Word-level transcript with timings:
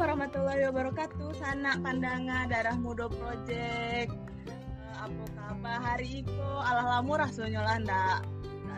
warahmatullahi 0.00 0.64
wabarakatuh. 0.72 1.28
Sana 1.36 1.76
pandangan 1.76 2.48
darah 2.48 2.72
muda 2.80 3.04
project. 3.12 4.08
Uh, 4.48 4.96
apa 5.04 5.24
kabar 5.36 5.76
hari 5.76 6.24
itu? 6.24 6.48
Allah 6.64 6.98
lamu 6.98 7.20
rasanya 7.20 7.76
ndak 7.84 8.24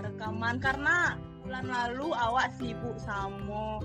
rekaman 0.03 0.59
karena 0.59 1.15
bulan 1.47 1.71
lalu 1.71 2.11
awak 2.19 2.51
sibuk 2.59 2.99
sama 2.99 3.79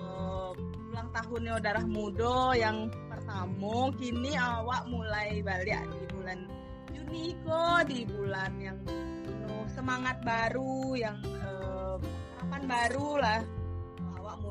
uh, 0.00 0.56
ulang 0.88 1.12
tahunnya 1.12 1.60
darah 1.60 1.84
muda 1.84 2.56
yang 2.56 2.88
pertama. 3.12 3.92
Kini 4.00 4.32
awak 4.40 4.88
mulai 4.88 5.44
balik 5.44 5.84
di 5.84 6.06
bulan 6.16 6.48
Juni 6.96 7.36
kok 7.44 7.92
di 7.92 8.08
bulan 8.08 8.56
yang 8.56 8.80
penuh 8.88 9.68
semangat 9.68 10.16
baru 10.24 10.96
yang 10.96 11.20
uh, 11.44 12.00
harapan 12.40 12.64
baru 12.64 13.10
lah 13.20 13.59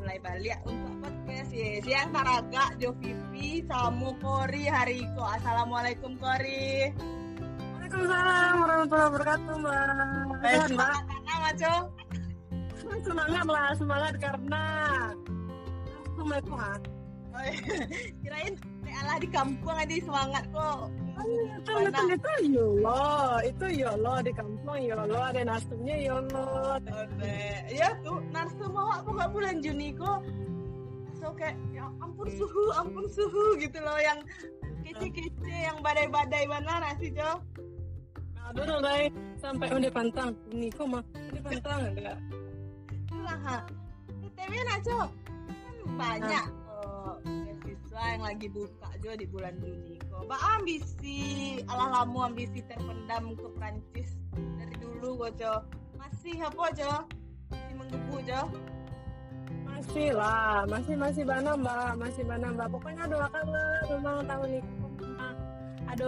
mulai 0.10 0.26
balik 0.26 0.58
untuk 0.66 1.06
podcast 1.06 1.54
ya. 1.54 1.70
Siang 1.86 2.10
Taraga, 2.10 2.74
Jo 2.82 2.98
Vivi, 2.98 3.62
Samu 3.70 4.18
Kori, 4.18 4.66
Hariko. 4.66 5.22
Assalamualaikum 5.22 6.18
Kori. 6.18 6.90
Waalaikumsalam 7.78 8.54
warahmatullahi 8.58 9.06
wabarakatuh 9.14 9.54
Mbak. 9.62 10.46
Eh, 10.50 10.66
semangat 10.66 11.04
karena 11.06 11.34
Maco? 11.46 11.76
Semangat 13.06 13.46
lah, 13.46 13.70
semangat 13.78 14.14
karena 14.18 14.64
aku 16.10 16.22
mulai 16.26 16.42
kuat. 16.42 16.82
Oh, 17.30 17.42
iya. 17.46 17.62
Kirain 18.26 18.54
Allah 18.98 19.18
di 19.22 19.30
kampung 19.30 19.76
aja 19.76 19.96
semangat 20.02 20.44
kok. 20.50 20.90
Itu 21.20 21.72
itu 21.84 22.04
itu 22.16 22.32
yolo, 22.56 23.44
itu 23.44 23.66
yolo 23.84 24.14
di 24.24 24.32
kampung 24.32 24.80
yolo 24.80 25.20
ada 25.20 25.42
nasumnya 25.44 25.96
yolo. 26.00 26.80
Ya 27.68 27.92
tuh 28.02 28.24
nasum 28.32 28.72
awak 28.72 29.04
kok 29.04 29.14
gak 29.20 29.30
bulan 29.36 29.56
Juni 29.60 29.92
kok. 29.94 30.24
So 31.20 31.36
kayak 31.36 31.60
ya 31.76 31.92
ampun 32.00 32.32
suhu, 32.32 32.64
ampun 32.80 33.06
suhu 33.12 33.60
gitu 33.60 33.78
loh 33.84 34.00
yang 34.00 34.24
kece-kece 34.88 35.52
yang 35.52 35.78
badai-badai 35.84 36.48
mana 36.48 36.88
nasi 36.88 37.12
Jo. 37.12 37.44
Aduh 38.50 38.64
dong 38.66 38.82
sampai 39.38 39.68
udah 39.70 39.92
pantang. 39.92 40.32
Ini 40.56 40.72
kok 40.72 40.88
mah 40.88 41.04
udah 41.04 41.42
pantang 41.44 41.80
enggak? 41.92 42.18
Itulah 42.90 43.40
ha. 43.44 43.58
TTW 44.24 44.54
Naco 44.64 45.00
kan 45.12 45.76
banyak 46.00 46.46
beasiswa 47.90 48.14
yang 48.14 48.22
lagi 48.22 48.48
buka 48.54 48.90
juga 49.02 49.16
di 49.18 49.26
bulan 49.26 49.54
Juni 49.58 49.98
kok. 49.98 50.30
Ba 50.30 50.38
ambisi 50.62 51.18
ala 51.66 51.86
lamu 51.90 52.22
ambisi 52.22 52.62
terpendam 52.70 53.34
ke 53.34 53.50
Prancis 53.58 54.10
dari 54.62 54.76
dulu 54.78 55.26
kok 55.26 55.32
Jo. 55.42 55.54
Masih 55.98 56.38
apa 56.38 56.66
Jo? 56.78 56.94
Masih 57.50 57.74
menggebu 57.74 58.18
Jo? 58.30 58.42
Masih 59.66 60.14
lah, 60.14 60.70
masih 60.70 60.94
masih 61.02 61.24
mana 61.26 61.58
mbak, 61.58 61.98
masih 61.98 62.24
mana 62.30 62.54
mbak. 62.54 62.68
Pokoknya 62.70 63.10
doakan 63.10 63.46
lah 63.50 63.82
memang 63.90 64.18
tahun 64.30 64.50
ini 64.54 64.62
ada 65.90 66.06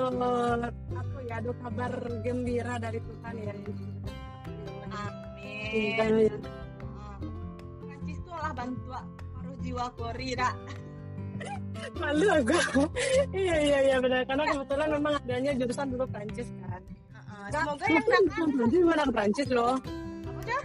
apa 0.94 1.18
ya 1.26 1.36
ada 1.42 1.52
kabar 1.66 1.94
gembira 2.22 2.78
dari 2.78 3.02
Tuhan 3.02 3.36
ya. 3.42 3.54
Amin. 4.94 6.30
Prancis 7.82 8.20
tuh 8.22 8.38
lah 8.38 8.54
bantuan 8.54 9.06
paruh 9.34 9.58
jiwa 9.66 9.90
Kori 9.98 10.38
dak 10.38 10.54
malu 11.98 12.28
aku. 12.30 12.84
Iya 13.42 13.58
iya 13.64 13.80
iya 13.92 13.96
benar. 14.02 14.22
Karena 14.28 14.44
kebetulan 14.50 14.88
memang 15.00 15.14
adanya 15.24 15.52
jurusan 15.58 15.88
dulu 15.94 16.06
Prancis 16.10 16.50
kan. 16.62 16.82
Uh, 17.32 17.48
semoga 17.50 17.86
yang 17.90 18.06
Prancis 18.06 18.84
mana 18.86 19.04
Prancis 19.10 19.50
loh 19.50 19.76
apa 20.30 20.42
dah 20.46 20.64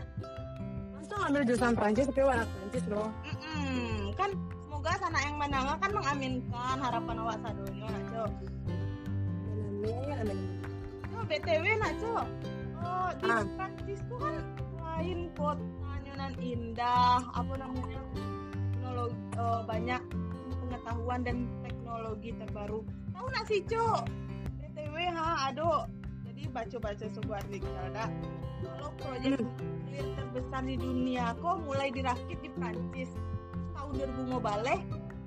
langsung 0.92 1.20
ambil 1.24 1.42
jurusan 1.48 1.72
Prancis 1.72 2.06
tapi 2.12 2.20
anak 2.20 2.48
Prancis 2.52 2.84
loh 2.90 3.08
mm 3.24 3.36
-mm. 3.40 3.96
kan 4.12 4.30
semoga 4.66 4.92
sana 5.00 5.18
yang 5.24 5.36
menang 5.40 5.64
kan 5.80 5.90
mengaminkan 5.94 6.76
harapan 6.76 7.16
awak 7.24 7.36
sadonya 7.40 7.88
naco 7.88 8.24
amin 9.86 10.16
amin. 10.20 10.38
Oh, 11.16 11.24
btw 11.24 11.64
naco 11.80 12.14
oh 12.82 13.08
di 13.16 13.24
ah. 13.30 13.42
Prancis 13.56 14.00
tuh 14.10 14.18
kan 14.20 14.34
lain 14.76 15.18
kotanya 15.32 16.12
nan 16.18 16.32
indah 16.42 17.20
apa 17.32 17.54
namanya 17.56 18.00
teknologi 18.74 19.18
oh, 19.40 19.60
banyak 19.64 20.02
pengetahuan 20.66 21.22
dan 21.22 21.46
teknologi 21.62 22.34
terbaru. 22.34 22.82
Tahu 23.14 23.26
nggak 23.30 23.46
sih, 23.46 23.60
Cok? 23.70 24.02
BTW 24.58 24.96
ha, 25.14 25.54
aduh. 25.54 25.86
Jadi 26.26 26.42
baca-baca 26.50 27.06
sebuah 27.06 27.38
artikel 27.46 27.70
ada 27.70 28.10
kalau 28.66 28.90
proyek 28.98 29.40
nuklir 29.40 30.06
terbesar 30.18 30.62
di 30.66 30.76
dunia 30.76 31.32
kok 31.38 31.62
mulai 31.62 31.88
dirakit 31.94 32.38
di 32.42 32.50
Prancis. 32.58 33.10
Tahun 33.78 33.92
2000 33.94 34.36
balik 34.42 34.80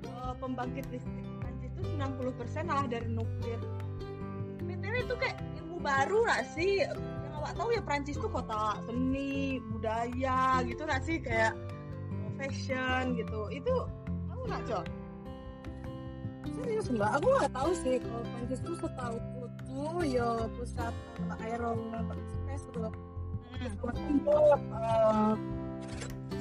uh, 0.06 0.34
pembangkit 0.38 0.86
listrik 0.92 1.26
Prancis 1.40 1.72
itu 1.72 1.82
90% 1.96 2.68
malah 2.68 2.86
dari 2.86 3.08
nuklir. 3.08 3.60
BTW 4.60 4.94
itu 5.08 5.14
kayak 5.16 5.40
ilmu 5.64 5.80
baru 5.80 6.18
nggak 6.28 6.44
sih? 6.52 6.84
Yang 6.84 7.32
awak 7.40 7.52
tahu 7.56 7.68
ya 7.72 7.82
Prancis 7.82 8.20
tuh 8.20 8.30
kota 8.30 8.78
seni, 8.84 9.58
budaya 9.72 10.60
gitu 10.68 10.82
nggak 10.84 11.02
sih 11.02 11.16
kayak 11.18 11.56
fashion 12.36 13.16
gitu. 13.16 13.48
Itu 13.50 13.88
tahu 14.28 14.42
nggak, 14.46 14.62
Cok? 14.68 14.99
Serius 16.48 16.86
mbak. 16.92 17.10
Aku 17.20 17.26
nggak 17.28 17.52
tahu 17.52 17.70
sih 17.84 17.94
kalau 18.00 18.22
Prancis 18.24 18.60
tuh 18.64 18.76
setahu 18.80 19.16
tuh 19.70 20.02
ya 20.04 20.28
pusat 20.58 20.94
aerospace 21.40 22.64
tuh 22.74 22.90
uh, 24.72 25.34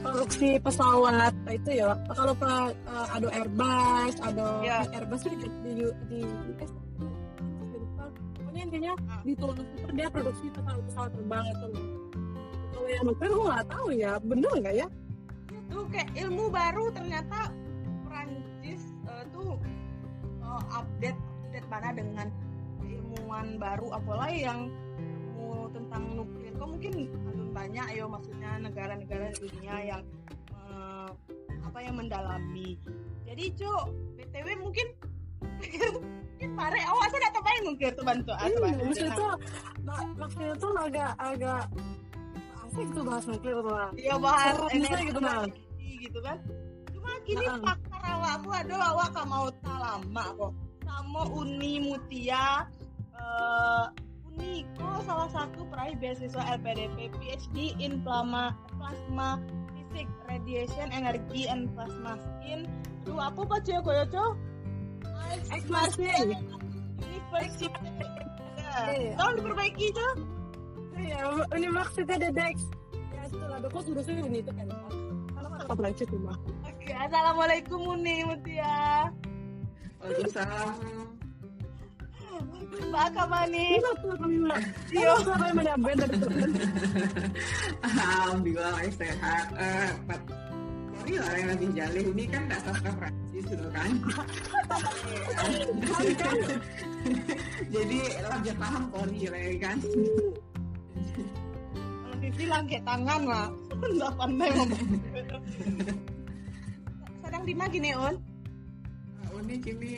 produksi 0.01 0.57
pesawat 0.63 1.35
itu 1.51 1.69
ya 1.83 1.93
kalau 2.15 2.33
uh, 2.41 2.71
ada 3.13 3.27
Airbus 3.35 4.15
ada 4.23 4.45
yeah. 4.63 4.83
Airbus 4.95 5.27
itu 5.27 5.45
di 5.45 5.49
di, 5.61 5.73
di 6.07 6.19
US 6.25 6.71
pokoknya 8.35 8.61
intinya 8.65 8.93
di 9.23 9.31
Kuala 9.35 9.53
Lumpur 9.61 9.89
dia 9.93 10.07
produksi 10.09 10.45
pesawat 10.51 10.81
pesawat 10.89 11.11
terbang 11.13 11.45
itu 11.47 11.65
loh. 11.69 11.85
Kalau 12.69 12.87
yang 12.87 13.03
nuklir 13.05 13.31
aku 13.35 13.43
nggak 13.45 13.67
tahu 13.67 13.87
ya 13.91 14.11
bener 14.23 14.53
nggak 14.63 14.75
ya? 14.75 14.87
Itu 15.51 15.77
kayak 15.91 16.09
ilmu 16.17 16.45
baru 16.49 16.85
ternyata 16.95 17.39
update 20.73 21.19
update 21.47 21.67
mana 21.71 21.89
dengan 21.95 22.27
ilmuwan 22.83 23.57
baru 23.57 23.87
apalagi 23.95 24.45
yang 24.45 24.69
ilmu 24.99 25.71
tentang 25.73 26.03
nuklir. 26.13 26.51
Kok 26.55 26.69
mungkin 26.77 26.93
belum 27.09 27.49
banyak 27.55 27.87
ya 27.95 28.05
maksudnya 28.05 28.51
negara-negara 28.61 29.33
dunia 29.39 29.75
yang 29.81 30.03
uh, 30.53 31.09
apa 31.65 31.79
yang 31.81 31.95
mendalami. 31.97 32.77
Jadi 33.25 33.43
cuk 33.57 33.83
btw 34.17 34.47
mungkin 34.57 34.87
mungkin 36.39 36.49
pare 36.55 36.79
awak 36.87 37.07
oh, 37.07 37.09
saya 37.11 37.29
tak 37.35 37.39
nuklir 37.63 37.91
tuh 37.93 38.05
bantu 38.07 38.31
atau 38.31 38.59
bantu 38.63 38.81
maksudnya 38.87 39.13
tuh 39.15 39.31
maksudnya 40.15 40.53
tuh 40.55 40.71
agak 40.79 41.11
agak 41.19 41.63
asik 42.67 42.87
tuh 42.95 43.03
bahas 43.03 43.25
nuklir 43.27 43.57
tuh 43.59 43.75
iya 43.99 44.15
bahas 44.15 44.55
energi 44.71 45.11
gitu, 45.11 45.19
gitu 45.99 46.19
kan. 46.23 46.37
Cuma 46.95 47.11
kini 47.27 47.45
nah, 47.45 47.75
pakar 47.99 48.15
awak 48.15 48.31
aku 48.39 48.49
ada 48.55 48.75
awak 48.79 49.07
gak 49.11 49.27
mau 49.27 49.47
lama 49.67 50.25
kok. 50.39 50.53
Sama 50.87 51.21
Uni 51.35 51.73
Mutia 51.83 52.65
uh, 53.15 53.85
Uniko 54.31 55.03
salah 55.03 55.29
satu 55.29 55.67
peraih 55.67 55.95
beasiswa 55.99 56.39
LPDP 56.59 57.11
PhD 57.19 57.75
in 57.77 57.99
plasma 58.01 58.55
plasma 58.79 59.37
physics 59.75 60.15
radiation 60.31 60.87
energy 60.95 61.45
and 61.51 61.67
plasma 61.75 62.15
skin. 62.17 62.65
Duh, 63.03 63.19
apa 63.19 63.41
baca 63.43 63.67
ya 63.69 63.81
koyo 63.83 64.05
co 64.07 64.25
University. 65.51 66.07
University 67.03 67.67
Tolong 69.19 69.35
diperbaiki 69.37 69.87
co 69.93 70.07
Iya, 70.99 71.47
Universitas 71.55 72.19
de 72.19 72.27
Dex. 72.35 72.55
Ya, 73.15 73.23
setelah 73.31 73.63
kok 73.63 73.87
jurusan 73.87 74.19
ini 74.19 74.43
itu 74.43 74.51
kan 74.51 74.67
Apa 75.69 75.85
belajar 75.85 76.09
rumah 76.09 76.33
Oke, 76.65 76.89
Assalamualaikum 76.97 77.77
Uni 77.93 78.25
Mutia 78.25 79.13
Waalaikumsalam. 80.01 80.73
Mbak 82.89 83.07
Kamani. 83.13 83.77
Iya, 84.89 85.13
menyampai 85.53 85.93
dari 85.93 86.17
Alhamdulillah 87.85 88.89
sehat. 88.97 89.45
Eh, 89.59 89.91
Sorry 90.97 91.15
lah 91.21 91.33
yang 91.37 91.49
lagi 91.53 91.67
jalih 91.77 92.05
ini 92.17 92.25
kan 92.27 92.43
sastra 92.49 92.91
Prancis 92.97 93.43
gitu 93.45 93.67
kan. 93.69 93.91
Jadi 97.75 97.99
lanjut 98.25 98.55
paham 98.57 98.83
Kori 98.89 99.21
lah 99.29 99.41
kan. 99.61 99.77
Vivi 102.39 102.55
langkah 102.55 102.79
tangan 102.87 103.21
lah. 103.27 103.51
Nggak 103.99 104.13
pandai 104.15 104.47
ngomong. 104.55 104.83
Sedang 107.19 107.43
di 107.43 107.51
mana 107.51 107.67
gini, 107.67 107.91
On? 107.99 108.15
ini 109.43 109.55
kini 109.59 109.95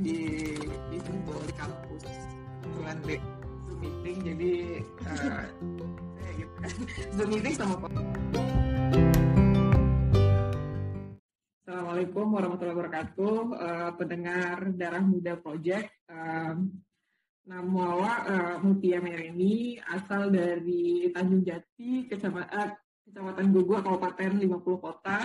di 0.00 0.18
di 0.64 0.98
Sentul 1.04 1.40
di 1.44 1.54
kampus 1.60 2.04
kebetulan 2.64 2.96
di 3.04 3.16
Zoom 3.68 3.76
meeting 3.84 4.16
jadi 4.32 4.52
uh, 5.04 5.44
Zoom 7.20 7.28
meeting 7.28 7.52
sama 7.52 7.76
Pak 7.80 7.92
Assalamualaikum 11.68 12.26
warahmatullahi 12.32 12.76
wabarakatuh. 12.80 13.36
Uh, 13.60 13.90
pendengar 14.00 14.56
Darah 14.72 15.04
Muda 15.04 15.36
Project. 15.36 15.92
Um, 16.08 16.83
nama 17.44 17.82
awak 17.92 18.20
uh, 18.24 18.56
Mutia 18.64 19.04
Mereni, 19.04 19.76
asal 19.76 20.32
dari 20.32 21.12
Tanjung 21.12 21.44
Jati, 21.44 22.08
Kecamatan, 22.08 22.48
uh, 22.48 22.70
Kecamatan 23.04 23.46
Guguk, 23.52 23.84
Kabupaten 23.84 24.32
50 24.40 24.84
Kota. 24.84 25.18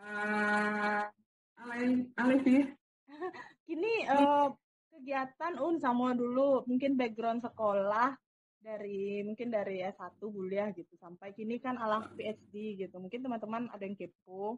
Uh, 0.00 1.04
alay, 1.60 2.08
alay 2.16 2.38
sih. 2.44 2.62
Kini 3.68 4.08
uh, 4.08 4.48
kegiatan 4.96 5.60
Un 5.60 5.76
sama 5.76 6.16
dulu, 6.16 6.64
mungkin 6.64 6.96
background 6.96 7.44
sekolah 7.44 8.16
dari 8.64 9.20
mungkin 9.20 9.52
dari 9.52 9.84
S1 9.84 10.16
kuliah 10.24 10.72
gitu 10.72 10.96
sampai 10.96 11.36
kini 11.36 11.60
kan 11.60 11.76
alah 11.76 12.08
PhD 12.16 12.80
gitu. 12.80 12.96
Mungkin 12.96 13.20
teman-teman 13.20 13.68
ada 13.68 13.84
yang 13.84 13.92
kepo 13.92 14.56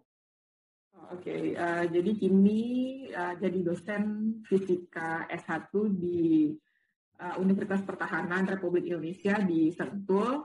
Oke, 0.96 1.28
okay, 1.28 1.42
uh, 1.52 1.84
eh, 1.84 1.92
jadi 1.92 2.10
kini 2.16 2.62
uh, 3.12 3.36
jadi 3.36 3.60
dosen 3.60 4.04
fisika 4.48 5.28
S1 5.28 5.68
di 5.92 6.56
uh, 7.20 7.36
Universitas 7.40 7.82
Pertahanan 7.82 8.44
Republik 8.48 8.88
Indonesia 8.88 9.40
di 9.40 9.72
Sentul. 9.72 10.44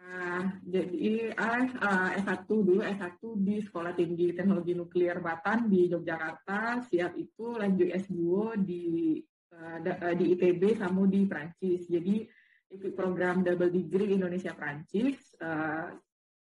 Nah, 0.00 0.58
jadi 0.66 1.30
uh, 1.38 2.10
S1 2.18 2.50
dulu 2.50 2.82
S1 2.82 3.22
di 3.38 3.62
Sekolah 3.62 3.94
Tinggi 3.94 4.34
Teknologi 4.34 4.74
Nuklir 4.74 5.22
Batan 5.22 5.70
di 5.70 5.86
Yogyakarta. 5.86 6.82
Siap 6.82 7.14
itu 7.14 7.54
lanjut 7.54 7.88
S2 7.94 8.22
di 8.58 9.18
uh, 9.54 9.78
di 10.14 10.24
ITB 10.34 10.78
sama 10.78 11.06
di 11.06 11.26
Prancis. 11.30 11.86
Jadi 11.86 12.26
ikut 12.70 12.92
program 12.94 13.42
double 13.42 13.70
degree 13.70 14.14
Indonesia 14.14 14.54
Prancis. 14.54 15.34
Uh, 15.38 15.94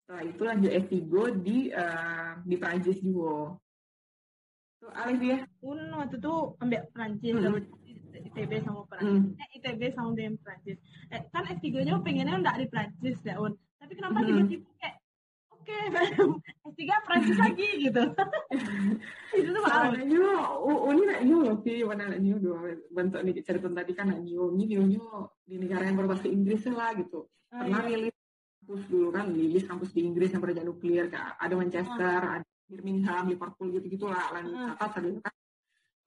setelah 0.05 0.23
itu 0.29 0.41
lanjut 0.45 0.71
S3 0.85 1.01
di 1.41 1.57
uh, 1.73 2.37
di 2.45 2.55
Prancis 2.61 3.01
juga. 3.01 3.57
Tuh 4.77 4.91
Alif 4.93 5.21
ya. 5.25 5.39
Pun 5.57 5.79
waktu 5.97 6.21
itu 6.21 6.35
ambil 6.61 6.81
Prancis 6.93 7.33
hmm. 7.33 7.65
ITB 8.25 8.51
sama 8.65 8.81
Prancis. 8.89 9.21
Hmm. 9.21 9.37
Eh, 9.37 9.47
ITB 9.61 9.81
sama 9.93 10.09
dengan 10.17 10.35
Prancis. 10.41 10.77
Eh, 11.13 11.21
kan 11.29 11.43
S3-nya 11.45 12.01
pengennya 12.01 12.35
enggak 12.41 12.57
di 12.57 12.65
Prancis 12.67 13.17
ya, 13.21 13.37
Un. 13.37 13.53
Tapi 13.77 13.91
kenapa 13.93 14.17
hmm. 14.21 14.27
tiba-tiba 14.27 14.69
kayak 14.81 14.95
oke, 15.53 15.63
okay, 15.63 15.83
S3 16.65 16.81
Prancis 17.05 17.37
lagi 17.37 17.67
gitu. 17.85 18.03
itu 19.39 19.49
tuh 19.53 19.61
malah. 19.61 19.93
Nyu, 20.01 20.25
ini 20.91 21.03
nak 21.05 21.21
nyu 21.21 21.39
sih, 21.61 21.85
mana 21.85 22.03
nak 22.11 22.21
nyu 22.21 22.35
dua 22.41 22.73
bentuk 22.89 23.21
nih 23.21 23.33
cerita 23.45 23.69
tadi 23.69 23.91
kan 23.93 24.09
nak 24.09 24.21
nyu, 24.25 24.49
nyu 24.53 24.81
nyu 24.83 25.05
di 25.45 25.55
negara 25.61 25.85
yang 25.85 25.97
berbahasa 25.97 26.25
Inggris 26.25 26.65
lah 26.69 26.97
gitu. 26.97 27.29
Oh, 27.53 27.61
Pernah 27.61 27.85
iya 27.87 28.09
kampus 28.65 28.89
dulu 28.89 29.13
kan 29.13 29.29
Lilis 29.29 29.69
kampus 29.69 29.93
di 29.93 30.01
Inggris 30.01 30.33
yang 30.33 30.41
kerja 30.41 30.65
nuklir 30.65 31.05
ada 31.13 31.53
Manchester 31.53 32.17
uh. 32.17 32.35
ada 32.41 32.45
Birmingham 32.65 33.29
Liverpool 33.29 33.69
gitu 33.77 33.85
gitulah 33.93 34.25
lain 34.33 34.57
uh. 34.57 34.73
apa 34.73 34.97
tadi 34.97 35.21
kan 35.21 35.33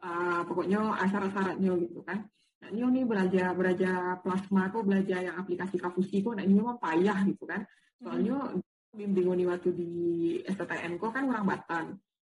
uh, 0.02 0.42
pokoknya 0.44 0.80
asal-asarannya 1.02 1.72
gitu 1.88 2.00
kan 2.02 2.26
nah 2.58 2.68
ini 2.74 2.82
nih 2.82 3.04
belajar 3.06 3.54
belajar 3.54 4.18
plasma 4.18 4.66
kok 4.74 4.82
belajar 4.82 5.22
yang 5.22 5.36
aplikasi 5.38 5.78
kafusi 5.78 6.20
kok 6.26 6.34
nah 6.34 6.42
ini 6.42 6.58
mah 6.58 6.78
payah 6.82 7.22
gitu 7.26 7.46
kan 7.46 7.62
soalnya 8.02 8.54
hmm. 8.54 8.62
bimbing 8.94 9.30
nih 9.30 9.46
waktu 9.46 9.70
di 9.74 9.90
STTN 10.42 10.98
kok 10.98 11.14
kan 11.14 11.26
orang 11.30 11.46
Batan 11.46 11.86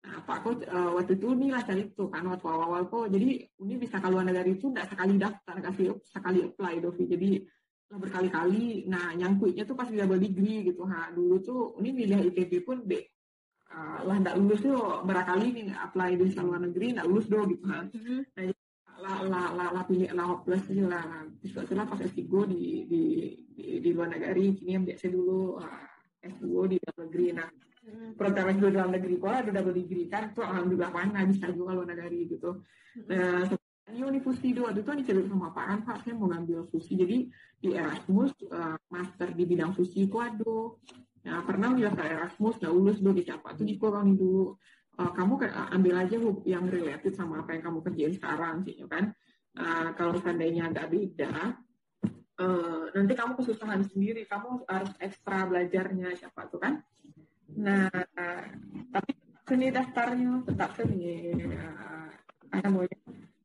Nah, 0.05 0.21
Pak 0.21 0.39
kok 0.45 0.61
uh, 0.69 1.01
waktu 1.01 1.17
itu 1.17 1.33
nih 1.33 1.49
lah 1.49 1.65
cari 1.65 1.89
itu 1.89 2.05
kan 2.13 2.29
waktu 2.29 2.45
awal-awal 2.45 2.85
kok 2.93 3.09
jadi 3.09 3.41
ini 3.41 3.75
bisa 3.81 3.97
keluar 4.05 4.21
negara 4.21 4.45
itu 4.45 4.69
tidak 4.69 4.93
sekali 4.93 5.17
daftar 5.17 5.57
kasih 5.65 5.97
sekali 6.05 6.39
apply 6.45 6.75
Dovi 6.85 7.05
jadi 7.09 7.31
berkali-kali. 7.89 8.85
Nah, 8.85 9.17
nyangkutnya 9.17 9.65
tuh 9.65 9.77
pas 9.79 9.89
double 9.89 10.21
degree 10.21 10.67
gitu. 10.69 10.85
Ha, 10.85 11.15
dulu 11.15 11.41
tuh 11.41 11.61
ini 11.81 12.05
milih 12.05 12.21
ITB 12.33 12.53
pun 12.67 12.85
B. 12.85 13.01
Uh, 13.75 14.07
lah 14.07 14.17
nggak 14.23 14.39
lulus 14.39 14.63
tuh 14.63 15.03
berkali 15.03 15.51
nih 15.51 15.75
apply 15.75 16.15
di 16.15 16.31
luar 16.39 16.63
negeri 16.63 16.95
nggak 16.95 17.09
lulus 17.11 17.27
dong 17.27 17.51
gitu 17.51 17.67
kan. 17.67 17.91
Mm-hmm. 17.91 18.21
Nah, 18.39 18.45
lah 19.03 19.19
lah 19.27 19.47
lah 19.51 19.69
lah 19.75 19.83
pilih 19.91 20.15
lah 20.15 20.39
plus 20.47 20.63
aja 20.71 20.85
lah. 20.87 21.03
Terus 21.43 21.53
setelah 21.59 21.83
pas 21.91 21.99
S3 21.99 22.23
di 22.47 22.87
di 22.87 23.03
di, 23.51 23.65
di 23.83 23.91
luar 23.91 24.15
negeri, 24.15 24.55
kini 24.55 24.79
yang 24.79 24.87
biasa 24.87 25.11
dulu 25.11 25.59
uh, 25.59 25.87
S2 26.23 26.47
di 26.71 26.77
dalam 26.79 26.99
negeri. 27.11 27.27
Nah, 27.35 27.49
mm-hmm. 27.51 28.11
program 28.15 28.47
S2 28.55 28.65
dalam 28.71 28.91
negeri 28.95 29.15
kok 29.19 29.35
ada 29.35 29.51
double 29.51 29.75
degree 29.75 30.07
kan 30.07 30.31
tuh 30.31 30.47
alhamdulillah 30.47 30.91
mana 30.95 31.27
bisa 31.27 31.51
juga 31.51 31.75
luar 31.75 31.91
negeri 31.91 32.31
gitu. 32.31 32.63
Nah, 33.11 33.51
Iya 33.85 34.09
nih 34.09 34.23
fusi 34.25 34.57
dua 34.57 34.73
itu 34.73 34.81
kan 34.81 34.97
dicerita 34.97 35.29
sama 35.29 35.53
Pak 35.53 35.65
kan 35.69 35.79
Pak 35.85 35.97
saya 36.03 36.17
mau 36.17 36.33
ngambil 36.33 36.67
fusi 36.73 36.97
jadi 36.97 37.29
di 37.61 37.69
Erasmus 37.77 38.33
uh, 38.49 38.81
master 38.89 39.37
di 39.37 39.45
bidang 39.45 39.77
fusi 39.77 40.09
itu 40.09 40.17
ada 40.17 40.73
nah 41.25 41.41
pernah 41.41 41.73
ke 41.73 42.05
Erasmus 42.05 42.61
nggak 42.61 42.75
lulus 42.75 42.99
dulu 43.01 43.21
siapa 43.25 43.57
tuh 43.57 43.65
di 43.65 43.81
orang 43.81 44.13
dulu 44.13 44.53
uh, 45.01 45.13
kamu 45.17 45.33
kayak 45.41 45.57
ambil 45.73 45.95
aja 45.97 46.17
yang 46.45 46.65
related 46.69 47.13
sama 47.17 47.41
apa 47.41 47.57
yang 47.57 47.65
kamu 47.65 47.79
kerjain 47.81 48.15
sekarang 48.15 48.61
sih 48.63 48.77
ya 48.77 48.87
kan 48.87 49.11
uh, 49.57 49.89
kalau 49.97 50.21
seandainya 50.21 50.69
nggak 50.69 50.89
beda 50.93 51.57
uh, 52.45 52.85
nanti 52.93 53.13
kamu 53.17 53.33
kesusahan 53.41 53.83
sendiri 53.89 54.29
kamu 54.29 54.69
harus 54.69 54.93
ekstra 55.01 55.49
belajarnya 55.49 56.13
siapa 56.15 56.47
tuh 56.53 56.61
kan 56.61 56.85
nah 57.57 57.89
uh, 57.89 58.45
tapi 58.93 59.17
seni 59.49 59.69
daftarnya 59.73 60.45
tetap 60.45 60.77
seni 60.77 61.33
uh, 61.57 62.11
ada 62.53 62.69
mau 62.69 62.85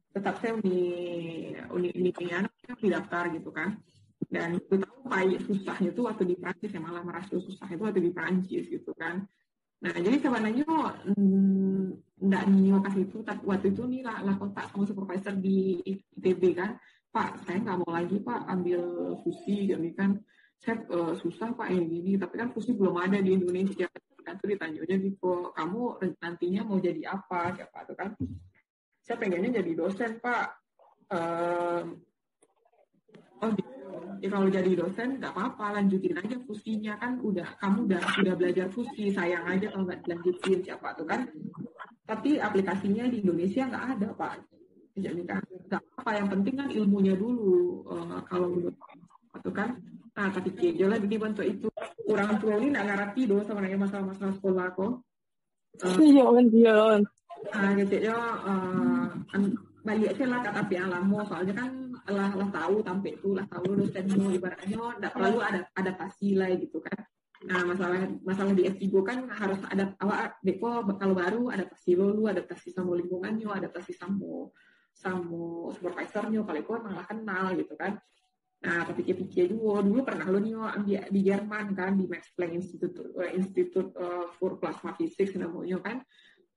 tetap 0.10 0.36
saya 0.42 0.58
uni 0.58 0.82
uni 1.72 1.90
uni 1.96 2.12
anaknya 2.12 3.00
daftar 3.00 3.30
gitu 3.32 3.50
kan 3.54 3.78
dan 4.28 4.60
itu 4.60 4.76
tahu 4.76 5.00
payah 5.08 5.42
susahnya 5.48 5.90
itu 5.96 6.02
waktu 6.04 6.24
di 6.28 6.36
Prancis 6.36 6.76
ya 6.76 6.82
malah 6.84 7.02
merasa 7.02 7.40
susah 7.40 7.66
itu 7.72 7.82
waktu 7.82 8.04
di 8.04 8.12
Prancis 8.12 8.68
gitu 8.68 8.92
kan. 9.00 9.24
Nah 9.80 9.96
jadi 9.96 10.20
sebenarnya 10.20 10.68
nggak 12.20 12.44
mm, 12.46 12.60
nyo 12.60 12.78
kasih 12.84 13.04
itu 13.08 13.18
tapi 13.24 13.44
waktu 13.48 13.72
itu 13.72 13.88
nih 13.88 14.04
lah, 14.04 14.20
lah 14.28 14.36
kontak 14.36 14.68
sama 14.70 14.84
supervisor 14.84 15.34
di 15.40 15.80
ITB 15.88 16.44
kan. 16.52 16.76
Pak 17.10 17.48
saya 17.48 17.58
nggak 17.64 17.80
mau 17.82 17.90
lagi 17.90 18.20
pak 18.22 18.44
ambil 18.46 18.82
fusi 19.24 19.72
gitu 19.72 19.82
kan. 19.96 20.20
Saya 20.60 20.84
uh, 20.92 21.16
susah 21.16 21.56
pak 21.56 21.72
ini 21.72 21.88
gini. 21.88 22.12
Tapi 22.20 22.36
kan 22.36 22.52
fusi 22.52 22.76
belum 22.76 23.00
ada 23.00 23.18
di 23.24 23.34
Indonesia. 23.34 23.88
Kan 24.20 24.38
tuh 24.38 24.52
ditanya 24.52 24.84
gitu 24.84 25.56
kamu 25.56 25.82
nantinya 26.22 26.62
mau 26.68 26.78
jadi 26.78 27.02
apa? 27.10 27.56
Siapa 27.56 27.88
tuh 27.88 27.96
kan. 27.98 28.14
Saya 29.02 29.16
pengennya 29.18 29.64
jadi 29.64 29.72
dosen 29.74 30.22
pak. 30.22 30.60
Um, 31.10 31.98
oh. 33.42 33.79
Ya 34.20 34.28
kalau 34.30 34.48
jadi 34.52 34.72
dosen 34.76 35.18
nggak 35.18 35.34
apa-apa 35.34 35.80
lanjutin 35.80 36.18
aja 36.18 36.36
fusinya. 36.44 36.94
Kan 36.98 37.20
udah 37.22 37.48
kamu 37.60 37.90
udah 37.90 38.02
udah 38.24 38.34
belajar 38.36 38.68
fusi 38.70 39.12
sayang 39.14 39.46
aja 39.46 39.72
kalau 39.72 39.84
nggak 39.88 40.00
dilanjutin 40.06 40.60
siapa 40.66 40.96
tuh 40.96 41.08
kan? 41.08 41.30
Tapi 42.06 42.42
aplikasinya 42.42 43.06
di 43.10 43.22
Indonesia 43.22 43.70
nggak 43.70 43.86
ada 43.98 44.08
pak. 44.14 44.34
Jadi 45.00 45.22
kan 45.24 45.42
nggak 45.44 45.84
apa 46.02 46.12
yang 46.18 46.28
penting 46.28 46.56
kan 46.58 46.68
ilmunya 46.74 47.14
dulu 47.16 47.86
uh, 47.88 48.20
kalau 48.26 48.52
menurut 48.52 48.76
atau 49.36 49.52
kan? 49.54 49.78
Nah 50.18 50.28
tapi 50.34 50.50
aja 50.52 50.86
lah 50.90 50.98
dibantu 51.00 51.42
itu. 51.46 51.68
Orang 52.10 52.42
tua 52.42 52.58
ini 52.58 52.74
nggak 52.74 52.88
ngerti 52.90 53.30
dong 53.30 53.46
sama 53.46 53.62
masalah-masalah 53.78 54.34
sekolah 54.42 54.68
kok 54.74 55.06
uh, 55.84 55.98
iya 56.02 56.26
iya 56.52 56.76
uh, 57.54 57.70
gitu 57.78 57.96
ya 58.04 58.18
uh, 58.18 59.06
balik 59.86 60.18
lah 60.20 60.40
kata 60.44 60.62
lama 60.92 61.20
soalnya 61.28 61.54
kan 61.56 61.70
lah 62.12 62.30
lah 62.36 62.50
tahu 62.50 62.82
tampil 62.82 63.14
itu 63.16 63.30
lah 63.38 63.46
tahu 63.48 63.78
dosennya 63.78 64.18
ibaratnya 64.36 64.78
tidak 64.98 65.12
perlu 65.14 65.40
ada 65.40 65.62
adaptasi 65.78 66.36
lah 66.36 66.50
gitu 66.58 66.82
kan. 66.82 67.00
Nah 67.40 67.64
masalah 67.64 68.04
masalah 68.22 68.52
di 68.52 68.68
S3 68.68 68.86
kan 69.06 69.20
harus 69.32 69.60
ada 69.72 69.96
awak 70.04 70.44
deko 70.44 70.84
kalau 71.00 71.16
baru 71.16 71.44
adaptasi 71.54 71.96
lo 71.96 72.12
lu 72.12 72.28
adaptasi 72.28 72.76
sama 72.76 73.00
lingkungannya 73.00 73.48
adaptasi 73.48 73.96
sama 73.96 74.52
sama 74.92 75.72
supervisornya 75.72 76.44
kalau 76.44 76.62
kau 76.68 76.82
malah 76.84 77.08
kenal 77.08 77.56
gitu 77.56 77.74
kan. 77.80 77.96
Nah 78.60 78.84
tapi 78.84 79.08
pikir-pikir 79.08 79.56
juga 79.56 79.80
dulu 79.88 80.04
pernah 80.04 80.28
lo 80.28 80.40
nih 80.44 80.54
ambil 80.60 81.02
di 81.08 81.22
Jerman 81.24 81.66
kan 81.80 81.96
di 81.96 82.06
Max 82.12 82.28
Planck 82.36 82.54
Institute 82.60 82.96
uh, 83.16 83.32
Institute 83.32 83.96
uh, 83.96 84.28
for 84.36 84.60
Plasma 84.60 84.92
Physics 85.00 85.40
namanya 85.40 85.80
kan. 85.80 86.04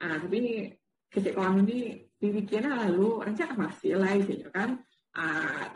Nah, 0.02 0.18
tapi 0.18 0.66
kamu 1.14 1.62
ini 1.62 1.78
dipikirnya 2.18 2.74
lalu 2.74 3.22
rencana 3.22 3.54
masih 3.54 3.94
lah 3.94 4.18
itu 4.18 4.50
kan. 4.50 4.82
Ah, 5.12 5.68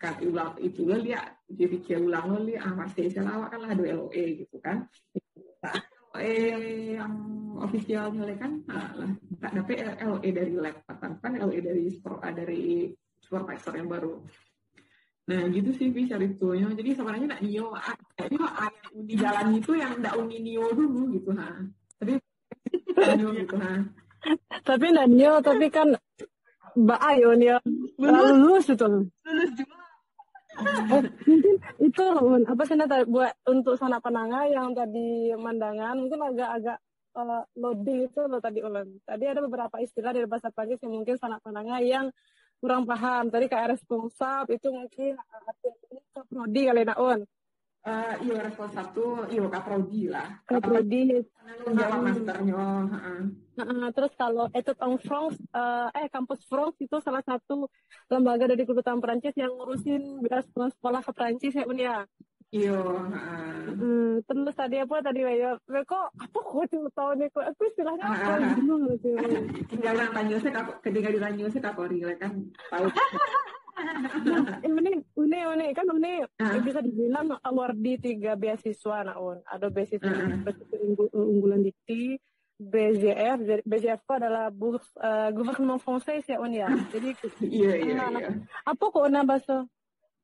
kan 0.00 0.14
ulang 0.24 0.56
itu 0.60 0.88
lo 0.88 0.96
lihat. 0.96 1.44
Dipikir 1.46 2.00
ulang 2.00 2.32
lo 2.32 2.38
lihat. 2.44 2.64
Ah 2.64 2.72
masih 2.74 3.12
selawat 3.12 3.52
kan 3.52 3.60
lah 3.60 3.70
ada 3.76 3.84
LOE 3.84 4.24
gitu 4.44 4.56
kan. 4.64 4.88
LOE 6.12 6.36
yang 6.96 7.14
ofisialnya 7.60 8.24
kan? 8.40 8.64
Nah, 8.64 8.90
lah. 8.96 9.10
Tak 9.40 9.52
dapat 9.60 10.00
LOE 10.00 10.28
dari 10.32 10.52
lab. 10.56 10.76
Kan 10.88 11.32
LOE 11.36 11.58
dari 11.60 11.84
ah, 12.08 12.32
dari 12.32 12.62
supervisor 13.20 13.76
yang 13.76 13.88
baru. 13.88 14.24
Nah 15.30 15.46
gitu 15.54 15.70
sih 15.70 15.94
bisa 15.94 16.18
itu 16.18 16.58
Jadi 16.58 16.90
sebenarnya 16.90 17.38
nak 17.38 17.42
Nio, 17.46 17.70
kayaknya 18.18 18.42
di 19.06 19.14
jalan 19.14 19.54
itu 19.54 19.78
yang 19.78 20.02
ndak 20.02 20.18
uni 20.18 20.42
Nio 20.42 20.74
dulu 20.74 21.14
gitu 21.14 21.30
ha. 21.38 21.54
Tapi 22.02 22.18
gitu 23.38 23.56
tapi 24.64 24.86
Nanyo 24.92 25.40
tapi 25.40 25.66
kan 25.72 25.96
Mbak 26.76 27.00
Ayo 27.02 27.30
nih 27.34 27.48
ya 27.54 27.56
lulus 27.98 28.66
itu 28.70 28.86
lulus 28.86 29.50
juga 29.56 29.76
eh, 30.60 31.04
mungkin 31.24 31.56
itu 31.80 32.04
apa 32.44 32.62
sih 32.68 32.76
nata 32.76 33.06
buat 33.06 33.32
untuk 33.48 33.78
sana 33.80 34.02
penanga 34.02 34.44
yang 34.50 34.74
tadi 34.76 35.32
mandangan 35.38 35.96
mungkin 35.96 36.20
agak-agak 36.20 36.78
uh, 37.14 37.42
loading 37.58 38.06
itu 38.06 38.20
loh 38.26 38.40
tadi 38.42 38.62
ulang. 38.62 38.88
Tadi 39.02 39.24
ada 39.26 39.40
beberapa 39.42 39.76
istilah 39.82 40.14
dari 40.14 40.26
bahasa 40.26 40.52
Prancis 40.52 40.82
yang 40.82 40.94
mungkin 40.94 41.16
sanak 41.18 41.42
penengah 41.42 41.80
yang 41.82 42.06
kurang 42.60 42.84
paham. 42.86 43.32
Tadi 43.32 43.46
kayak 43.50 43.78
responsab 43.78 44.50
itu 44.52 44.68
mungkin 44.70 45.16
artinya 45.18 46.22
prodi 46.28 46.62
kali 46.68 46.82
naon. 46.86 47.20
Uh, 47.80 48.12
iya 48.28 48.44
responsab 48.44 48.92
tuh 48.92 49.24
iya 49.32 49.48
kaprodi 49.48 50.12
lah. 50.12 50.28
Kaprodi. 50.44 51.24
Jawab 51.64 52.00
masternya. 52.04 52.60
Uh, 53.56 53.88
terus 53.96 54.12
kalau 54.20 54.52
itu 54.52 54.72
en 54.76 54.94
France, 55.00 55.40
uh, 55.56 55.88
eh 55.96 56.12
kampus 56.12 56.44
France 56.44 56.76
itu 56.76 57.00
salah 57.00 57.24
satu 57.24 57.72
lembaga 58.12 58.52
dari 58.52 58.68
kedutaan 58.68 59.00
Perancis 59.00 59.32
yang 59.32 59.56
ngurusin 59.56 60.20
beras 60.20 60.44
sekolah 60.52 61.00
ke 61.00 61.12
Perancis 61.16 61.56
ya 61.56 61.64
Unia. 61.64 62.04
Iya. 62.50 62.82
Hmm, 63.78 64.26
terus 64.26 64.58
tadi 64.58 64.76
apa 64.82 65.00
tadi 65.00 65.22
ya? 65.22 65.54
Kok 65.64 66.06
apa 66.18 66.38
kok 66.42 66.66
cuma 66.68 66.90
tahu 66.90 67.10
nih 67.16 67.28
kok 67.30 67.46
aku 67.46 67.62
istilahnya 67.70 68.04
apa 68.04 68.32
gitu. 68.60 68.74
Tinggal 69.70 69.94
orang 69.96 70.12
tanya 70.12 70.36
saya 70.42 70.66
ketika 70.82 71.08
ditanya 71.14 71.46
saya 71.48 71.62
kapori 71.70 72.02
kan 72.18 72.32
tahu. 72.68 72.92
ini 74.66 75.02
ini 75.02 75.38
ini 75.38 75.66
kan 75.76 75.86
ini 75.96 76.24
uh. 76.26 76.60
bisa 76.62 76.80
dibilang 76.82 77.36
award 77.44 77.76
di 77.78 77.94
tiga 77.96 78.34
beasiswa 78.34 79.06
naon 79.06 79.40
ada 79.46 79.70
beasiswa 79.70 80.10
uh. 80.10 81.14
unggulan 81.14 81.64
dikti 81.64 82.18
BGF 82.60 83.64
BGF 83.64 84.00
itu 84.04 84.12
adalah 84.12 84.52
bourse 84.52 84.84
uh, 85.00 85.32
gouvernement 85.32 85.80
français 85.80 86.20
ya 86.28 86.36
on 86.36 86.52
ya. 86.52 86.68
Jadi 86.92 87.16
iya 87.48 87.72
iya 87.80 88.04
iya. 88.04 88.28
apa 88.68 88.84
kok 88.84 89.00
ona 89.00 89.24
bahasa 89.24 89.64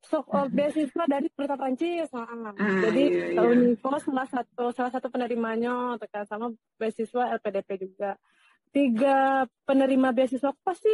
so, 0.05 0.21
oh, 0.21 0.47
beasiswa 0.53 1.05
dari 1.09 1.33
pemerintah 1.33 1.57
Prancis 1.57 2.13
nah, 2.13 2.29
ah, 2.29 2.53
jadi 2.85 3.03
iya, 3.09 3.27
iya. 3.35 3.41
Univo 3.41 3.89
salah 3.99 4.29
satu 4.29 4.69
salah 4.77 4.93
satu 4.93 5.09
penerimanya 5.09 5.97
tekan 5.97 6.29
sama 6.29 6.53
beasiswa 6.77 7.41
LPDP 7.41 7.89
juga. 7.89 8.21
Tiga 8.69 9.49
penerima 9.65 10.13
beasiswa 10.13 10.53
pasti 10.61 10.93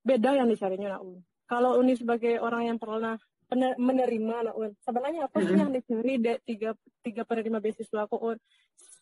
beda 0.00 0.32
yang 0.32 0.48
dicarinya 0.48 0.96
nah, 0.96 1.04
kalau 1.50 1.82
Uni 1.82 1.98
sebagai 1.98 2.38
orang 2.38 2.70
yang 2.70 2.78
pernah 2.78 3.18
menerima 3.58 4.36
nah, 4.46 4.54
Un, 4.54 4.70
sebenarnya 4.78 5.26
apa 5.26 5.42
sih 5.42 5.58
yang 5.58 5.74
dicari 5.74 6.22
de, 6.22 6.38
tiga 6.46 6.70
tiga 7.02 7.26
penerima 7.26 7.58
beasiswa 7.58 8.06
aku 8.06 8.16
Un? 8.22 8.38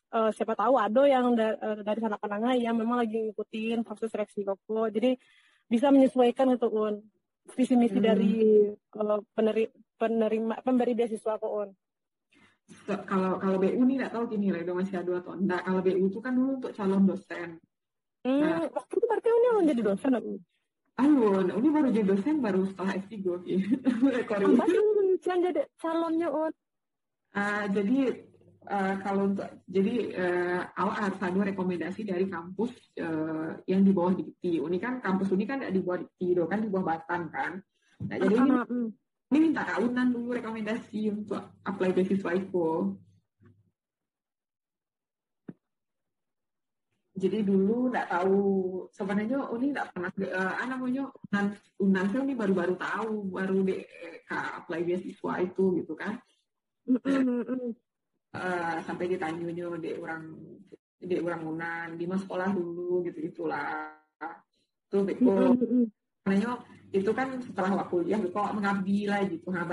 Uh, 0.09 0.33
siapa 0.33 0.57
tahu 0.57 0.81
ada 0.81 1.05
yang 1.05 1.37
da, 1.37 1.53
uh, 1.61 1.85
dari 1.85 2.01
sana 2.01 2.17
penengah 2.17 2.57
yang 2.57 2.73
memang 2.81 3.05
lagi 3.05 3.29
ngikutin 3.29 3.85
proses 3.85 4.09
seleksi 4.09 4.41
koko 4.41 4.89
jadi 4.89 5.21
bisa 5.69 5.93
menyesuaikan 5.93 6.49
itu 6.57 6.65
Un 6.73 7.05
visi 7.53 7.77
misi 7.77 8.01
hmm. 8.01 8.09
dari 8.09 8.37
uh, 8.73 9.21
peneri, 9.37 9.69
penerima 10.01 10.65
pemberi 10.65 10.97
beasiswa 10.97 11.37
kok 11.37 11.53
On 11.53 11.69
kalau 13.09 13.37
kalau 13.37 13.57
BU 13.61 13.81
nih 13.85 13.97
nggak 14.01 14.13
tahu 14.17 14.25
gini 14.33 14.53
lah 14.53 14.61
masih 14.77 15.01
ada 15.01 15.25
atau 15.25 15.33
enggak. 15.33 15.65
Kalau 15.65 15.81
BU 15.81 16.05
itu 16.05 16.21
kan 16.21 16.37
dulu 16.37 16.61
untuk 16.61 16.73
calon 16.77 17.09
dosen. 17.09 17.57
Hmm, 18.29 18.45
nah, 18.45 18.61
waktu 18.69 18.93
itu 18.93 19.07
berarti 19.09 19.29
Uni 19.33 19.73
jadi 19.73 19.83
dosen 19.89 20.13
aku 20.13 20.37
Alun, 20.99 21.47
Uni 21.55 21.69
baru 21.71 21.95
jadi 21.95 22.07
dosen 22.11 22.43
baru 22.43 22.67
setelah 22.67 22.99
S3 22.99 23.15
gitu. 23.47 23.91
Apa 24.19 24.67
jadi 25.23 25.63
calonnya 25.79 26.29
On? 26.35 26.53
Uh, 27.39 27.65
jadi 27.71 28.27
uh, 28.67 28.95
kalau 29.07 29.31
untuk 29.31 29.47
jadi 29.71 29.95
uh, 30.19 30.61
awal 30.75 30.97
harus 31.07 31.21
ada 31.23 31.41
rekomendasi 31.55 32.03
dari 32.03 32.27
kampus 32.27 32.75
uh, 32.99 33.63
yang 33.71 33.87
di 33.87 33.95
bawah 33.95 34.19
Dikti. 34.19 34.59
Uni 34.59 34.83
kan 34.83 34.99
kampus 34.99 35.31
Uni 35.31 35.47
kan 35.47 35.63
di 35.63 35.79
bawah 35.79 36.03
Dikti, 36.03 36.35
do 36.35 36.51
kan 36.51 36.67
di 36.67 36.69
bawah 36.71 36.91
Batan 36.91 37.31
kan. 37.31 37.63
Nah 38.03 38.17
jadi 38.19 38.35
ini, 38.35 38.55
ini 39.31 39.39
minta 39.39 39.63
kaunan 39.71 40.11
dulu 40.11 40.35
rekomendasi 40.35 41.15
untuk 41.15 41.63
apply 41.63 41.95
beasiswa 41.95 42.31
itu. 42.35 42.99
Jadi 47.19 47.43
dulu 47.43 47.91
nggak 47.91 48.09
tahu. 48.15 48.39
Sebenarnya 48.95 49.51
Uni 49.51 49.75
nggak 49.75 49.91
pernah 49.91 50.11
uh, 50.15 50.65
namanya 50.71 51.11
unan 51.11 51.47
unan 51.83 52.07
Uni 52.15 52.35
baru-baru 52.39 52.79
tahu 52.79 53.35
baru 53.35 53.67
deh 53.67 53.83
apply 54.31 54.87
beasiswa 54.87 55.33
itu 55.43 55.83
gitu 55.83 55.99
kan. 55.99 56.23
Uh, 58.33 58.77
sampai 58.87 59.11
ditanyunya 59.11 59.67
di 59.83 59.91
orang 59.99 60.39
di 60.99 61.17
orang 61.19 61.43
unan 61.43 61.89
di 61.99 62.05
mas 62.07 62.23
sekolah 62.23 62.55
dulu 62.55 63.03
gitu 63.03 63.19
gitulah. 63.19 63.99
Tuh 64.89 65.05
beko 65.05 65.59
makanya 66.29 66.61
itu 66.93 67.09
kan 67.17 67.41
setelah 67.41 67.85
waktu 67.85 68.05
kuliah 68.05 68.21
kok 68.21 68.53
mengabdi 68.53 69.09
lah 69.09 69.25
gitu 69.25 69.49
nah 69.49 69.65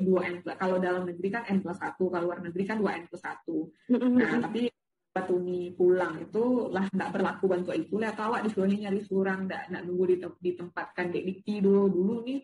dua 0.00 0.24
n 0.24 0.40
kalau 0.56 0.80
dalam 0.80 1.04
negeri 1.04 1.28
kan 1.28 1.44
n 1.48 1.60
plus 1.60 1.76
satu 1.76 2.08
kalau 2.08 2.32
luar 2.32 2.40
negeri 2.40 2.64
kan 2.64 2.80
dua 2.80 2.96
n 2.96 3.04
plus 3.08 3.20
satu. 3.20 3.68
Nah 3.92 4.40
tapi 4.40 4.72
waktu 5.18 5.34
ini 5.42 5.60
pulang 5.74 6.14
itu 6.22 6.70
lah 6.70 6.86
tidak 6.88 7.10
berlaku 7.18 7.44
bantu 7.50 7.70
itu 7.74 7.98
lah 7.98 8.14
tahu 8.14 8.38
disuruhnya 8.46 8.88
nyari 8.88 9.00
surang 9.02 9.46
tidak 9.46 9.66
tidak 9.68 9.82
nunggu 9.84 10.04
ditempatkan 10.38 11.06
di 11.10 11.18
dikti 11.26 11.54
dulu 11.58 11.90
dulu 11.90 12.14
nih 12.22 12.40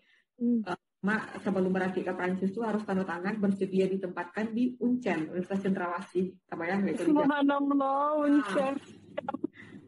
uh, 0.66 0.78
Mak, 1.04 1.44
sebelum 1.44 1.68
berangkat 1.68 2.00
ke 2.00 2.12
Prancis 2.16 2.48
tuh 2.56 2.64
harus 2.64 2.80
tanda 2.88 3.04
tangan 3.04 3.36
bersedia 3.36 3.84
ditempatkan 3.92 4.56
di 4.56 4.72
Uncen, 4.80 5.28
Universitas 5.28 5.60
Cendrawasih. 5.60 6.32
Kebayang 6.48 6.80
nggak 6.80 6.96
itu? 6.96 7.12
Subhanallah, 7.12 8.24
Uncen. 8.24 8.74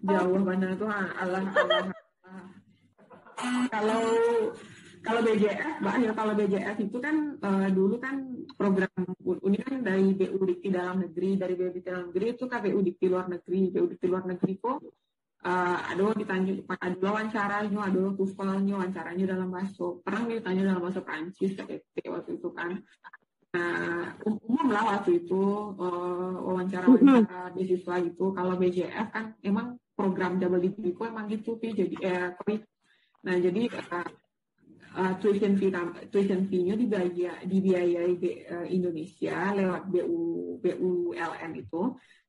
Jauh 0.04 0.36
mana 0.44 0.76
tuh, 0.76 0.84
ah, 0.92 1.08
Allah, 1.16 1.40
Allah. 1.40 1.88
kalau 3.72 4.04
kalau 5.06 5.20
BJF, 5.22 5.78
Mbak 5.78 5.94
ya 6.02 6.12
kalau 6.18 6.32
BJF 6.34 6.76
itu 6.82 6.98
kan 6.98 7.16
uh, 7.38 7.68
dulu 7.70 7.96
kan 8.02 8.14
program 8.58 8.90
Uni 9.22 9.58
kan 9.62 9.86
dari 9.86 10.10
BU 10.18 10.42
Dikti 10.42 10.68
dalam 10.74 11.06
negeri, 11.06 11.38
dari 11.38 11.54
BU 11.54 11.70
Dikti 11.70 11.88
dalam 11.88 12.10
negeri 12.10 12.26
itu 12.34 12.44
KBU 12.50 12.78
Dikti 12.82 13.06
luar 13.06 13.26
negeri, 13.30 13.60
BU 13.70 13.86
Dikti 13.94 14.06
luar 14.10 14.24
negeri 14.26 14.52
kok 14.58 14.78
uh, 15.46 15.78
ada 15.94 16.04
ditanya 16.18 16.52
ada 16.82 16.96
wawancaranya 16.98 17.80
ada 17.86 18.02
tuvalnya 18.18 18.74
wawancaranya 18.74 19.24
dalam 19.30 19.48
bahasa 19.54 19.84
pernah 20.02 20.22
ditanya 20.26 20.62
dalam 20.74 20.82
bahasa 20.82 21.00
Prancis 21.06 21.54
KTP 21.54 22.10
waktu 22.10 22.30
itu 22.42 22.48
kan? 22.50 22.82
Nah 23.54 24.18
umum 24.26 24.66
lah 24.68 24.84
waktu 24.98 25.24
itu 25.24 25.42
uh, 25.78 26.34
wawancara 26.42 26.90
wawancara 26.90 27.54
beasiswa 27.54 27.94
gitu. 28.02 28.34
Kalau 28.34 28.54
BJF 28.58 29.06
kan 29.14 29.38
emang 29.46 29.78
program 29.96 30.36
double 30.42 30.60
degree 30.60 30.92
kok 30.92 31.08
emang 31.08 31.30
gitu 31.30 31.56
sih 31.56 31.72
jadi 31.72 31.96
eh 32.04 32.60
nah 33.24 33.34
jadi 33.34 33.72
uh, 33.72 34.06
uh, 34.96 35.14
tuition 35.20 35.54
fee 35.60 35.72
tuition 36.08 36.48
fee-nya 36.48 36.74
dibiayai 36.74 37.44
dibiayai 37.44 38.12
di 38.16 38.30
uh, 38.48 38.66
Indonesia 38.66 39.52
lewat 39.52 39.82
BU 39.92 40.20
BULN 40.64 41.52
itu. 41.54 41.82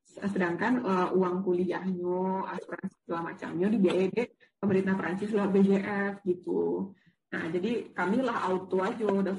Sedangkan 0.07 0.83
uh, 0.83 1.09
uang 1.15 1.45
kuliahnya 1.45 2.47
asuransi 2.51 2.95
segala 3.05 3.31
macamnya 3.33 3.67
dibiayai 3.71 4.09
di 4.11 4.23
pemerintah 4.59 4.93
Prancis 4.99 5.31
lewat 5.31 5.51
BJF 5.55 6.13
gitu. 6.27 6.91
Nah 7.31 7.43
jadi 7.51 7.91
kami 7.91 8.23
lah 8.23 8.47
auto 8.51 8.83
aja 8.83 9.03
udah 9.03 9.35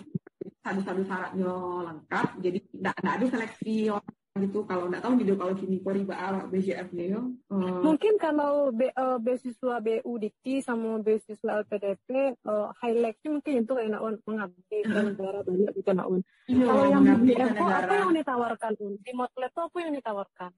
satu-satu 0.64 1.02
syaratnya 1.04 1.52
lengkap. 1.88 2.28
Jadi 2.44 2.58
tidak 2.73 2.97
ada 3.00 3.26
seleksi 3.28 3.92
orang 3.92 4.17
gitu. 4.42 4.64
Kalau 4.64 4.88
nggak 4.88 5.02
tahu 5.04 5.14
video 5.18 5.37
kalau 5.37 5.54
sini 5.59 5.78
kori 5.83 6.02
riba 6.07 6.47
BJF 6.49 6.88
ya 6.95 7.21
uh, 7.21 7.80
mungkin 7.85 8.16
kalau 8.16 8.71
be, 8.73 8.88
uh, 8.95 9.18
beasiswa 9.18 9.83
BU 9.83 10.12
Dikti 10.16 10.64
sama 10.64 11.02
beasiswa 11.02 11.64
LPDP 11.64 12.38
uh, 12.47 12.73
highlightnya 12.80 13.28
mungkin 13.35 13.54
itu 13.66 13.75
enak 13.76 14.00
mengabdi 14.25 14.78
ke 14.87 15.00
negara 15.00 15.42
banyak 15.42 15.73
gitu 15.76 15.90
nak 15.92 16.07
iya, 16.49 16.64
kalau 16.64 16.85
yang 16.88 17.04
BJF 17.04 17.57
apa 17.59 17.95
yang 17.95 18.12
ditawarkan 18.14 18.73
un 18.78 18.95
di 19.02 19.12
Motlet 19.12 19.52
apa 19.52 19.76
yang 19.83 19.92
ditawarkan? 19.92 20.52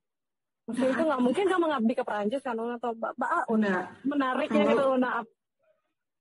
Maksudnya 0.70 0.90
itu 0.94 1.02
nggak 1.02 1.22
mungkin 1.24 1.44
kamu 1.50 1.64
ngabdi 1.66 1.92
ke 1.98 2.04
Perancis 2.06 2.42
kan 2.46 2.54
atau 2.54 2.92
mbak 2.94 3.50
Una 3.50 3.90
menarik 4.06 4.48
ya 4.54 4.62
gitu 4.70 4.84
Una. 4.94 5.24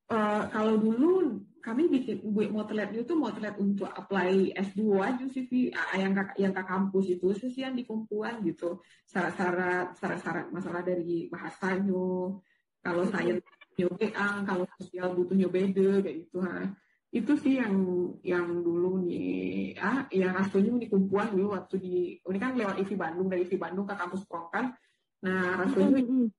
Uh, 0.10 0.42
kalau 0.50 0.74
dulu 0.82 1.38
kami 1.60 1.92
bikin 1.92 2.24
buat 2.32 2.50
motlet 2.52 2.90
itu 2.96 3.14
motlet 3.16 3.56
untuk 3.60 3.92
apply 3.92 4.56
S2 4.56 4.82
aja 5.00 5.26
sih 5.28 5.72
yang 5.96 6.16
ke, 6.16 6.24
yang 6.40 6.56
ke 6.56 6.64
kampus 6.64 7.06
itu 7.12 7.32
sih 7.36 7.62
yang 7.62 7.76
dikumpulan 7.76 8.40
gitu. 8.44 8.80
Syarat-syarat 9.08 9.96
syarat-syarat 10.00 10.48
masalah 10.56 10.82
dari 10.82 11.28
bahasanya 11.28 12.40
kalau 12.80 13.04
saya 13.12 13.36
nyoba 13.80 14.08
kalau 14.44 14.66
sosial 14.80 15.16
butuh 15.16 15.36
beda 15.52 16.04
kayak 16.04 16.18
gitu 16.28 16.40
ha. 16.44 16.68
Itu 17.10 17.34
sih 17.42 17.58
yang 17.58 17.74
yang 18.22 18.62
dulu 18.62 19.02
nih 19.02 19.74
ah 19.82 20.06
yang 20.14 20.38
aslinya 20.38 20.78
di 20.78 20.88
kumpulan 20.88 21.34
dulu 21.34 21.58
waktu 21.58 21.76
di 21.82 21.96
ini 22.22 22.38
kan 22.38 22.54
lewat 22.54 22.78
IVI 22.86 22.96
Bandung 22.96 23.28
dari 23.28 23.50
IVI 23.50 23.58
Bandung 23.58 23.88
ke 23.90 23.96
kampus 23.98 24.30
Prongkan 24.30 24.72
nah 25.20 25.60
rasanya 25.60 26.00
ini 26.00 26.30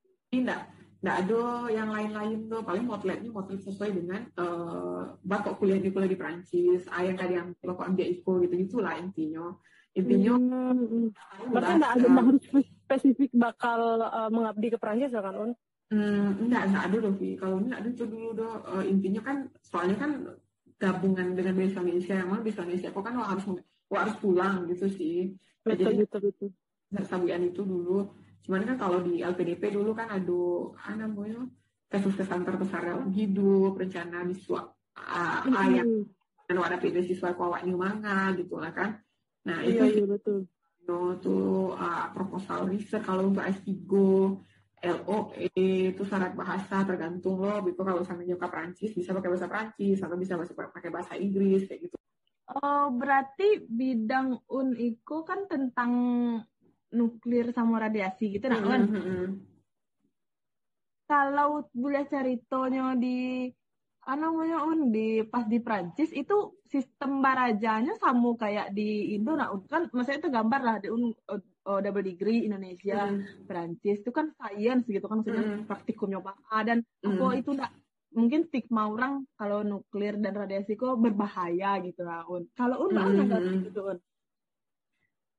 enggak 1.00 1.16
ada 1.26 1.42
yang 1.72 1.88
lain-lain 1.88 2.38
tuh. 2.46 2.60
Paling 2.60 2.84
motletnya 2.84 3.30
motlet 3.32 3.60
sesuai 3.64 3.90
dengan 3.96 4.20
uh, 4.36 5.16
bapak 5.24 5.56
kuliah 5.56 5.80
di 5.80 5.88
kuliah 5.90 6.12
di 6.12 6.18
Prancis 6.20 6.84
ayah 6.92 7.14
tadi 7.16 7.34
yang 7.40 7.56
bapak 7.64 7.92
ambil 7.92 8.06
IPO 8.06 8.32
gitu 8.46 8.54
gitulah 8.68 8.94
intinya. 9.00 9.56
Intinya 9.96 10.34
hmm. 10.38 11.10
berarti 11.50 11.72
enggak 11.80 11.92
ada 11.98 12.08
harus 12.08 12.44
spesifik 12.86 13.30
bakal 13.34 14.04
uh, 14.04 14.30
mengabdi 14.30 14.68
ke 14.70 14.78
Prancis 14.78 15.10
ya 15.10 15.22
kan 15.24 15.34
Un? 15.34 15.52
Hmm, 15.90 16.38
enggak, 16.46 16.70
enggak 16.70 16.84
ada 16.86 16.96
dong, 17.02 17.16
Kalau 17.18 17.56
ini 17.58 17.72
ada 17.74 17.88
tuh 17.90 18.06
dulu 18.06 18.28
dong. 18.38 18.62
Uh, 18.62 18.84
intinya 18.86 19.20
kan, 19.26 19.36
soalnya 19.58 19.98
kan 19.98 20.10
gabungan 20.78 21.34
dengan 21.34 21.58
bahasa 21.58 21.82
Indonesia 21.82 22.14
yang 22.14 22.28
mana 22.30 22.40
bahasa 22.46 22.62
Indonesia 22.62 22.88
kok 22.94 23.04
kan 23.04 23.14
harus 23.18 23.44
harus 23.90 24.16
pulang 24.22 24.70
gitu 24.70 24.86
sih. 24.86 25.34
Betul, 25.66 25.98
jadi 25.98 26.02
betul 26.06 26.20
betul. 26.30 26.50
sabian 27.04 27.42
itu 27.42 27.62
dulu 27.66 28.06
cuman 28.50 28.66
kan 28.66 28.76
kalau 28.82 28.98
di 29.06 29.22
LPDP 29.22 29.70
dulu 29.70 29.94
kan 29.94 30.10
ada 30.10 30.42
apa 30.74 30.98
namanya 30.98 31.46
kesuksesan 31.86 32.42
terbesar 32.42 32.82
dalam 32.82 33.14
hidup 33.14 33.78
rencana 33.78 34.26
biswa 34.26 34.74
uh, 34.98 35.46
mm 35.46 35.54
-hmm. 35.54 36.02
yang 36.50 36.58
ada 36.58 36.82
siswa 37.06 37.30
kuawak 37.38 37.62
new 37.62 37.78
manga 37.78 38.34
gitu 38.34 38.58
lah 38.58 38.74
kan. 38.74 38.98
Nah 39.46 39.62
iya, 39.62 39.86
itu 39.86 40.02
iya, 40.02 40.06
betul. 40.10 40.50
no 40.90 41.14
tuh 41.22 41.78
uh, 41.78 42.10
proposal 42.10 42.66
riset 42.66 43.06
kalau 43.06 43.30
untuk 43.30 43.46
S3 43.46 43.70
LOE 44.82 45.46
itu 45.94 46.02
syarat 46.02 46.34
bahasa 46.34 46.82
tergantung 46.82 47.38
lo 47.38 47.62
itu 47.70 47.78
kalau 47.86 48.02
sama 48.02 48.26
nyokap 48.26 48.50
Prancis 48.50 48.90
bisa 48.98 49.14
pakai 49.14 49.30
bahasa 49.30 49.46
Prancis 49.46 50.02
atau 50.02 50.18
bisa 50.18 50.34
pakai 50.42 50.90
bahasa 50.90 51.14
Inggris 51.14 51.70
kayak 51.70 51.86
gitu. 51.86 51.96
Oh, 52.50 52.90
berarti 52.90 53.62
bidang 53.70 54.42
UNIKO 54.50 55.22
kan 55.22 55.46
tentang 55.46 55.92
nuklir 56.90 57.54
sama 57.54 57.82
radiasi 57.86 58.38
gitu 58.38 58.46
nah 58.50 58.60
kan? 58.62 58.82
Kalau 61.10 61.66
boleh 61.74 62.06
ceritanya 62.06 62.94
di 62.94 63.50
apa 64.00 64.16
namanya 64.16 64.64
un 64.64 64.88
di 64.88 65.20
pas 65.28 65.44
di 65.44 65.60
Prancis 65.60 66.10
itu 66.16 66.56
sistem 66.64 67.20
barajanya 67.20 67.94
sama 68.00 68.32
kayak 68.34 68.72
di 68.72 69.12
Indo 69.12 69.36
nah 69.36 69.52
kan 69.68 69.92
maksudnya 69.92 70.24
itu 70.24 70.30
gambar 70.32 70.60
lah 70.64 70.76
di 70.80 70.88
un 70.88 71.12
oh, 71.68 71.78
double 71.78 72.02
degree 72.02 72.48
Indonesia 72.48 73.06
mm. 73.06 73.44
Prancis 73.44 74.00
itu 74.00 74.10
kan 74.10 74.32
science 74.34 74.88
gitu 74.88 75.04
kan 75.04 75.20
maksudnya 75.20 75.62
mm. 75.62 75.68
praktikumnya 75.68 76.18
apa 76.24 76.58
dan 76.64 76.78
mm. 76.80 77.06
apa 77.06 77.26
itu 77.36 77.50
enggak 77.52 77.72
mungkin 78.10 78.40
stigma 78.48 78.90
orang 78.90 79.22
kalau 79.38 79.62
nuklir 79.62 80.18
dan 80.18 80.34
radiasi 80.34 80.74
kok 80.74 80.98
berbahaya 80.98 81.78
gitu 81.84 82.02
lah 82.02 82.26
un 82.26 82.50
kalau 82.58 82.90
un 82.90 82.96
mm 82.96 83.30
-hmm. 83.30 83.62
gitu 83.70 83.80
un 83.94 83.98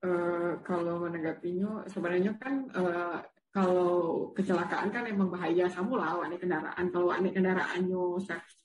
uh, 0.05 0.51
kalau 0.65 1.05
menanggapinya 1.05 1.85
sebenarnya 1.89 2.35
kan 2.41 2.69
uh, 2.73 3.21
kalau 3.51 4.31
kecelakaan 4.31 4.89
kan 4.95 5.03
emang 5.07 5.27
bahaya. 5.27 5.67
Sama 5.67 5.99
lah 5.99 6.23
wanita 6.23 6.47
kendaraan. 6.47 6.85
Kalau 6.89 7.11
wanita 7.11 7.35
kendaraannya 7.35 8.03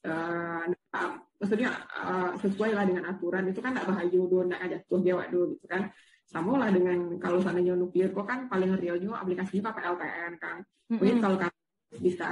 uh, 0.06 0.64
maksudnya 1.36 1.70
uh, 1.90 2.32
sesuai 2.38 2.70
lah 2.72 2.84
dengan 2.86 3.10
aturan 3.10 3.50
itu 3.50 3.60
kan 3.60 3.74
tidak 3.74 3.90
bahaya 3.92 4.08
dulu 4.08 4.46
tidak 4.46 4.60
aja 4.62 4.76
tuh 4.86 5.00
dia 5.02 5.14
waktu 5.18 5.38
gitu 5.58 5.66
kan. 5.66 5.90
Sama 6.26 6.58
lah 6.58 6.70
dengan 6.70 7.18
kalau 7.22 7.38
seandainya 7.38 7.74
nuklir 7.78 8.10
kok 8.10 8.26
kan 8.26 8.50
paling 8.50 8.74
realnya 8.78 9.14
aplikasinya 9.18 9.70
pakai 9.70 9.82
LPN 9.94 10.32
kan. 10.38 10.56
Mungkin 10.90 11.02
mm 11.02 11.12
-hmm. 11.18 11.22
kalau 11.22 11.36
kan 11.42 11.50
bisa 11.98 12.28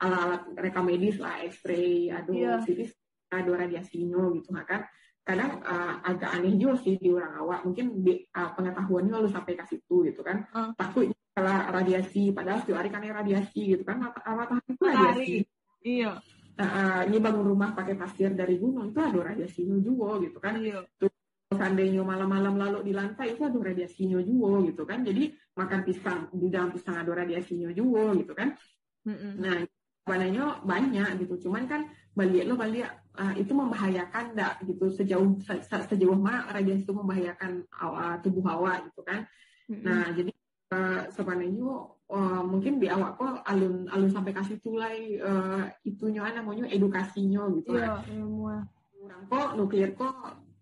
alat-alat 0.00 0.42
rekam 0.56 0.84
medis 0.88 1.20
lah 1.20 1.44
X-ray 1.44 2.08
aduh 2.08 2.32
yeah. 2.32 2.58
CT 2.64 2.88
ada 3.30 3.52
radiasinya 3.54 4.32
gitu 4.34 4.50
kan 4.50 4.82
kadang 5.30 5.62
uh, 5.62 6.02
agak 6.02 6.30
aneh 6.34 6.58
juga 6.58 6.74
sih 6.82 6.98
di 6.98 7.08
orang 7.14 7.32
awak. 7.38 7.62
Mungkin 7.62 8.02
di, 8.02 8.26
uh, 8.34 8.50
pengetahuannya 8.58 9.12
lalu 9.14 9.28
sampai 9.30 9.54
ke 9.54 9.64
situ 9.70 10.10
gitu 10.10 10.20
kan. 10.26 10.50
Uh. 10.50 10.74
takut 10.74 11.14
kalau 11.30 11.54
radiasi 11.70 12.34
padahal 12.34 12.58
setiap 12.60 12.82
hari 12.82 12.90
kan 12.90 13.06
radiasi 13.06 13.78
gitu 13.78 13.82
kan. 13.86 14.02
Mata 14.02 14.20
mata 14.34 14.58
itu 14.66 14.82
radiasi. 14.82 15.46
Iya. 15.86 16.18
Uh, 16.60 17.02
ini 17.08 17.16
bangun 17.22 17.46
rumah 17.46 17.72
pakai 17.72 17.96
pasir 17.96 18.36
dari 18.36 18.60
gunung 18.60 18.92
itu 18.92 19.00
ada 19.00 19.32
radiasinya 19.32 19.78
juga 19.80 20.20
gitu 20.20 20.38
kan. 20.42 20.58
Iya. 20.58 20.84
tuh 20.98 21.08
seandainya 21.50 22.06
malam-malam 22.06 22.54
lalu 22.62 22.78
di 22.86 22.92
lantai 22.94 23.34
itu 23.34 23.42
ada 23.42 23.58
radiasinya 23.58 24.18
juga 24.22 24.66
gitu 24.66 24.82
kan. 24.84 25.06
Jadi 25.06 25.34
makan 25.56 25.80
pisang 25.86 26.20
di 26.34 26.46
dalam 26.50 26.70
pisang 26.74 26.98
ada 26.98 27.10
radiasinya 27.10 27.70
juga 27.72 28.12
gitu 28.18 28.34
kan. 28.34 28.54
Mm 29.00 29.16
-mm. 29.16 29.32
nah 29.40 29.56
warnanya 30.04 30.44
banyak 30.66 31.08
gitu. 31.24 31.48
Cuman 31.48 31.64
kan 31.70 31.88
balik 32.12 32.44
lo 32.44 32.58
balik 32.58 32.99
uh, 33.18 33.34
itu 33.34 33.50
membahayakan 33.50 34.36
enggak 34.36 34.54
gitu? 34.66 34.92
Sejauh 34.92 35.38
se, 35.42 35.58
sejauh 35.64 36.14
mana 36.14 36.46
radiasi 36.52 36.84
itu 36.84 36.94
membahayakan 36.94 37.66
uh, 37.80 38.16
tubuh 38.22 38.44
hawa 38.46 38.84
gitu 38.86 39.02
kan? 39.02 39.26
Mm-hmm. 39.70 39.86
nah 39.86 40.04
jadi 40.10 40.32
uh, 40.74 41.02
sebenarnya 41.14 41.70
uh, 42.10 42.42
mungkin 42.42 42.82
di 42.82 42.90
awal 42.90 43.14
kok 43.14 43.46
alun 43.46 43.86
alun 43.86 44.10
sampai 44.10 44.34
kasih 44.34 44.58
tulai 44.58 45.14
uh, 45.22 45.70
itunya 45.86 46.26
namanya 46.34 46.66
edukasinya 46.66 47.46
gitu 47.54 47.78
kan. 47.78 48.02
yeah, 48.02 48.66
orang 49.00 49.24
kok 49.30 49.48
nuklir 49.54 49.90
kok 49.94 50.16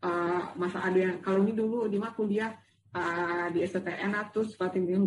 uh, 0.05 0.43
masa 0.61 0.85
ada 0.85 0.99
yang 0.99 1.17
kalau 1.25 1.41
ini 1.43 1.53
dulu 1.57 1.89
di 1.89 1.97
mah 1.97 2.13
kuliah 2.13 2.53
uh, 2.95 3.49
di 3.49 3.65
STN 3.65 4.13
atau 4.15 4.45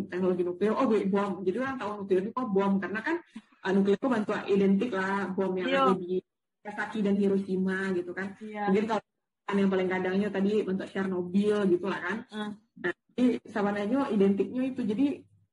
teknologi 0.09 0.43
nuklir 0.43 0.73
oh 0.73 0.89
bom. 0.89 1.45
Jadi 1.45 1.57
orang 1.61 1.77
tahu 1.77 1.91
nuklir 2.03 2.19
itu 2.25 2.31
kok 2.33 2.49
bom 2.49 2.81
karena 2.81 2.99
kan 3.05 3.15
uh, 3.65 3.71
nuklir 3.71 3.97
itu 3.97 4.07
bantu 4.09 4.31
identik 4.49 4.91
lah 4.93 5.29
bom 5.31 5.53
yang 5.57 5.69
Yo. 5.69 5.83
ada 5.93 5.93
di 5.97 6.21
Nagasaki 6.61 7.01
dan 7.01 7.17
Hiroshima 7.17 7.89
gitu 7.97 8.13
kan. 8.13 8.37
Yeah. 8.37 8.69
Mungkin 8.69 8.85
kalau 8.85 9.01
yang 9.57 9.71
paling 9.73 9.89
kadangnya 9.89 10.29
tadi 10.29 10.61
bentuk 10.61 10.87
Chernobyl 10.93 11.65
gitu 11.67 11.85
lah 11.89 11.99
kan. 11.99 12.17
Uh. 12.29 12.51
Nah, 12.85 12.93
jadi 13.17 13.41
sebenarnya 13.49 13.99
identiknya 14.13 14.61
itu 14.69 14.81
jadi 14.85 15.05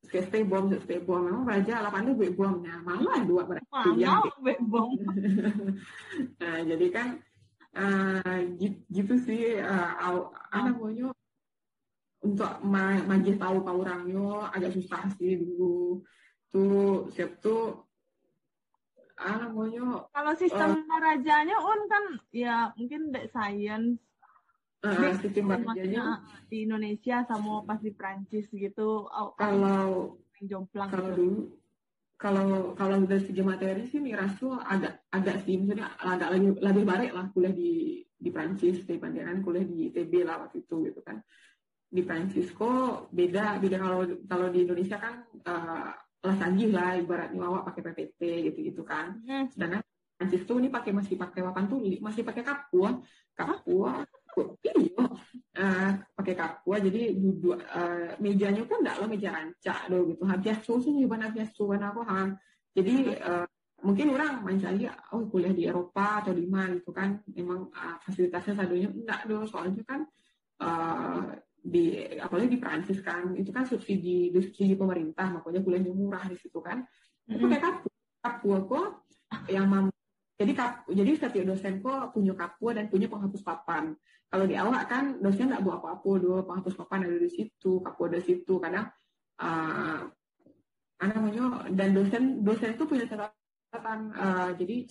stay 0.04 0.44
bom, 0.44 0.68
stay 0.84 1.00
bom. 1.00 1.24
Memang 1.24 1.48
raja 1.48 1.80
delapan 1.80 2.12
itu 2.12 2.32
bomnya, 2.36 2.76
malah 2.84 3.24
dua 3.24 3.42
berarti. 3.48 3.96
yang 3.96 4.22
bom. 4.68 4.92
nah, 6.40 6.58
jadi 6.62 6.86
kan 6.92 7.08
uh, 7.74 8.38
gitu, 8.60 8.78
gitu 8.92 9.14
sih 9.24 9.42
uh, 9.58 9.90
apa 10.52 10.70
namanya 10.70 11.10
untuk 12.18 12.52
ma 12.66 12.98
majis 13.06 13.38
tahu 13.38 13.62
kau 13.62 13.80
orangnya 13.82 14.50
agak 14.50 14.74
susah 14.74 15.06
sih 15.16 15.38
dulu 15.38 16.02
tuh 16.50 17.06
siap 17.14 17.38
tuh 17.38 17.87
ah 19.18 19.50
kalau 20.14 20.32
sistem 20.38 20.86
uh, 20.86 21.00
rajanya 21.02 21.56
on 21.58 21.80
kan 21.90 22.04
ya 22.30 22.70
mungkin 22.78 23.10
dek 23.10 23.30
science. 23.34 23.98
Uh, 24.78 25.10
sistem 25.18 25.50
rajanya. 25.50 26.22
di 26.46 26.62
Indonesia 26.62 27.26
sama 27.26 27.66
pas 27.66 27.82
di 27.82 27.90
Prancis 27.90 28.46
gitu 28.54 29.10
kalau 29.34 30.14
jomplang 30.38 30.86
kalau 30.86 31.10
gitu. 31.10 31.18
dulu 31.18 31.40
kalau 32.18 32.74
kalau 32.74 32.98
dari 33.06 33.22
segi 33.22 33.42
materi 33.46 33.86
sih 33.86 34.02
miras 34.02 34.34
tuh 34.42 34.58
agak 34.58 35.06
agak 35.14 35.46
sih. 35.46 35.54
Maksudnya 35.54 35.94
agak 36.02 36.34
lebih 36.34 36.58
lebih 36.58 36.84
baik 36.84 37.10
lah 37.14 37.30
kuliah 37.30 37.54
di 37.54 38.02
di 38.18 38.28
Prancis 38.34 38.82
dibandingkan 38.82 39.42
kuliah 39.46 39.62
di 39.62 39.90
ITB 39.90 40.26
lah 40.26 40.42
waktu 40.42 40.66
itu 40.66 40.90
gitu 40.90 41.00
kan. 41.06 41.22
Di 41.88 42.02
Prancis 42.02 42.50
kok 42.50 43.14
beda 43.14 43.62
beda 43.62 43.76
kalau 43.78 44.02
kalau 44.26 44.46
di 44.50 44.66
Indonesia 44.66 44.98
kan 44.98 45.26
uh, 45.46 45.94
lah 46.18 46.34
canggih 46.34 46.70
lah 46.74 46.98
ibaratnya 46.98 47.40
awak 47.46 47.70
pakai 47.72 47.82
PPT 47.90 48.20
gitu-gitu 48.50 48.82
kan. 48.82 49.22
Hmm. 49.22 49.46
Sedangkan 49.50 49.80
Prancis 50.18 50.42
tuh 50.42 50.58
ini 50.58 50.66
pakai 50.66 50.90
masih 50.90 51.14
pakai 51.14 51.46
papan 51.46 51.70
tulis, 51.70 52.02
masih 52.02 52.26
pakai 52.26 52.42
kapua, 52.42 52.98
kapua, 53.38 54.02
iya, 54.66 54.74
uh, 54.98 55.90
pakai 56.18 56.34
kapua 56.34 56.82
jadi 56.82 57.14
duduk 57.14 57.54
uh, 57.54 58.18
mejanya 58.18 58.66
pun 58.66 58.82
enggak 58.82 58.98
lo 58.98 59.06
meja 59.06 59.30
rancak 59.30 59.86
do 59.86 60.10
gitu. 60.10 60.22
Habis 60.26 60.58
susu 60.66 60.90
nih 60.90 61.06
bana 61.06 61.30
habis 61.30 61.54
susu 61.54 61.70
aku 61.70 62.02
ha. 62.02 62.34
Jadi 62.74 63.14
uh, 63.14 63.46
mungkin 63.86 64.10
orang 64.10 64.42
mencari 64.42 64.90
oh 65.14 65.22
kuliah 65.30 65.54
di 65.54 65.70
Eropa 65.70 66.26
atau 66.26 66.34
di 66.34 66.50
mana 66.50 66.82
gitu 66.82 66.90
kan 66.90 67.22
memang 67.30 67.70
uh, 67.70 67.96
fasilitasnya 68.02 68.58
sadonya 68.58 68.90
enggak 68.90 69.22
do 69.30 69.46
soalnya 69.46 69.86
kan 69.86 70.02
uh, 70.66 71.30
di 71.68 72.00
apalagi 72.16 72.56
di 72.56 72.58
Prancis 72.58 73.04
kan 73.04 73.36
itu 73.36 73.52
kan 73.52 73.68
subsidi 73.68 74.32
subsidi 74.32 74.72
pemerintah 74.72 75.28
makanya 75.28 75.60
kuliahnya 75.60 75.92
murah 75.92 76.24
di 76.24 76.36
situ 76.40 76.58
kan 76.64 76.80
mm-hmm. 76.80 77.36
itu 77.36 77.44
kayak 77.44 77.84
aku 78.24 78.48
yang 79.52 79.68
mam 79.68 79.92
jadi 80.38 80.54
kap, 80.54 80.86
jadi 80.86 81.18
setiap 81.18 81.44
dosen 81.50 81.82
kok 81.82 82.14
punya 82.14 82.30
kapu 82.32 82.70
dan 82.70 82.86
punya 82.86 83.10
penghapus 83.10 83.42
papan 83.42 83.92
kalau 84.28 84.44
di 84.48 84.54
awal 84.54 84.76
kan 84.88 85.18
dosen 85.20 85.52
nggak 85.52 85.64
buat 85.66 85.76
apa-apa 85.82 86.10
dua 86.20 86.38
penghapus 86.46 86.74
papan 86.78 87.10
ada 87.10 87.18
di 87.20 87.30
situ 87.32 87.82
kapu 87.84 88.08
ada 88.08 88.22
di 88.22 88.26
situ 88.32 88.54
kadang 88.62 88.86
uh, 89.42 90.00
namanya 90.98 91.68
dan 91.74 91.90
dosen 91.94 92.46
dosen 92.46 92.74
itu 92.74 92.84
punya 92.86 93.04
catatan 93.06 94.14
uh, 94.14 94.50
jadi 94.56 94.88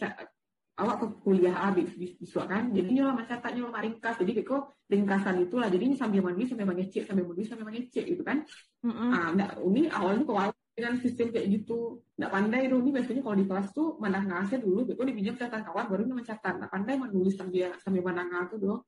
awak 0.77 0.95
ke 1.01 1.05
kuliah 1.25 1.55
habis 1.57 1.89
bisa 1.97 2.45
kan? 2.45 2.69
Jadi 2.69 2.89
nyoba 2.93 3.25
mencatat 3.25 3.51
nyoba 3.57 3.81
ringkas 3.81 4.15
jadi 4.21 4.31
kok 4.45 4.77
ringkasan 4.87 5.41
itulah. 5.41 5.67
Jadi 5.73 5.97
sambil 5.97 6.21
mandi 6.21 6.45
sambil 6.45 6.69
mengecek 6.69 7.03
sambil 7.09 7.25
mandi 7.25 7.43
sambil 7.49 7.65
mengecek 7.65 8.05
gitu 8.05 8.21
kan? 8.21 8.45
Mm-hmm. 8.85 9.09
ah 9.09 9.27
enggak 9.33 9.49
ini 9.65 9.81
awalnya 9.89 10.23
kok 10.23 10.37
dengan 10.77 10.93
sistem 11.01 11.27
kayak 11.33 11.47
gitu. 11.49 12.05
Nggak 12.21 12.31
pandai 12.31 12.61
dong 12.69 12.81
ini 12.85 12.91
biasanya 12.93 13.21
kalau 13.25 13.37
di 13.41 13.45
kelas 13.49 13.67
tuh 13.73 13.87
mana 13.97 14.21
ngasih 14.21 14.57
dulu 14.61 14.79
beko 14.85 15.01
dipinjam 15.01 15.35
catatan 15.35 15.65
kawan 15.65 15.85
baru 15.89 16.01
mencatat. 16.05 16.53
Nggak 16.61 16.71
pandai 16.71 16.95
menulis 17.01 17.33
sambil 17.33 17.73
sambil 17.81 18.01
mana 18.05 18.45
tuh 18.45 18.57
dong 18.61 18.81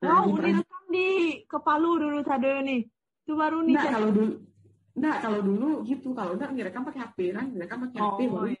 nah, 0.00 0.24
oh 0.24 0.32
udah 0.32 0.48
rekam 0.48 0.84
di 0.88 1.08
kepalu 1.44 1.90
dulu 2.00 2.18
tadi 2.24 2.48
nih 2.64 2.80
itu 3.20 3.32
baru 3.36 3.60
nih 3.68 3.74
nggak 3.76 3.92
kalau 3.92 4.08
dulu 4.08 4.32
nggak 4.90 5.16
kalau 5.22 5.40
dulu 5.40 5.70
gitu. 5.86 6.08
Kalau 6.12 6.32
enggak 6.34 6.50
direkam 6.52 6.82
pakai 6.82 7.00
HP 7.06 7.18
kan? 7.32 7.46
Direkam 7.54 7.78
pakai 7.88 7.98
oh, 8.02 8.06
HP 8.10 8.20
baru 8.26 8.48
iya 8.50 8.59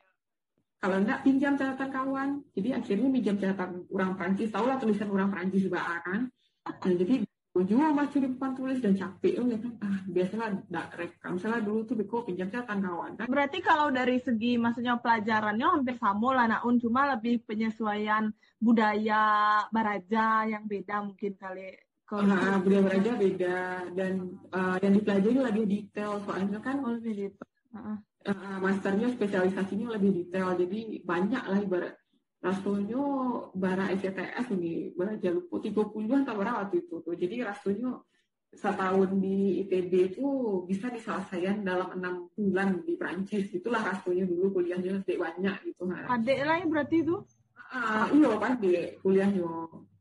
kalau 0.80 0.96
enggak 0.96 1.20
pinjam 1.20 1.60
catatan 1.60 1.90
kawan. 1.92 2.28
Jadi 2.56 2.68
akhirnya 2.72 3.08
pinjam 3.12 3.36
catatan 3.36 3.84
orang 3.92 4.12
Prancis. 4.16 4.48
Tahu 4.48 4.64
lah 4.64 4.80
tulisan 4.80 5.12
orang 5.12 5.28
Prancis 5.28 5.68
juga 5.68 6.00
kan? 6.00 6.32
Nah, 6.64 6.94
jadi 6.96 7.20
ujung 7.50 7.82
masih 7.92 8.24
di 8.24 8.32
depan 8.32 8.56
tulis 8.56 8.80
dan 8.80 8.96
capek. 8.96 9.44
Oh 9.44 9.44
ya 9.44 9.60
kan 9.60 9.72
ah 9.84 10.00
biasalah 10.08 10.48
enggak 10.56 10.86
rekam 10.96 11.34
salah 11.36 11.60
dulu 11.60 11.84
tuh 11.84 12.00
beko 12.00 12.24
pinjam 12.24 12.48
catatan 12.48 12.80
kawan 12.80 13.12
kan? 13.20 13.26
Berarti 13.28 13.60
kalau 13.60 13.92
dari 13.92 14.16
segi 14.24 14.56
maksudnya 14.56 14.96
pelajarannya 14.96 15.68
hampir 15.68 16.00
sama 16.00 16.28
lah 16.32 16.46
naun. 16.48 16.80
Cuma 16.80 17.12
lebih 17.12 17.44
penyesuaian 17.44 18.32
budaya 18.56 19.22
baraja 19.68 20.48
yang 20.48 20.64
beda 20.64 21.04
mungkin 21.04 21.36
kali. 21.36 21.76
Uh, 22.08 22.56
budaya 22.64 22.82
beraja 22.88 23.10
beda. 23.20 23.56
Dan 23.92 24.40
uh, 24.48 24.80
yang 24.80 24.96
dipelajari 24.96 25.38
lebih 25.44 25.64
detail. 25.68 26.24
Soalnya 26.24 26.56
kan 26.64 26.80
oh, 26.80 26.96
lebih 26.96 27.28
detail. 27.28 27.48
Uh, 27.76 27.78
uh, 27.78 27.96
masternya 28.34 29.08
spesialisasinya 29.14 29.94
lebih 29.96 30.10
detail 30.24 30.54
jadi 30.56 31.02
banyak 31.04 31.44
lah 31.46 31.60
ibarat. 31.60 31.94
Rasanya 32.40 33.02
bara 33.52 33.92
SCTS 33.92 34.56
ini 34.56 34.96
bara 34.96 35.12
jalupo 35.20 35.60
tiga 35.60 35.84
puluh 35.84 36.24
atau 36.24 36.34
berapa 36.36 36.64
waktu 36.64 36.88
itu 36.88 37.04
tuh. 37.04 37.12
Jadi 37.12 37.44
rasanya 37.44 38.00
setahun 38.50 39.14
di 39.22 39.62
ITB 39.62 39.92
itu 40.14 40.26
bisa 40.66 40.90
diselesaikan 40.90 41.62
dalam 41.62 41.94
enam 41.94 42.14
bulan 42.34 42.82
di 42.82 42.98
Prancis 42.98 43.46
itulah 43.54 43.78
rasanya 43.78 44.26
dulu 44.26 44.58
kuliahnya 44.58 45.06
sedikit 45.06 45.22
banyak 45.22 45.70
gitu 45.70 45.86
kan 45.86 46.10
adek 46.18 46.38
lah 46.42 46.56
ya 46.58 46.66
berarti 46.66 46.96
itu? 47.06 47.16
Ah 47.70 48.10
iya 48.10 48.30
pandai 48.34 48.98
kuliahnya. 48.98 49.46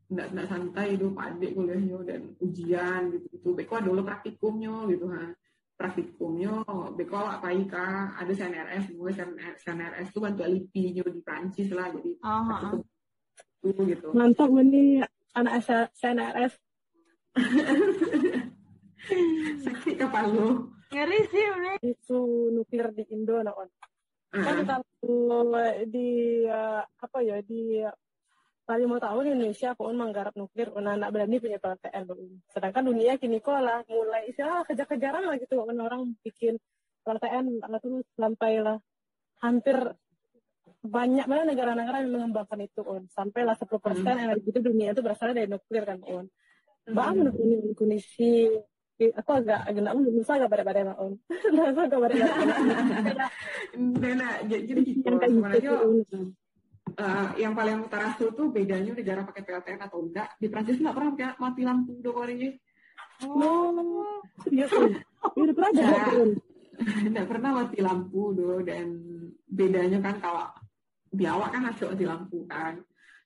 Nggak 0.10 0.28
nggak 0.34 0.48
santai 0.50 0.98
itu 0.98 1.13
pandai 1.13 1.54
kuliahnya 1.54 1.98
dan 2.02 2.22
ujian 2.42 3.13
gitu 3.13 3.26
gitu 3.30 3.50
beko 3.54 3.78
dulu 3.78 4.02
praktikumnya 4.02 4.89
gitu 4.89 5.06
ha 5.13 5.30
praktikumnya 5.80 6.60
beko 6.92 7.15
awak 7.15 7.39
paika 7.39 8.12
ada 8.20 8.32
CNRS 8.36 8.92
gue 8.92 9.12
CNRS 9.63 10.12
itu 10.12 10.20
bantu 10.20 10.44
LIPI 10.44 11.00
di 11.00 11.22
Prancis 11.24 11.72
lah 11.72 11.88
jadi 11.96 12.12
uh 12.20 12.44
-huh. 12.44 12.84
itu 13.63 13.82
gitu 13.88 14.12
mantap 14.12 14.52
ini 14.60 15.00
anak 15.39 15.63
CNRS 15.96 16.60
Seksi 19.63 19.96
kepala 19.96 20.28
lu. 20.30 20.70
Ngeri 20.89 21.20
sih, 21.30 21.46
Une. 21.56 21.74
Isu 21.86 22.20
nuklir 22.54 22.89
di 22.94 23.04
Indo, 23.13 23.39
nah, 23.42 23.54
on. 23.54 23.70
Uh. 24.34 24.44
Kan 24.44 24.58
kalau 24.65 25.56
di, 25.89 26.10
uh, 26.46 26.82
apa 26.84 27.18
ya, 27.22 27.39
di 27.46 27.82
tadi 28.69 28.86
mau 28.86 29.01
tahu 29.01 29.25
di 29.25 29.34
Indonesia 29.34 29.73
pun 29.73 29.97
menggarap 29.97 30.38
nuklir? 30.38 30.69
Anak 30.77 31.10
berani 31.10 31.41
punya 31.41 31.58
PLTN 31.58 32.05
sedangkan 32.53 32.86
dunia 32.86 33.17
kini 33.17 33.41
kok 33.41 33.58
lah 33.58 33.82
mulai 33.89 34.29
istilah 34.29 34.62
kejar-kejaran 34.69 35.25
lah 35.25 35.41
gitu. 35.41 35.65
Orang 35.65 36.13
bikin 36.21 36.62
PLTN 37.01 37.65
terus 37.82 38.05
sampai 38.13 38.62
lah 38.62 38.77
hampir 39.41 39.97
banyak 40.79 41.27
mana 41.27 41.43
negara-negara 41.43 42.08
yang 42.08 42.15
mengembangkan 42.15 42.63
itu 42.63 42.79
on 42.88 43.03
sampai 43.12 43.43
lah 43.43 43.55
10 43.58 43.67
persen 43.84 44.15
hmm. 44.15 44.25
energi 44.32 44.47
itu 44.47 44.60
dunia 44.63 44.95
itu 44.95 45.03
berasal 45.03 45.36
dari 45.36 45.51
nuklir 45.51 45.84
kan 45.84 45.99
on 46.08 46.32
banget 46.88 47.36
ini 47.36 47.75
kondisi 47.75 48.47
aku 48.99 49.32
agak 49.43 49.67
agak 49.67 49.82
nak 49.84 49.95
bisa 50.08 50.39
agak 50.39 50.49
pada 50.51 50.63
pada 50.63 50.95
on 50.95 51.19
nasa 51.51 51.82
agak 51.88 51.99
pada 51.99 52.15
nah 54.19 54.34
jadi 54.47 54.71
gitu 54.71 55.03
sebenarnya 55.03 55.71
uh, 56.95 57.30
yang 57.38 57.54
paling 57.54 57.86
utara 57.86 58.15
itu 58.15 58.43
bedanya 58.49 58.91
negara 58.95 59.21
pakai 59.28 59.43
PLTN 59.45 59.82
atau 59.86 59.99
enggak. 60.06 60.34
Di 60.39 60.47
Prancis 60.47 60.80
nggak 60.80 60.95
pernah 60.95 61.12
pakai 61.13 61.28
mati 61.38 61.62
lampu 61.67 61.93
dua 61.99 62.13
kali 62.25 62.56
oh. 63.25 64.23
Iya 64.47 64.65
udah 65.41 65.54
pernah 65.54 65.71
nggak 67.12 67.28
pernah 67.28 67.49
mati 67.60 67.80
lampu 67.84 68.32
do 68.32 68.63
dan 68.63 68.88
bedanya 69.43 69.99
kan 69.99 70.15
kalau 70.23 70.47
di 71.12 71.28
awak 71.28 71.52
kan 71.52 71.67
hasil 71.67 71.91
mati 71.91 72.06
lampu 72.08 72.47
kan. 72.47 72.80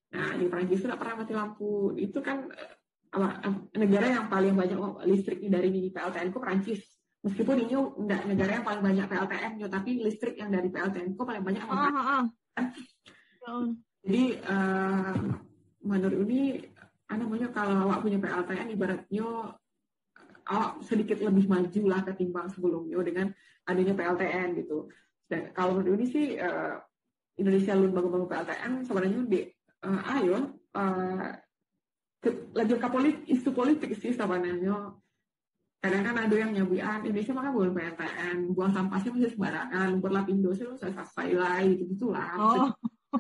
Nah 0.10 0.30
di 0.38 0.46
Prancis 0.50 0.82
nggak 0.82 1.00
pernah 1.00 1.16
mati 1.22 1.34
lampu. 1.38 1.94
Itu 1.94 2.26
kan 2.26 2.50
negara 3.78 4.08
yang 4.10 4.26
paling 4.26 4.58
banyak 4.58 4.78
listrik 5.06 5.46
dari 5.46 5.94
PLTN 5.94 6.34
ku 6.34 6.42
Prancis. 6.42 6.82
Meskipun 7.24 7.56
ini 7.56 7.78
enggak 7.78 8.28
negara 8.28 8.52
yang 8.60 8.66
paling 8.68 8.84
banyak 8.84 9.06
PLTN, 9.08 9.52
tapi 9.72 10.02
listrik 10.02 10.36
yang 10.36 10.52
dari 10.52 10.68
PLTN 10.68 11.14
ku 11.16 11.24
paling 11.24 11.46
banyak. 11.46 11.64
Oh. 11.70 12.28
Jadi 14.04 14.24
uh, 14.44 15.16
menurut 15.84 16.18
ini, 16.28 16.64
namanya 17.14 17.48
kalau 17.54 17.88
awak 17.88 18.02
punya 18.02 18.18
PLTN 18.20 18.74
ibaratnya 18.74 19.54
awak 20.50 20.72
sedikit 20.84 21.22
lebih 21.24 21.48
maju 21.48 21.82
lah 21.88 22.02
ketimbang 22.04 22.52
sebelumnya 22.52 23.00
dengan 23.06 23.28
adanya 23.70 23.94
PLTN 23.96 24.60
gitu. 24.60 24.92
Dan 25.30 25.56
kalau 25.56 25.80
menurut 25.80 26.04
ini 26.04 26.08
sih 26.10 26.26
uh, 26.36 26.82
Indonesia 27.40 27.74
lu 27.74 27.90
bangun-bangun 27.90 28.30
PLTN 28.30 28.72
sebenarnya 28.84 29.20
di 29.26 29.40
uh, 29.88 30.02
ayo 30.20 30.38
uh, 30.76 31.30
lagi 32.56 32.74
ke 32.80 32.88
politik 32.88 33.24
isu 33.28 33.50
politik 33.52 33.92
sih 34.00 34.16
sebenarnya 34.16 34.96
kadang 35.84 36.04
kan 36.08 36.16
ada 36.16 36.36
yang 36.40 36.56
nyabuan 36.56 37.04
Indonesia 37.04 37.36
makan 37.36 37.52
buang 37.52 37.74
PLTN 37.76 38.38
buang 38.56 38.72
sampahnya 38.72 39.10
masih 39.12 39.32
sembarangan 39.36 39.90
berlapin 40.00 40.40
dosa 40.40 40.64
lu 40.64 40.80
saya 40.80 40.96
selesai 40.96 41.30
lah 41.36 41.60
gitu 41.68 41.84
gitulah 41.92 42.32
oh. 42.40 42.72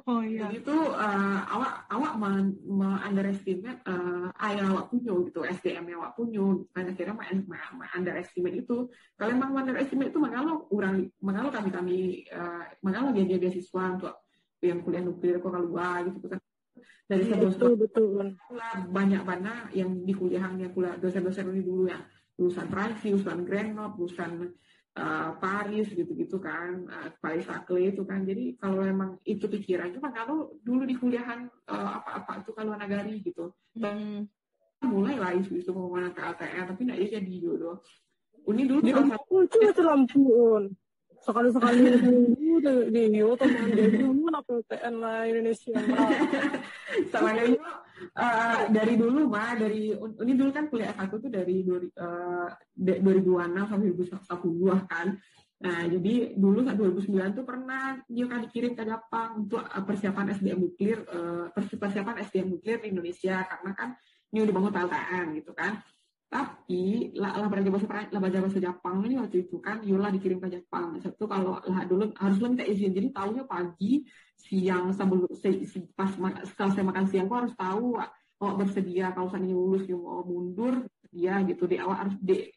Oh 0.09 0.25
iya. 0.25 0.49
Jadi 0.49 0.65
itu 0.65 0.77
uh, 0.89 1.39
awak 1.45 1.85
awak 1.93 2.13
men, 2.17 2.57
me 2.65 2.97
underestimate 3.05 3.77
uh, 3.85 4.33
ayah 4.49 4.65
awak 4.73 4.89
punya 4.89 5.13
gitu 5.29 5.45
SDM 5.45 5.85
yang 5.85 5.99
awak 6.01 6.17
punya 6.17 6.41
kan 6.73 6.89
akhirnya 6.89 7.13
me, 7.13 7.25
me, 7.45 7.57
me 7.77 7.85
underestimate 7.93 8.57
itu. 8.57 8.89
Kalau 9.13 9.29
emang 9.29 9.53
underestimate 9.53 10.09
itu 10.09 10.17
makanya 10.17 10.65
orang 10.73 11.13
makanya 11.21 11.61
kami 11.61 11.69
kami 11.69 11.97
uh, 12.33 12.65
makanya 12.81 13.13
dia 13.21 13.25
dia 13.29 13.37
beasiswa 13.37 13.83
untuk 13.93 14.13
yang 14.65 14.81
kuliah 14.81 15.03
nuklir 15.05 15.37
kok 15.37 15.53
keluar 15.53 16.01
gitu 16.09 16.25
kan. 16.25 16.39
Dari 17.03 17.23
iya, 17.29 17.31
sebelum 17.35 17.51
betul, 17.53 17.73
betul. 17.77 18.25
banyak 18.89 19.21
banyak 19.21 19.77
yang 19.77 19.91
di 20.01 20.13
kuliahan 20.15 20.57
yang 20.57 20.73
kuliah 20.73 20.97
dosen-dosen 20.97 21.53
ini 21.53 21.61
dulu 21.61 21.85
ya. 21.85 22.01
Lulusan 22.41 22.65
Prancis, 22.65 23.13
lulusan 23.13 23.45
Grenoble, 23.45 23.93
lulusan 24.01 24.41
uh, 24.97 25.29
Paris 25.37 25.87
gitu-gitu 25.89 26.37
kan, 26.37 26.85
uh, 26.89 27.09
Paris 27.19 27.47
Akle 27.49 27.93
itu 27.93 28.03
kan. 28.05 28.25
Jadi 28.25 28.57
kalau 28.57 28.81
memang 28.81 29.17
itu 29.25 29.45
pikiran, 29.45 29.93
cuma 29.95 30.13
kalau 30.13 30.53
dulu 30.61 30.85
di 30.85 30.95
kuliahan 30.97 31.49
uh, 31.69 31.89
apa-apa 32.01 32.45
itu 32.45 32.51
kalau 32.53 32.73
nagari 32.77 33.21
gitu, 33.21 33.53
hmm. 33.77 34.25
mulai 34.85 35.15
lah 35.17 35.31
isu-isu 35.33 35.73
pembangunan 35.73 36.13
KLTR, 36.13 36.65
tapi 36.69 36.81
nggak 36.85 36.99
jadi 37.09 37.33
jodoh. 37.41 37.81
Uni 38.43 38.65
dulu 38.69 38.79
di 38.83 38.91
lampu, 38.93 39.47
cuma 39.49 39.71
lampu 39.93 40.23
sekali-sekali 41.23 42.03
seminggu 42.03 42.59
di 42.91 43.03
New 43.15 43.31
teman 43.39 43.71
dia 43.71 43.87
kamu 43.95 44.27
apa 44.27 44.51
PTN 44.59 44.93
lah 44.99 45.23
Indonesia 45.23 45.71
sama 47.11 47.31
ini 47.39 47.55
uh, 48.11 48.61
dari 48.67 48.93
dulu 48.99 49.31
mah 49.31 49.55
dari 49.55 49.95
ini 49.95 50.33
dulu 50.35 50.49
kan 50.51 50.67
kuliah 50.67 50.91
satu 50.91 51.19
tuh 51.23 51.31
dari 51.31 51.63
uh, 51.63 52.49
2006 52.75 53.71
sampai 53.71 53.87
2010 53.95 54.91
kan. 54.91 55.07
Nah 55.63 55.79
jadi 55.87 56.35
dulu 56.35 56.59
saat 56.67 56.75
2009 56.75 57.37
tuh 57.39 57.45
pernah 57.47 57.95
dia 58.03 58.25
kan 58.27 58.43
dikirim 58.43 58.75
ke 58.75 58.83
Jepang 58.83 59.47
untuk 59.47 59.63
persiapan 59.63 60.35
SDM 60.35 60.59
nuklir 60.59 60.99
uh, 61.07 61.47
persiapan 61.55 62.19
SDM 62.27 62.59
nuklir 62.59 62.83
di 62.83 62.91
Indonesia 62.91 63.47
karena 63.47 63.71
kan 63.71 63.89
ini 64.33 64.49
udah 64.49 64.53
bangun 64.59 64.73
PLTN 64.73 65.25
gitu 65.39 65.51
kan 65.53 65.79
tapi 66.33 67.13
lah, 67.13 67.37
lah 67.37 67.45
belajar 67.45 67.69
bahasa 67.69 67.85
lah 68.09 68.17
belajar 68.17 68.41
bahasa 68.41 68.57
Jepang 68.57 69.05
ini 69.05 69.21
waktu 69.21 69.45
itu 69.45 69.61
kan 69.61 69.85
Yola 69.85 70.09
dikirim 70.09 70.41
ke 70.41 70.49
Jepang. 70.49 70.97
Satu 70.97 71.29
kalau 71.29 71.61
lah 71.61 71.85
dulu 71.85 72.09
harus 72.17 72.41
lu 72.41 72.49
minta 72.49 72.65
izin. 72.65 72.89
Jadi 72.89 73.13
tahunya 73.13 73.45
pagi 73.45 74.01
siang 74.33 74.89
sebelum 74.89 75.29
pas 75.93 76.09
setelah 76.49 76.71
saya 76.73 76.85
makan 76.89 77.05
siang 77.05 77.29
gua 77.29 77.45
harus 77.45 77.53
tahu 77.53 78.01
mau 78.41 78.57
bersedia 78.57 79.13
kalau 79.13 79.29
saya 79.29 79.45
lulus 79.45 79.85
mau 79.93 80.25
mundur? 80.25 80.89
Dia 81.13 81.45
gitu 81.45 81.69
di 81.69 81.77
awal 81.77 82.09
harus 82.09 82.17
di 82.17 82.49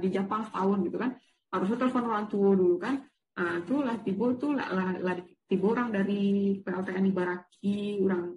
di 0.00 0.08
Jepang 0.08 0.48
setahun 0.48 0.80
gitu 0.88 0.96
kan. 0.96 1.12
Harusnya 1.52 1.76
telepon 1.76 2.08
orang 2.08 2.26
tua 2.32 2.56
dulu 2.56 2.80
kan. 2.80 2.96
Nah, 3.38 3.62
tuh 3.62 3.86
lah 3.86 4.00
tiba 4.00 4.34
tuh 4.34 4.56
lah, 4.56 4.66
lah, 4.72 4.88
lah 4.98 5.14
tiba 5.46 5.70
orang 5.70 5.92
dari 5.92 6.56
PLTN 6.64 7.04
Ibaraki 7.12 8.02
orang 8.02 8.34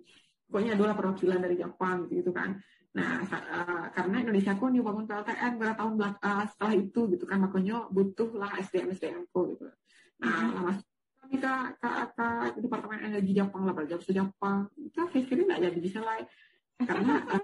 pokoknya 0.52 0.76
adalah 0.76 0.94
perwakilan 0.94 1.40
dari 1.40 1.56
Jepang 1.56 2.06
gitu, 2.06 2.28
gitu 2.28 2.32
kan 2.36 2.60
Nah, 2.92 3.24
uh, 3.24 3.86
karena 3.96 4.18
Indonesia 4.20 4.52
new 4.52 4.84
bangun 4.84 5.08
PLTN 5.08 5.56
beberapa 5.56 5.78
tahun 5.80 5.94
belak 5.96 6.16
uh, 6.20 6.44
setelah 6.44 6.74
itu 6.76 7.02
gitu 7.08 7.24
kan 7.24 7.40
makanya 7.40 7.88
butuh 7.88 8.36
lah 8.36 8.52
SDM 8.60 8.92
SDM 8.92 9.24
ko 9.32 9.48
gitu. 9.56 9.72
Nah, 10.20 10.52
lama 10.52 10.74
kami 11.24 11.36
ke, 11.40 11.54
ke, 11.80 11.90
ke, 12.12 12.28
ke 12.52 12.60
Departemen 12.60 13.00
Energi 13.00 13.32
Jepang 13.32 13.64
lah 13.64 13.72
belajar 13.72 13.96
bahasa 13.96 14.12
Jepang. 14.12 14.68
Kita 14.76 15.08
pikirnya 15.08 15.44
nggak 15.48 15.62
jadi 15.72 15.80
bisa 15.80 16.00
lah 16.04 16.20
karena 16.84 17.14
uh, 17.32 17.44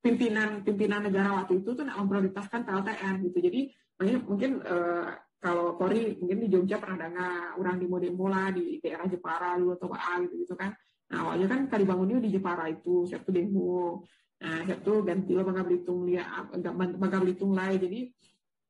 pimpinan 0.00 0.64
pimpinan 0.64 1.00
negara 1.04 1.36
waktu 1.36 1.60
itu 1.60 1.76
tuh 1.76 1.84
nggak 1.84 1.98
memprioritaskan 2.00 2.60
PLTN 2.64 3.14
gitu. 3.28 3.38
Jadi 3.44 3.60
mungkin, 4.00 4.18
mungkin 4.24 4.50
uh, 4.64 5.12
kalau 5.38 5.76
Kori 5.78 6.18
mungkin 6.18 6.38
di 6.42 6.48
Jogja 6.50 6.82
pernah 6.82 7.06
dengar 7.06 7.54
orang 7.60 7.76
di 7.78 7.86
demo 7.86 8.26
lah 8.26 8.50
di 8.50 8.80
daerah 8.82 9.06
Jepara 9.06 9.54
dulu 9.60 9.76
atau 9.76 9.92
apa 9.92 10.24
gitu 10.26 10.34
gitu 10.42 10.54
kan. 10.56 10.72
Nah 11.12 11.28
awalnya 11.28 11.46
kan 11.46 11.60
kali 11.68 11.84
bangunnya 11.84 12.18
di 12.18 12.32
Jepara 12.32 12.66
itu 12.72 13.06
satu 13.06 13.30
demo. 13.30 14.08
Nah, 14.38 14.62
itu 14.62 14.94
ganti 15.02 15.34
lo 15.34 15.42
Bangka 15.42 15.66
Belitung 15.66 16.06
lihat 16.06 16.54
Bangka 16.62 17.18
Belitung 17.18 17.58
lah. 17.58 17.74
Jadi 17.74 18.06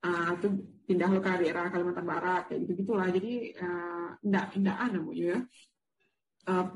uh, 0.05 0.31
itu 0.41 0.49
pindah 0.89 1.09
lo 1.13 1.21
ke 1.21 1.31
daerah 1.45 1.69
Kalimantan 1.69 2.07
Barat 2.09 2.43
kayak 2.49 2.65
gitu 2.65 2.73
gitulah 2.85 3.13
jadi 3.13 3.53
uh, 3.61 4.09
enggak 4.25 4.57
enggak 4.57 4.77
anu 4.81 5.13
ya. 5.13 5.37
Uh, 6.49 6.67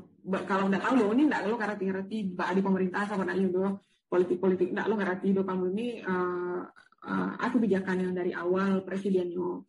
kalau 0.45 0.69
enggak 0.69 0.85
tahu 0.85 0.93
lo 1.01 1.05
ini 1.17 1.23
enggak 1.25 1.41
lo 1.49 1.57
karena 1.57 1.75
ngerti. 1.75 2.17
Di 2.37 2.61
pemerintah 2.61 3.01
sama 3.09 3.25
nanya 3.25 3.47
do 3.49 3.65
politik 4.05 4.37
politik 4.37 4.69
enggak 4.69 4.87
lo 4.87 4.95
ngerti 5.01 5.27
do 5.33 5.41
kamu 5.41 5.65
ini 5.73 5.87
uh, 6.05 6.61
uh, 7.09 7.29
aku 7.41 7.57
kebijakan 7.57 7.97
yang 7.97 8.13
dari 8.13 8.31
awal 8.37 8.85
presidennya 8.85 9.65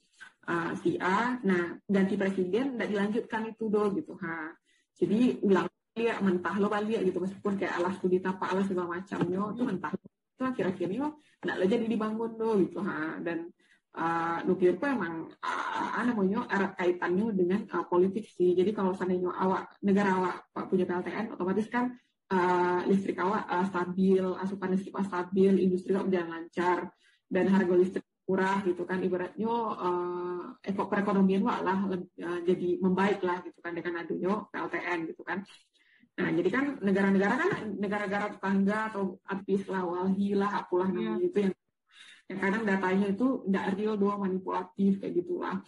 uh, 0.53 0.71
si 0.85 1.01
A. 1.01 1.41
Nah 1.41 1.81
ganti 1.89 2.21
presiden 2.21 2.77
enggak 2.77 2.93
dilanjutkan 2.93 3.43
itu 3.49 3.73
do 3.73 3.89
gitu. 3.97 4.13
Ha. 4.21 4.53
Jadi 4.95 5.41
ulang 5.41 5.65
lihat 5.95 6.19
mentah 6.21 6.55
lo 6.59 6.67
balik 6.67 7.07
gitu. 7.07 7.19
Meskipun 7.23 7.55
kayak 7.55 7.79
alas 7.79 7.95
kudita 8.03 8.35
apa 8.35 8.51
alas 8.51 8.67
segala 8.67 8.99
macamnya 8.99 9.41
itu 9.55 9.63
mentah. 9.63 9.93
Itu 10.35 10.43
akhir-akhirnya 10.43 11.07
tidak 11.15 11.57
oh, 11.63 11.69
jadi 11.71 11.85
dibangun 11.87 12.31
do 12.35 12.51
gitu 12.67 12.79
ha. 12.83 13.23
Dan 13.23 13.55
uh, 13.95 14.39
nuklir 14.43 14.75
itu 14.75 14.85
emang 14.85 15.31
uh, 15.39 16.03
namanya 16.03 16.51
erat 16.51 16.75
kaitannya 16.75 17.31
dengan 17.31 17.61
uh, 17.71 17.87
politik 17.87 18.27
sih. 18.27 18.59
Jadi 18.59 18.75
kalau 18.75 18.91
seandainya 18.91 19.31
awak 19.31 19.79
negara 19.87 20.19
awak 20.19 20.35
punya 20.67 20.85
PLTN 20.85 21.39
otomatis 21.39 21.71
kan 21.71 21.95
uh, 22.35 22.83
listrik 22.91 23.23
awak 23.23 23.47
uh, 23.47 23.67
stabil 23.71 24.25
asupan 24.43 24.75
listrik 24.75 24.99
awak 24.99 25.07
stabil 25.07 25.63
industri 25.63 25.95
awak 25.95 26.11
berjalan 26.11 26.31
lancar 26.43 26.91
dan 27.31 27.45
harga 27.47 27.75
listrik 27.79 28.05
murah 28.27 28.59
gitu 28.67 28.83
kan. 28.83 28.99
Ibaratnya 28.99 29.53
uh, 29.79 30.83
perekonomian 30.91 31.47
wak 31.47 31.61
lah 31.63 31.79
uh, 31.87 32.41
jadi 32.43 32.83
membaik 32.83 33.23
lah 33.23 33.47
gitu 33.47 33.63
kan 33.63 33.79
dengan 33.79 34.03
adanya 34.03 34.43
PLTN 34.51 34.99
gitu 35.07 35.23
kan 35.23 35.47
Nah, 36.15 36.31
jadi 36.31 36.49
kan 36.51 36.65
negara-negara 36.79 37.35
kan 37.35 37.51
negara-negara 37.75 38.27
tetangga 38.39 38.79
atau 38.95 39.19
artis 39.27 39.67
lah, 39.67 39.83
walhi 39.83 40.39
lah, 40.39 40.63
apalah 40.63 40.87
iya. 40.91 40.95
namanya 40.95 41.19
yeah. 41.19 41.27
itu 41.27 41.39
yang 41.43 41.55
yang 42.25 42.39
kadang 42.41 42.65
datanya 42.65 43.07
itu 43.13 43.27
tidak 43.45 43.65
real 43.77 43.95
doang 44.01 44.21
manipulatif 44.25 45.03
kayak 45.03 45.13
gitulah. 45.21 45.61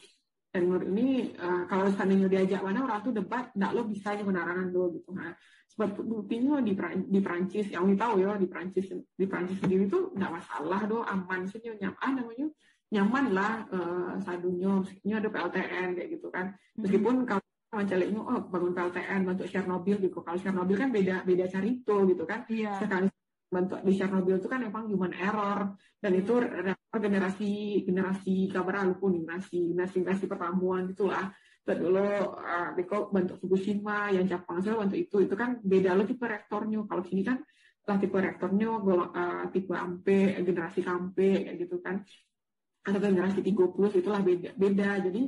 Dan 0.55 0.73
menurut 0.73 0.89
ini 0.89 1.37
uh, 1.37 1.69
kalau 1.69 1.93
seandainya 1.93 2.33
diajak 2.33 2.65
mana 2.65 2.89
orang 2.89 3.05
tuh 3.05 3.13
debat, 3.13 3.53
tidak 3.53 3.71
lo 3.77 3.83
bisa 3.85 4.17
kebenaran 4.17 4.73
do 4.73 4.89
gitu. 4.97 5.13
Nah, 5.13 5.37
sebab 5.69 6.01
buktinya 6.01 6.65
di 6.65 6.73
di 7.13 7.21
Prancis, 7.21 7.69
yang 7.69 7.85
kita 7.93 8.09
tahu 8.09 8.25
ya 8.25 8.41
di 8.41 8.49
Prancis 8.49 8.87
di 8.89 9.27
Prancis 9.29 9.61
sendiri 9.61 9.85
itu 9.85 10.17
tidak 10.17 10.41
masalah 10.41 10.81
do, 10.89 11.05
aman 11.05 11.45
sih 11.45 11.61
nyaman 11.61 12.01
ah, 12.01 12.13
namanya 12.17 12.49
nyaman 12.87 13.25
lah 13.35 13.53
uh, 13.75 14.13
sadunya, 14.23 14.71
maksudnya 14.71 15.15
ada 15.19 15.29
PLTN 15.29 15.89
kayak 15.99 16.09
gitu 16.17 16.29
kan. 16.31 16.55
Hmm. 16.55 16.81
Meskipun 16.87 17.15
kalau 17.27 17.46
Mancaliknya 17.77 18.21
oh 18.25 18.41
bangun 18.49 18.73
PLTN 18.73 19.21
bentuk 19.29 19.47
Chernobyl 19.53 19.97
gitu. 20.01 20.19
Kalau 20.25 20.39
Chernobyl 20.41 20.77
kan 20.81 20.89
beda 20.89 21.23
beda 21.29 21.45
itu 21.69 21.97
gitu 22.09 22.25
kan. 22.25 22.49
Iya. 22.49 22.81
sekali 22.81 23.13
bentuk 23.47 23.81
di 23.87 23.93
Chernobyl 23.95 24.41
itu 24.41 24.49
kan 24.49 24.61
memang 24.65 24.89
human 24.89 25.13
error. 25.13 25.77
Dan 26.01 26.13
itu 26.17 26.41
generasi 26.97 27.85
generasi 27.85 28.49
kabar 28.49 28.89
pun 28.97 29.13
generasi 29.13 29.77
generasi 29.77 30.01
generasi 30.01 30.25
pertamuan 30.25 30.89
gitulah. 30.89 31.29
Terus 31.67 31.79
dulu 31.83 32.09
uh, 32.39 32.71
Beko 32.79 33.11
bentuk 33.11 33.43
Fukushima 33.43 34.09
yang 34.15 34.25
Jepang 34.25 34.63
saya 34.63 34.79
bentuk 34.79 34.97
itu. 34.97 35.27
Itu 35.27 35.35
kan 35.35 35.59
beda 35.61 35.99
loh 35.99 36.07
tipe 36.07 36.23
reaktornya. 36.23 36.87
Kalau 36.87 37.03
sini 37.03 37.27
kan 37.27 37.43
lah 37.87 37.99
tipe 38.03 38.19
reaktornya 38.19 38.71
uh, 38.73 39.45
tipe 39.51 39.75
ampe 39.75 40.35
generasi 40.47 40.81
kampe 40.87 41.45
kayak 41.45 41.57
gitu 41.59 41.83
kan. 41.83 42.07
Atau 42.87 43.03
generasi 43.03 43.43
30 43.43 43.99
itulah 43.99 44.23
beda 44.23 44.55
beda. 44.55 44.89
Jadi 45.11 45.23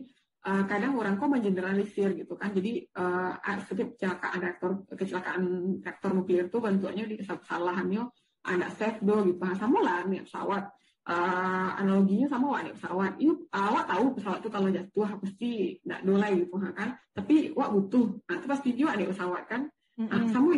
uh, 0.49 0.65
kadang 0.65 0.97
orang 0.97 1.21
kok 1.21 1.29
mengeneralisir 1.29 2.17
gitu 2.17 2.35
kan. 2.41 2.51
Jadi 2.57 2.89
uh, 2.97 3.37
setiap 3.69 3.93
kecelakaan 3.95 4.39
reaktor 4.41 4.71
kecelakaan 4.89 5.43
reaktor 5.85 6.11
nuklir 6.17 6.49
itu 6.49 6.59
bentuknya 6.59 7.05
di 7.05 7.21
kesalahannya 7.21 8.09
ada 8.49 8.67
safe 8.73 9.05
do 9.05 9.29
gitu. 9.29 9.39
Nah, 9.45 9.57
sama 9.59 9.79
lah 9.85 10.09
nih 10.09 10.25
pesawat. 10.25 10.65
Uh, 11.09 11.73
analoginya 11.81 12.29
sama 12.29 12.53
wak 12.53 12.61
nih 12.69 12.75
pesawat. 12.77 13.13
Yuk, 13.21 13.39
awak 13.53 13.85
tahu 13.89 14.07
pesawat 14.17 14.39
itu 14.45 14.51
kalau 14.53 14.69
jatuh 14.69 15.09
pasti 15.21 15.51
tidak 15.85 16.01
dolai 16.05 16.33
gitu 16.37 16.57
kan. 16.57 16.89
Tapi 17.13 17.37
wak 17.53 17.69
butuh. 17.77 18.07
Nah, 18.29 18.35
itu 18.41 18.47
pasti 18.49 18.69
juga 18.73 18.93
nih 18.97 19.09
pesawat 19.13 19.45
kan. 19.49 19.63
Nah, 19.99 20.05
mm 20.05 20.21
-hmm. 20.25 20.33
sama 20.33 20.49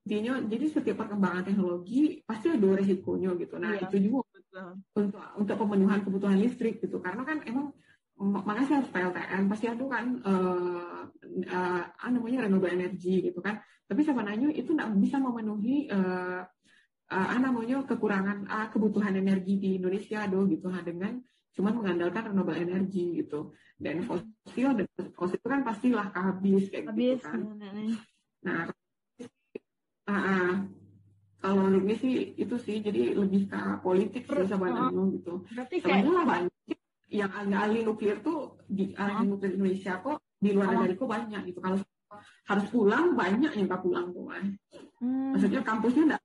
intinya 0.00 0.42
jadi 0.42 0.66
setiap 0.66 0.96
perkembangan 1.06 1.46
teknologi 1.46 2.24
pasti 2.26 2.50
ada 2.50 2.68
resikonya 2.74 3.30
gitu. 3.38 3.54
Nah, 3.62 3.78
iya. 3.78 3.86
itu 3.86 3.96
juga 4.10 4.26
untuk 4.98 5.22
untuk 5.38 5.56
pemenuhan 5.56 6.02
kebutuhan 6.02 6.38
listrik 6.42 6.82
gitu. 6.82 6.98
Karena 6.98 7.22
kan 7.22 7.46
emang 7.46 7.70
makanya 8.20 8.64
saya 8.68 8.78
harus 8.84 8.92
PLTN 8.92 9.42
pasti 9.48 9.66
ada 9.72 9.84
kan 9.88 10.06
uh, 10.28 11.08
uh, 11.48 11.82
namanya 12.12 12.44
renewable 12.44 12.68
energy 12.68 13.24
gitu 13.24 13.40
kan. 13.40 13.64
Tapi 13.88 14.04
sebenarnya 14.04 14.52
itu 14.52 14.76
tidak 14.76 14.92
bisa 15.00 15.16
memenuhi 15.16 15.88
uh, 15.88 16.44
uh, 17.10 17.38
namanya 17.40 17.80
kekurangan 17.88 18.44
uh, 18.44 18.68
kebutuhan 18.68 19.16
energi 19.16 19.56
di 19.56 19.80
Indonesia 19.80 20.28
do 20.28 20.44
gitu 20.52 20.68
nah 20.68 20.84
dengan 20.84 21.16
cuma 21.56 21.72
mengandalkan 21.72 22.30
renewable 22.30 22.60
energy 22.60 23.24
gitu. 23.24 23.56
Dan 23.80 24.04
fosil 24.04 24.76
dan 24.76 24.86
fosil 25.16 25.40
itu 25.40 25.48
kan 25.48 25.64
pastilah 25.64 26.12
habis 26.12 26.68
kayak 26.68 26.92
gitu 26.92 26.92
habis, 26.92 27.20
gitu 27.24 27.24
kan 27.24 27.40
nah 28.40 28.64
uh, 30.08 30.12
uh, 30.12 30.52
kalau 31.40 31.72
ini 31.72 31.96
sih 31.96 32.36
itu 32.36 32.56
sih. 32.60 32.84
Jadi 32.84 33.16
lebih 33.16 33.48
ke 33.48 33.60
politik 33.80 34.28
sih 34.28 34.44
sebenarnya 34.44 35.04
gitu. 35.16 35.40
Berarti 35.56 35.76
kayak 35.80 36.04
banyak 36.04 36.79
yang 37.10 37.30
ahli 37.34 37.82
nuklir 37.82 38.22
tuh 38.22 38.62
di 38.70 38.94
ahli 38.94 39.26
nuklir 39.26 39.58
Indonesia 39.58 39.98
kok 39.98 40.22
di 40.38 40.54
luar 40.54 40.72
negeri 40.78 40.94
kok 40.94 41.10
banyak 41.10 41.42
gitu. 41.50 41.60
Kalau 41.60 41.78
harus 42.20 42.66
pulang 42.70 43.14
banyak 43.14 43.52
yang 43.54 43.68
tak 43.70 43.80
pulang 43.86 44.10
tuh 44.10 44.26
hmm. 44.26 45.32
maksudnya 45.32 45.62
kampusnya 45.62 46.02
enggak 46.10 46.22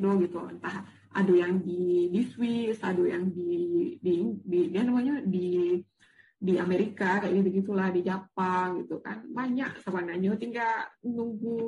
do 0.00 0.10
gitu. 0.22 0.38
Entah 0.48 0.86
ada 1.12 1.32
yang 1.34 1.60
di 1.60 2.08
di 2.08 2.20
Swiss 2.24 2.80
ada 2.80 3.02
yang 3.04 3.28
di 3.28 3.52
di 4.00 4.14
di 4.40 4.58
dia 4.72 4.82
namanya 4.86 5.20
di 5.20 5.76
di 6.40 6.56
Amerika 6.56 7.20
kayak 7.20 7.36
gitu 7.36 7.48
gitulah 7.60 7.92
di 7.92 8.00
Jepang 8.00 8.80
gitu 8.80 8.96
kan. 9.04 9.20
Banyak 9.28 9.84
sebenarnya. 9.84 10.40
Tinggal 10.40 10.88
nunggu 11.04 11.60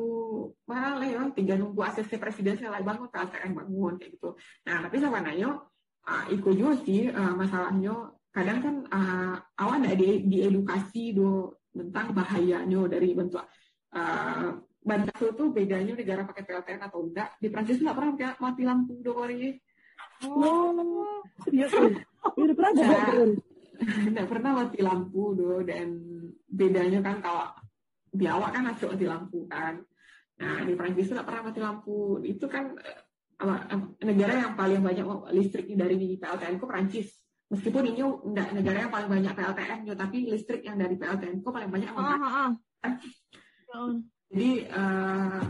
mahal 0.64 1.04
ya 1.04 1.28
tinggal 1.36 1.60
nunggu 1.60 1.80
ACC 1.84 2.16
presidensial 2.16 2.72
bangun 2.80 3.12
KTM 3.12 3.52
bangun 3.52 4.00
kayak 4.00 4.16
gitu. 4.16 4.32
Nah 4.64 4.80
tapi 4.88 4.96
sebenarnya 4.96 5.60
uh, 6.08 6.24
ikut 6.32 6.54
juga 6.56 6.72
sih 6.80 7.12
uh, 7.12 7.34
masalahnya 7.36 8.16
kadang 8.32 8.58
kan 8.64 8.76
uh, 8.88 9.36
awak 9.60 9.84
ada 9.84 9.92
di, 9.92 10.24
diedukasi 10.24 11.12
do 11.12 11.52
tentang 11.72 12.16
bahayanya 12.16 12.88
dari 12.88 13.12
bentuk 13.12 13.44
uh, 13.92 14.56
Bantu 14.82 15.30
itu 15.30 15.44
bedanya 15.54 15.94
negara 15.94 16.26
pakai 16.26 16.42
PLTN 16.42 16.82
atau 16.90 17.06
enggak. 17.06 17.38
Di 17.38 17.46
Prancis 17.46 17.78
nggak 17.78 17.94
pernah 17.94 18.12
pakai 18.18 18.42
mati 18.42 18.62
lampu 18.66 18.98
do 18.98 19.14
hari. 19.14 19.54
Oh, 20.26 21.22
iya 21.54 21.70
sih. 21.70 22.02
Udah 22.42 22.54
pernah 22.54 22.72
Nggak 23.82 24.26
pernah 24.26 24.50
mati 24.58 24.78
lampu 24.82 25.38
do 25.38 25.62
dan 25.62 26.02
bedanya 26.50 26.98
kan 26.98 27.22
kalau 27.22 27.46
di 28.10 28.26
awak 28.26 28.58
kan 28.58 28.74
masuk 28.74 28.98
mati 28.98 29.06
lampu 29.06 29.46
kan. 29.46 29.86
Nah 30.42 30.66
di 30.66 30.74
Prancis 30.74 31.14
nggak 31.14 31.26
pernah 31.30 31.42
mati 31.46 31.60
lampu. 31.62 32.18
Itu 32.26 32.50
kan 32.50 32.74
uh, 33.38 33.62
negara 34.02 34.34
yang 34.34 34.58
paling 34.58 34.82
banyak 34.82 35.06
listrik 35.30 35.70
dari 35.78 36.18
PLTN 36.18 36.58
itu 36.58 36.66
Prancis 36.66 37.21
meskipun 37.52 37.84
ini 37.92 38.00
enggak 38.00 38.48
negara 38.56 38.88
yang 38.88 38.92
paling 38.92 39.10
banyak 39.12 39.32
PLTN 39.36 39.78
tapi 39.92 40.16
listrik 40.32 40.64
yang 40.64 40.80
dari 40.80 40.96
PLTN 40.96 41.44
kok 41.44 41.52
paling 41.52 41.68
banyak 41.68 41.92
oh, 41.92 42.00
oh, 42.00 42.50
oh. 43.76 43.90
jadi 44.32 44.50
uh, 44.72 45.44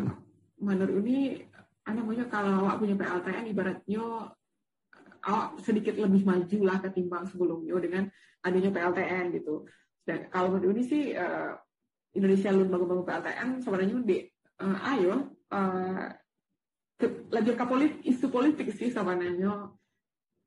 menurut 0.59 0.99
ini 1.07 1.47
namanya 1.87 2.27
kalau 2.27 2.67
awak 2.67 2.83
punya 2.83 2.95
PLTN 2.99 3.51
ibaratnya 3.51 4.35
awak 5.23 5.49
sedikit 5.63 5.95
lebih 5.99 6.23
maju 6.27 6.59
lah 6.67 6.79
ketimbang 6.83 7.27
sebelumnya 7.31 7.79
dengan 7.79 8.05
adanya 8.43 8.71
PLTN 8.75 9.35
gitu. 9.39 9.67
Dan 10.03 10.27
kalau 10.35 10.59
menurut 10.59 10.75
ini 10.79 10.83
sih 10.83 11.03
uh, 11.15 11.55
Indonesia 12.15 12.51
lu 12.51 12.67
bangun-bangun 12.67 13.07
PLTN 13.07 13.49
sebenarnya 13.63 13.97
di 14.03 14.17
uh, 14.63 14.79
ayo 14.95 15.31
uh, 15.55 16.07
ke, 16.99 17.07
lagi 17.31 17.55
ke 17.55 17.65
politik 17.67 18.03
isu 18.03 18.27
politik 18.31 18.69
sih 18.75 18.91
sebenarnya 18.91 19.71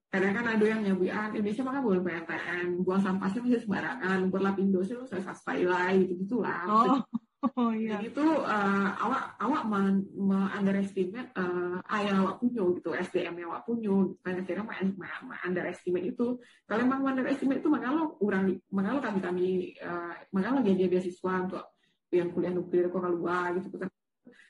karena 0.10 0.30
kan 0.32 0.46
ada 0.48 0.66
yang 0.66 0.82
nyabuan 0.86 1.30
Indonesia 1.36 1.64
maka 1.68 1.80
boleh 1.84 2.02
PLTN 2.02 2.68
buang 2.86 3.02
sampahnya 3.04 3.40
bisa 3.44 3.58
sembarangan 3.66 4.20
berlapindo 4.32 4.80
sih 4.86 4.96
lo 4.96 5.04
saya 5.04 5.22
lah 5.68 5.92
gitu 5.92 6.14
gitulah 6.24 6.62
oh. 6.68 7.04
Oh 7.54 7.70
iya. 7.70 8.02
Jadi 8.02 8.10
itu 8.10 8.26
uh, 8.26 8.90
awak 8.98 9.38
awak 9.38 9.64
men, 9.70 10.02
underestimate 10.50 11.30
uh, 11.38 11.78
ayah 11.94 12.26
awak 12.26 12.42
punya 12.42 12.66
gitu, 12.74 12.90
SDM 12.98 13.38
yang 13.38 13.54
awak 13.54 13.70
punya. 13.70 13.94
Karena 14.26 14.42
kira 14.42 14.62
mah 14.66 14.82
ma, 14.98 15.36
underestimate 15.46 16.10
itu. 16.10 16.42
Kalau 16.66 16.82
emang 16.82 17.06
underestimate 17.06 17.62
itu 17.62 17.70
maka 17.70 17.94
lo 17.94 18.18
kurang, 18.18 18.50
maka 18.74 18.98
lo 18.98 19.00
kami 19.04 19.20
kami 19.22 19.48
uh, 19.78 20.18
maka 20.34 20.58
lo 20.58 20.60
jadi 20.66 20.90
beasiswa 20.90 21.34
untuk 21.46 21.64
yang 22.10 22.34
kuliah 22.34 22.54
nuklir 22.56 22.90
kok 22.90 23.02
keluar 23.04 23.54
gitu 23.62 23.78
kan. 23.78 23.90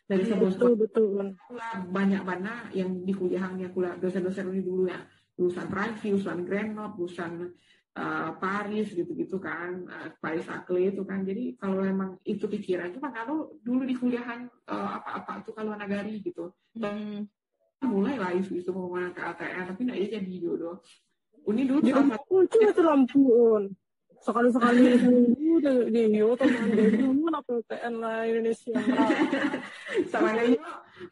Dari 0.06 0.22
iya, 0.22 0.38
sebelum 0.38 0.54
betul, 0.54 0.74
betul. 0.78 1.10
banyak 1.90 2.22
banget 2.22 2.66
yang 2.78 2.94
di 3.04 3.12
kuliahnya 3.12 3.74
kuliah 3.74 3.98
dosen-dosen 3.98 4.54
ini 4.54 4.62
dulu 4.62 4.86
ya 4.86 5.02
lulusan 5.36 5.68
Prancis, 5.68 6.12
lulusan 6.12 6.40
Grenoble, 6.48 6.96
lulusan 7.00 7.32
uh, 7.96 8.32
Paris 8.40 8.92
gitu-gitu 8.92 9.38
kan, 9.40 9.84
uh, 9.88 10.10
Paris 10.20 10.48
Akle 10.48 10.92
itu 10.92 11.04
kan. 11.04 11.24
Jadi 11.24 11.60
kalau 11.60 11.84
memang 11.84 12.20
itu 12.24 12.48
pikiran, 12.48 12.92
cuma 12.96 13.12
kalau 13.12 13.56
dulu 13.64 13.84
di 13.84 13.96
kuliahan 13.96 14.48
uh, 14.68 14.90
apa-apa 15.02 15.44
tuh 15.44 15.54
kalau 15.56 15.76
nagari 15.76 16.24
gitu. 16.24 16.52
Hmm. 16.76 17.28
Mulai 17.84 18.16
lah 18.18 18.32
isu-isu 18.34 18.72
pembangunan 18.72 19.14
ke 19.14 19.22
ATN, 19.22 19.64
tapi 19.70 19.82
nggak 19.86 20.00
jadi 20.10 20.36
jodoh. 20.42 20.82
Uni 21.46 21.70
dulu 21.70 21.86
ya, 21.86 22.02
salah 22.02 22.18
satu. 22.18 22.36
Itu 22.50 22.82
lampu 22.82 23.22
sekali-sekali 24.26 24.98
seminggu 24.98 25.54
di 25.94 26.02
Hio 26.18 26.34
teman 26.34 26.74
dulu 26.74 27.30
apa 27.30 27.62
PTN 27.62 27.94
lah 28.02 28.26
Indonesia 28.26 28.74
sama 30.10 30.30
kayak 30.34 30.58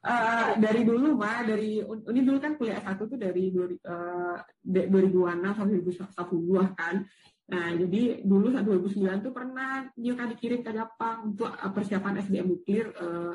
uh, 0.04 0.50
dari 0.58 0.82
dulu 0.88 1.16
mah 1.18 1.44
dari 1.44 1.84
ini 1.84 2.22
dulu 2.24 2.38
kan 2.40 2.56
kuliah 2.56 2.80
satu 2.80 3.08
tuh 3.10 3.20
dari 3.20 3.52
uh, 3.54 4.38
2006 4.64 5.58
sampai 5.58 5.80
2010 5.84 6.80
kan. 6.80 6.96
Nah 7.44 7.68
jadi 7.76 8.24
dulu 8.24 8.48
saat 8.56 8.66
2009 8.66 9.26
tuh 9.26 9.34
pernah 9.36 9.84
kan 9.92 10.28
dikirim 10.32 10.64
ke 10.64 10.72
Jepang 10.72 11.36
untuk 11.36 11.52
uh, 11.52 11.72
persiapan 11.72 12.24
SDM 12.24 12.48
nuklir 12.48 12.86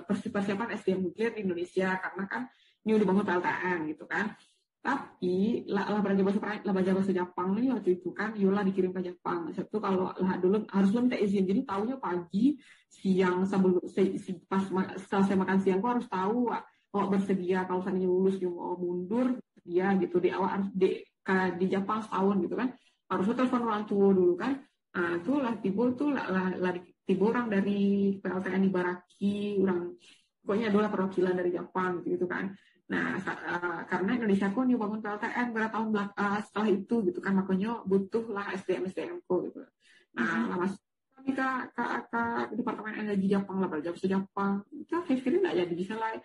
persiapan 0.09 0.75
SDM 0.81 1.01
nuklir 1.13 1.31
di 1.37 1.45
Indonesia 1.45 1.97
karena 2.01 2.25
kan 2.25 2.43
ini 2.89 2.97
udah 2.97 3.07
bangun 3.07 3.25
PLTN 3.29 3.79
gitu 3.93 4.05
kan. 4.09 4.33
Tapi 4.79 5.69
lah, 5.69 6.01
bahasa 6.01 6.41
lah 6.65 6.73
bahasa 6.73 7.13
Jepang 7.13 7.53
nih 7.53 7.75
waktu 7.77 8.01
itu 8.01 8.15
kan 8.15 8.33
Yola 8.39 8.65
dikirim 8.65 8.95
ke 8.95 9.05
Jepang. 9.05 9.51
Itu 9.53 9.83
kalau 9.83 10.15
lah 10.17 10.41
dulu 10.41 10.65
harus 10.71 10.89
lu 10.95 11.05
minta 11.05 11.19
izin 11.19 11.45
jadi 11.45 11.67
tahunya 11.67 12.01
pagi 12.01 12.57
siang 12.89 13.45
sebelum 13.45 13.85
si, 13.87 14.17
si, 14.17 14.37
pas 14.49 14.65
selesai 15.09 15.37
makan 15.37 15.59
siang 15.61 15.79
gua 15.79 15.97
harus 15.97 16.09
tahu 16.09 16.49
kalau 16.89 17.07
bersedia 17.13 17.69
kalau 17.69 17.85
seandainya 17.85 18.09
lulus 18.09 18.41
mau 18.49 18.75
mundur 18.81 19.37
dia 19.61 19.93
gitu 20.01 20.17
di 20.19 20.33
awal 20.33 20.61
harus 20.61 20.69
di 20.73 21.05
di 21.61 21.67
Jepang 21.69 22.01
setahun 22.01 22.41
gitu 22.41 22.57
kan 22.57 22.73
harusnya 23.13 23.35
telepon 23.37 23.69
orang 23.69 23.85
tua 23.85 24.09
dulu 24.17 24.35
kan 24.41 24.57
nah 24.97 25.21
itu 25.21 25.33
lah 25.37 25.55
tiba 25.61 25.93
tuh 25.93 26.17
lah, 26.17 26.27
lah, 26.33 26.49
lah 26.57 26.73
tiba 27.05 27.25
orang 27.29 27.53
dari 27.53 28.17
PLTN 28.17 28.65
di 28.65 28.71
Baraki 28.73 29.37
orang 29.61 29.93
pokoknya 30.41 30.73
adalah 30.73 30.89
perwakilan 30.89 31.37
dari 31.37 31.53
Jepang 31.53 32.01
gitu, 32.01 32.17
gitu 32.17 32.27
kan 32.27 32.57
Nah, 32.89 33.21
uh, 33.21 33.85
karena 33.85 34.17
Indonesia 34.17 34.49
pun 34.49 34.65
new 34.65 34.81
bangun 34.81 35.05
PLTN 35.05 35.53
beberapa 35.53 35.77
tahun 35.77 35.89
belak 35.93 36.11
uh, 36.17 36.41
setelah 36.41 36.69
itu 36.73 36.95
gitu 37.05 37.21
kan 37.21 37.37
makanya 37.37 37.85
butuhlah 37.85 38.49
SDM 38.57 38.89
SDM 38.89 39.21
ko 39.29 39.45
gitu. 39.45 39.61
Nah, 40.17 40.25
mm-hmm. 40.25 40.49
lama 40.49 40.67
ke, 41.33 41.49
ke 41.75 42.23
Departemen 42.57 42.95
Energi 42.97 43.27
Jepang 43.29 43.59
lah 43.61 43.69
bahasa 43.69 44.07
Jepang. 44.07 44.65
Itu 44.73 44.93
akhirnya 44.99 45.39
nggak 45.49 45.57
jadi 45.65 45.75
bisa 45.75 45.95
lah 45.97 46.17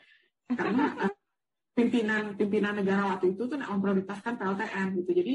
karena 0.53 0.83
uh, 1.07 1.13
pimpinan 1.73 2.37
pimpinan 2.37 2.77
negara 2.77 3.15
waktu 3.15 3.33
itu 3.33 3.49
tuh 3.49 3.57
memprioritaskan 3.57 4.37
PLTN 4.37 4.87
gitu. 5.01 5.11
Jadi 5.15 5.33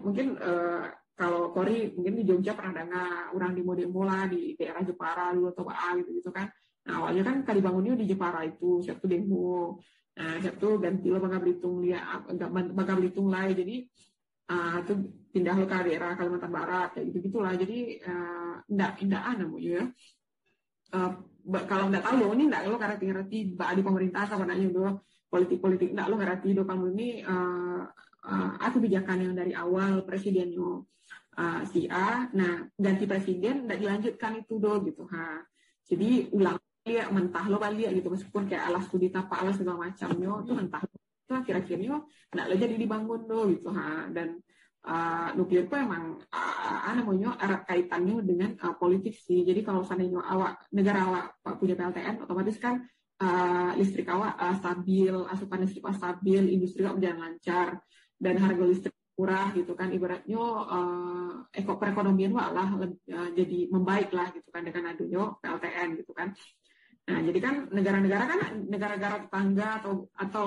mungkin 0.00 0.40
uh, 0.40 0.88
kalau 1.16 1.52
Kori 1.52 1.96
mungkin 1.96 2.14
di 2.20 2.24
Jogja 2.28 2.52
pernah 2.52 2.84
dengar 2.84 3.32
orang 3.32 3.56
di 3.56 3.62
demo 3.64 4.02
lah 4.04 4.28
di 4.28 4.52
daerah 4.56 4.84
Jepara 4.84 5.32
dulu 5.32 5.52
atau 5.52 5.64
apa 5.68 5.96
gitu 6.00 6.10
gitu 6.20 6.30
kan. 6.32 6.48
Nah 6.86 7.02
awalnya 7.02 7.24
kan 7.24 7.36
kali 7.42 7.60
bangunnya 7.64 7.96
di 7.96 8.06
Jepara 8.08 8.44
itu 8.44 8.84
satu 8.84 9.08
demo. 9.08 9.80
Nah, 10.16 10.40
itu 10.40 10.80
ganti 10.80 11.12
lo 11.12 11.20
Bangka 11.20 11.44
Belitung 11.44 11.84
lihat 11.84 12.24
Bangka 12.40 12.96
Belitung 12.96 13.28
lah 13.28 13.52
jadi 13.52 13.84
uh, 14.50 14.76
itu 14.82 14.94
pindah 15.34 15.54
lo 15.58 15.66
ke 15.68 15.76
daerah 15.76 16.16
Kalimantan 16.16 16.52
Barat 16.52 16.88
kayak 16.96 17.06
gitu 17.12 17.18
gitulah 17.28 17.52
jadi 17.52 17.78
uh, 18.06 18.54
ndak 18.70 19.02
ndak 19.04 19.22
anu 19.36 19.58
ya. 19.60 19.84
Uh, 20.94 21.12
kalau 21.66 21.90
ndak 21.90 22.02
tahu 22.02 22.34
ini 22.34 22.50
ndak 22.50 22.66
lo 22.70 22.78
karena 22.78 22.96
ngerti. 22.98 23.54
Di 23.54 23.82
pemerintah 23.82 24.26
sama 24.26 24.46
nanya 24.48 24.68
do 24.70 24.86
politik 25.26 25.58
politik 25.60 25.92
ndak 25.92 26.08
lo 26.08 26.16
ngerti 26.18 26.48
do 26.54 26.62
kamu 26.64 26.84
ini 26.96 27.08
uh, 27.26 27.84
uh, 28.26 28.50
aku 28.62 28.80
kebijakan 28.80 29.30
yang 29.30 29.34
dari 29.36 29.52
awal 29.52 30.02
presidennya 30.06 30.82
uh, 31.38 31.60
si 31.68 31.86
A. 31.90 32.30
Nah 32.32 32.66
ganti 32.78 33.04
presiden 33.04 33.66
ndak 33.66 33.78
dilanjutkan 33.82 34.40
itu 34.40 34.58
do 34.58 34.72
gitu. 34.86 35.04
Ha. 35.10 35.42
Jadi 35.86 36.34
ulang 36.34 36.58
lihat 36.86 37.10
mentah 37.10 37.46
lo 37.50 37.58
balik 37.58 37.92
gitu. 37.94 38.08
Meskipun 38.10 38.46
kayak 38.46 38.72
alas 38.72 38.86
studi 38.86 39.10
tapak 39.10 39.42
alas 39.42 39.58
segala 39.58 39.90
macamnya 39.90 40.30
itu 40.42 40.52
mentah 40.54 40.82
itu 41.26 41.32
akhir-akhirnya 41.34 41.98
nggak 42.30 42.46
lo 42.46 42.54
jadi 42.54 42.74
dibangun 42.78 43.20
lo 43.26 43.40
gitu 43.50 43.68
ha. 43.74 44.06
Dan 44.14 44.38
uh, 44.86 45.28
nuklir 45.34 45.66
itu 45.66 45.74
emang 45.74 46.22
uh, 46.30 46.92
namanya 46.94 47.34
erat 47.42 47.66
kaitannya 47.66 48.22
dengan 48.22 48.54
uh, 48.62 48.78
politik 48.78 49.18
sih. 49.18 49.42
Jadi 49.42 49.66
kalau 49.66 49.82
seandainya 49.82 50.22
awak 50.22 50.70
negara 50.70 51.02
awak 51.02 51.26
punya 51.58 51.74
PLTN 51.74 52.22
otomatis 52.22 52.56
kan 52.62 52.86
uh, 53.20 53.74
listrik 53.74 54.06
awak 54.06 54.38
uh, 54.38 54.54
stabil 54.54 55.14
asupan 55.26 55.66
listrik 55.66 55.82
awak 55.82 55.98
stabil 55.98 56.42
industri 56.46 56.86
awak 56.86 57.02
berjalan 57.02 57.20
lancar 57.20 57.68
dan 58.16 58.34
harga 58.38 58.64
listrik 58.64 58.94
murah 59.18 59.50
gitu 59.58 59.72
kan. 59.74 59.90
Ibaratnya 59.90 60.38
uh, 60.38 61.32
eko 61.50 61.74
perekonomian 61.74 62.30
wak 62.30 62.48
lah 62.54 62.68
uh, 62.78 63.30
jadi 63.34 63.66
membaik 63.74 64.14
lah 64.14 64.30
gitu 64.30 64.48
kan 64.54 64.62
dengan 64.62 64.94
adanya 64.94 65.34
PLTN 65.42 65.88
gitu 65.98 66.14
kan. 66.14 66.30
Nah, 67.06 67.22
jadi 67.22 67.38
kan 67.38 67.54
negara-negara 67.70 68.24
kan 68.26 68.38
negara-negara 68.66 69.30
tetangga 69.30 69.78
atau 69.78 70.10
atau 70.18 70.44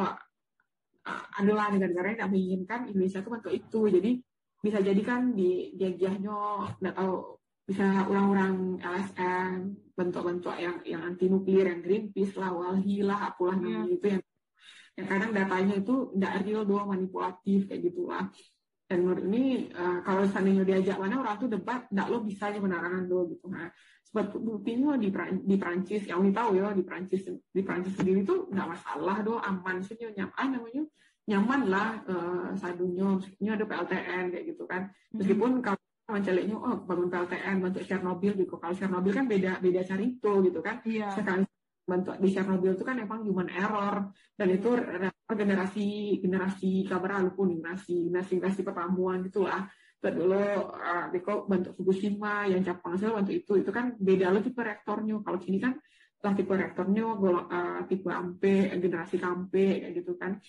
adalah 1.38 1.72
negara-negara 1.74 2.20
yang 2.20 2.32
menginginkan 2.32 2.90
Indonesia 2.90 3.20
itu 3.22 3.30
bentuk 3.30 3.54
itu. 3.54 3.82
Jadi 3.90 4.12
bisa 4.60 4.78
jadi 4.84 5.02
kan 5.06 5.34
di 5.34 5.72
diagiahnya 5.76 6.36
nggak 6.84 6.96
tahu 6.96 7.40
bisa 7.70 7.86
orang-orang 8.10 8.82
LSM 8.82 9.78
bentuk-bentuk 9.94 10.56
yang 10.58 10.82
yang 10.82 11.02
anti 11.06 11.30
nuklir 11.30 11.70
yang 11.70 11.86
Greenpeace 11.86 12.34
lah, 12.34 12.50
Walhi 12.50 13.06
lah, 13.06 13.30
apalah 13.30 13.62
yeah. 13.62 13.86
namanya 13.86 13.94
itu 13.94 14.06
yang 14.10 14.24
yang 14.98 15.08
kadang 15.08 15.32
datanya 15.32 15.76
itu 15.80 15.96
tidak 16.12 16.34
real 16.44 16.64
doang 16.66 16.88
manipulatif 16.92 17.70
kayak 17.70 17.82
gitulah. 17.88 18.26
Dan 18.90 19.06
menurut 19.06 19.22
ini 19.30 19.70
uh, 19.70 20.02
kalau 20.02 20.26
seandainya 20.26 20.66
diajak 20.66 20.98
mana 20.98 21.22
orang 21.22 21.38
tuh 21.38 21.46
debat, 21.46 21.86
tidak 21.86 22.08
lo 22.10 22.26
bisa 22.26 22.50
aja 22.50 22.58
menarangan 22.58 23.06
do 23.06 23.30
gitu. 23.30 23.46
Nah, 23.46 23.70
buktinya 24.18 24.98
di 24.98 25.14
di 25.46 25.56
Prancis 25.62 26.10
yang 26.10 26.26
ini 26.26 26.34
tahu 26.34 26.58
ya 26.58 26.74
di 26.74 26.82
Prancis 26.82 27.30
di 27.30 27.62
Prancis 27.62 27.94
sendiri 27.94 28.26
tuh 28.26 28.50
nggak 28.50 28.68
masalah 28.74 29.22
do 29.22 29.38
aman 29.38 29.86
sih 29.86 29.94
nyaman 30.02 30.34
ah, 30.34 30.48
namanya 30.50 30.84
nyaman 31.30 31.62
lah 31.70 31.90
uh, 32.10 32.50
sadunya 32.58 33.06
maksudnya 33.06 33.54
ada 33.54 33.66
PLTN 33.70 34.24
kayak 34.34 34.46
gitu 34.50 34.64
kan 34.66 34.90
hmm. 34.90 35.22
meskipun 35.22 35.52
kalau 35.62 35.78
menceliknya 36.10 36.58
oh 36.58 36.82
bangun 36.90 37.08
PLTN 37.14 37.56
bentuk 37.62 37.84
Chernobyl 37.86 38.34
gitu 38.34 38.58
kalau 38.58 38.74
Chernobyl 38.74 39.14
kan 39.14 39.26
beda 39.30 39.62
beda 39.62 39.82
itu 39.86 40.32
gitu 40.50 40.60
kan 40.66 40.82
yeah. 40.90 41.14
sekali 41.14 41.46
bentuk 41.86 42.18
di 42.18 42.30
Chernobyl 42.34 42.74
itu 42.74 42.82
kan 42.82 42.98
emang 42.98 43.22
human 43.22 43.50
error 43.54 44.10
dan 44.34 44.48
itu 44.50 44.74
generasi 45.38 46.18
generasi 46.22 46.86
kabar 46.90 47.22
lupa 47.22 47.46
generasi 47.46 48.10
generasi 48.10 48.32
generasi 48.38 48.62
pertamuan 48.66 49.22
gitulah 49.26 49.70
dulu 50.08 50.72
uh, 50.72 51.12
Deko 51.12 51.44
bentuk 51.44 51.76
Fukushima 51.76 52.48
yang 52.48 52.64
Jepang 52.64 52.96
saya 52.96 53.20
bentuk 53.20 53.36
itu. 53.36 53.60
Itu 53.60 53.72
kan 53.76 54.00
beda 54.00 54.32
lo 54.32 54.40
tipe 54.40 54.64
reaktornya. 54.64 55.20
Kalau 55.20 55.40
sini 55.44 55.60
kan 55.60 55.76
lah 56.24 56.34
tipe 56.36 56.56
reaktornya 56.56 57.04
golong 57.20 57.48
uh, 57.52 57.84
tipe 57.84 58.08
ampe 58.08 58.72
generasi 58.80 59.20
kampe 59.20 59.84
kayak 59.84 59.92
gitu 60.00 60.16
kan. 60.16 60.40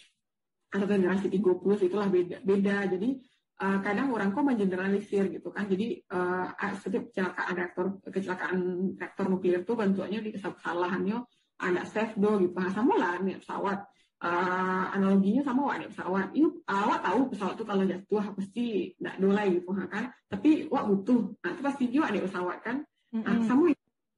Atau 0.71 0.87
generasi 0.87 1.27
30 1.27 1.43
plus 1.59 1.83
itulah 1.83 2.07
beda 2.07 2.47
beda. 2.47 2.95
Jadi 2.95 3.19
uh, 3.59 3.79
kadang 3.83 4.14
orang 4.14 4.31
kok 4.31 4.47
mengeneralisir 4.47 5.27
gitu 5.35 5.51
kan. 5.51 5.66
Jadi 5.66 5.99
uh, 6.14 6.55
setiap 6.79 7.11
kecelakaan 7.11 7.55
reaktor 7.59 7.87
kecelakaan 8.07 8.59
reaktor 8.95 9.27
nuklir 9.27 9.66
itu 9.66 9.73
bentuknya 9.75 10.23
di 10.23 10.31
kesalahannya 10.31 11.27
ada 11.59 11.83
safe 11.90 12.14
do 12.14 12.38
gitu. 12.38 12.55
Nah, 12.55 12.71
sama 12.71 12.95
lah 12.95 13.19
nih 13.19 13.43
pesawat 13.43 13.83
uh, 14.20 14.85
analoginya 14.92 15.42
sama 15.44 15.61
wak 15.68 15.88
pesawat. 15.88 16.28
Ini 16.37 16.48
awak 16.68 17.00
tahu 17.04 17.20
pesawat 17.33 17.54
tuh 17.56 17.66
kalau 17.66 17.85
jatuh 17.88 18.24
pasti 18.37 18.94
tidak 18.96 19.16
dolai 19.20 19.46
gitu 19.56 19.70
kan. 19.72 20.04
Tapi 20.28 20.50
wak 20.68 20.85
butuh. 20.88 21.20
Nah 21.40 21.50
itu 21.56 21.62
pasti 21.64 21.83
juga 21.88 22.06
ada 22.12 22.20
pesawat 22.20 22.59
kan. 22.61 22.76
Mm 23.11 23.20
-hmm. 23.20 23.24
nah, 23.26 23.37
sama 23.42 23.64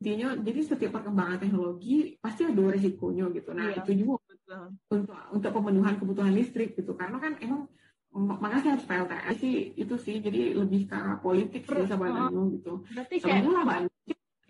intinya 0.02 0.34
jadi 0.34 0.60
setiap 0.66 0.98
perkembangan 0.98 1.38
teknologi 1.38 2.18
pasti 2.18 2.42
ada 2.42 2.62
resikonya 2.66 3.30
gitu. 3.30 3.50
Nah 3.54 3.70
yeah. 3.70 3.78
itu 3.78 3.90
juga 4.02 4.18
Betul. 4.26 4.64
untuk 4.90 5.18
untuk 5.30 5.50
pemenuhan 5.54 5.94
kebutuhan 5.96 6.34
listrik 6.34 6.74
gitu. 6.74 6.98
Karena 6.98 7.22
kan 7.22 7.38
emang 7.38 7.70
makanya 8.12 8.76
harus 8.76 8.84
PLTS 8.84 9.36
sih 9.40 9.72
itu 9.72 9.94
sih 9.96 10.20
jadi 10.20 10.52
lebih 10.52 10.84
ke 10.84 11.00
politik 11.24 11.64
sih 11.64 11.86
sebenarnya 11.88 12.28
uh, 12.28 12.46
gitu. 12.52 12.72
Berarti 12.92 13.14
kayak 13.22 13.48
lah 13.48 13.88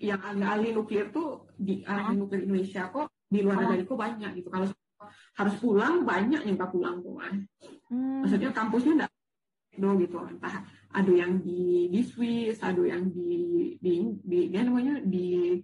yang 0.02 0.18
ahli 0.18 0.74
nuklir 0.74 1.14
tuh 1.14 1.46
di 1.54 1.86
ahli 1.86 2.18
uh, 2.18 2.26
nuklir 2.26 2.42
Indonesia 2.42 2.90
kok 2.90 3.14
di 3.30 3.38
luar 3.38 3.62
negara 3.62 3.86
kok 3.86 3.98
banyak 4.00 4.30
gitu. 4.42 4.48
Kalau 4.50 4.66
harus 5.10 5.54
pulang 5.58 6.06
banyak 6.06 6.42
yang 6.44 6.56
tak 6.58 6.70
pulang 6.70 7.00
tuh 7.00 7.18
hmm. 7.18 8.22
maksudnya 8.22 8.50
kampusnya 8.50 8.92
enggak 8.98 9.12
do 9.76 9.96
gitu. 9.96 10.20
Entah 10.20 10.64
ada 10.92 11.12
yang 11.12 11.40
di 11.40 11.88
di 11.88 12.00
Swiss 12.04 12.60
ada 12.60 12.80
yang 12.84 13.08
di 13.08 13.76
di 13.80 13.92
di 14.20 14.38
ya 14.52 14.64
namanya 14.64 15.00
di 15.00 15.56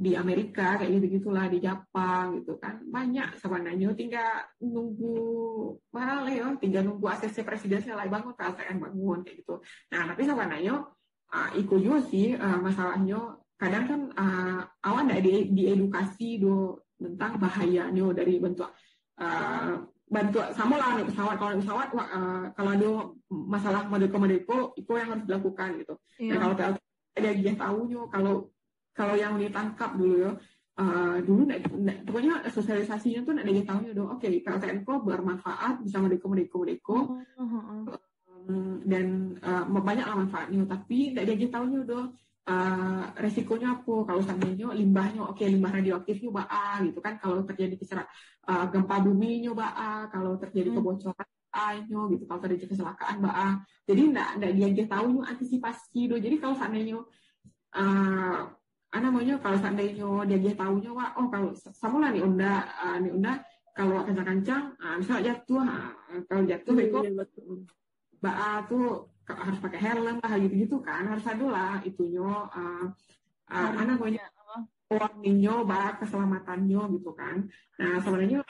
di 0.00 0.16
Amerika 0.16 0.80
kayak 0.80 0.96
gitu 0.96 1.20
gitulah 1.20 1.50
di 1.50 1.58
Jepang 1.58 2.40
gitu 2.40 2.56
kan. 2.62 2.78
Banyak 2.86 3.36
sebenarnya. 3.42 3.90
Tinggal 3.98 4.30
nunggu 4.62 5.18
mana 5.90 6.30
ya 6.30 6.46
tinggal 6.56 6.86
nunggu 6.86 7.06
ACC 7.10 7.42
presidensial 7.42 7.98
lagi 7.98 8.10
bangun 8.12 8.34
KSN 8.38 8.76
bangun 8.78 9.18
kayak 9.26 9.42
gitu. 9.42 9.54
Nah 9.90 10.14
tapi 10.14 10.22
sebenarnya 10.24 10.74
uh, 11.34 11.50
ikut 11.58 11.78
juga 11.82 11.98
sih 12.06 12.38
uh, 12.38 12.58
masalahnya. 12.62 13.36
Kadang 13.60 13.84
kan 13.84 14.00
uh, 14.16 14.60
awan 14.88 15.12
tidak 15.12 15.20
di, 15.20 15.32
diedukasi 15.52 16.40
do 16.40 16.79
tentang 17.00 17.40
bahayanya 17.40 18.06
dari 18.12 18.36
bentuk 18.36 18.68
uh, 19.16 19.80
bantu 20.10 20.42
sama 20.58 20.74
lah 20.74 20.98
nih 20.98 21.06
pesawat 21.06 21.36
kalau 21.38 21.54
pesawat 21.62 21.88
uh, 21.94 22.44
kalau 22.58 22.70
ada 22.74 22.90
masalah 23.30 23.86
model 23.86 24.10
komodeko 24.10 24.74
itu 24.74 24.90
yang 24.98 25.14
harus 25.14 25.24
dilakukan 25.24 25.68
gitu. 25.80 25.94
Yeah. 26.18 26.34
Nah 26.34 26.36
kalau 26.42 26.54
PLT 26.58 26.78
ada 27.10 27.30
dia 27.30 27.52
tahunya 27.54 28.00
kalau 28.10 28.34
kalau 28.90 29.14
yang 29.14 29.38
ditangkap 29.38 29.94
dulu 29.94 30.14
ya 30.18 30.32
uh, 30.82 31.16
dulu 31.22 31.42
nek, 31.46 31.62
nek, 31.70 31.96
pokoknya 32.10 32.42
sosialisasinya 32.50 33.22
tuh 33.22 33.38
ada 33.38 33.50
dia 33.54 33.64
tahunya 33.64 33.90
dong. 33.94 34.10
Oke 34.10 34.26
okay, 34.26 34.42
PLTN 34.42 34.82
kok 34.82 34.98
bermanfaat 35.06 35.74
bisa 35.86 35.96
model 36.02 36.18
komodeko 36.18 36.56
modeko 36.66 36.96
uh, 37.14 37.42
uh, 37.42 37.86
uh. 37.86 37.98
Um, 38.50 38.82
dan 38.82 39.36
uh, 39.46 39.68
banyak 39.68 40.06
lah 40.10 40.16
manfaatnya 40.26 40.64
tapi 40.66 41.14
tidak 41.14 41.38
dia 41.38 41.50
tahunya 41.54 41.86
dong 41.86 42.18
uh, 42.48 43.04
resikonya 43.18 43.80
apa? 43.80 43.94
Kalau 44.08 44.20
seandainya 44.22 44.72
limbahnya 44.72 45.26
oke 45.26 45.36
okay, 45.36 45.50
limbah 45.50 45.72
radioaktifnya 45.74 46.30
baa 46.30 46.80
gitu 46.86 47.00
kan. 47.02 47.20
Kalau 47.20 47.42
terjadi 47.44 47.74
keserak 47.76 48.06
uh, 48.48 48.70
gempa 48.72 48.96
bumi 49.02 49.44
nyoba 49.44 49.66
kalau 50.08 50.38
terjadi 50.40 50.72
hmm. 50.72 50.76
kebocoran 50.80 51.28
ayo 51.50 52.00
gitu. 52.14 52.24
Kalau 52.24 52.40
terjadi 52.40 52.64
kecelakaan 52.70 53.16
baa 53.20 53.60
jadi 53.90 54.00
enggak 54.14 54.28
enggak 54.38 54.72
dia 54.78 54.86
tahu 54.86 55.06
nyu 55.10 55.22
antisipasi 55.26 56.06
do 56.06 56.16
jadi 56.22 56.38
kalau 56.38 56.54
seandainya 56.54 57.02
uh, 57.74 58.40
apa 58.90 58.98
namanya 59.06 59.38
kalau 59.38 59.58
seandainya 59.58 60.26
dia 60.26 60.38
dia 60.38 60.54
tahunya 60.54 60.90
wah 60.90 61.14
oh 61.18 61.30
kalau 61.30 61.54
sama 61.54 62.06
lah 62.06 62.10
nih 62.10 62.22
unda 62.26 62.66
uh, 62.78 62.98
nih 62.98 63.10
unda 63.14 63.38
kalau 63.70 64.02
kencang-kencang 64.02 64.74
ah, 64.82 64.94
misalnya 64.98 65.30
jatuh 65.30 65.62
ah, 65.62 65.94
kalau 66.26 66.42
jatuh 66.42 66.74
itu 66.74 66.98
iya, 67.06 67.22
baa 68.18 68.66
tuh 68.66 69.08
harus 69.38 69.58
pakai 69.62 69.80
helm 69.80 70.18
lah 70.18 70.34
gitu-gitu 70.40 70.82
kan. 70.82 71.06
Harus 71.06 71.26
ada 71.26 71.46
lah 71.46 71.74
itunya 71.86 72.24
uh, 72.26 72.86
uh, 73.50 73.70
mana 73.74 73.94
namanya? 73.94 74.26
warningnya 74.90 75.62
bak 75.62 76.02
keselamatannya 76.02 76.82
gitu 76.98 77.14
kan. 77.14 77.46
Nah 77.78 78.02
sebenarnya 78.02 78.42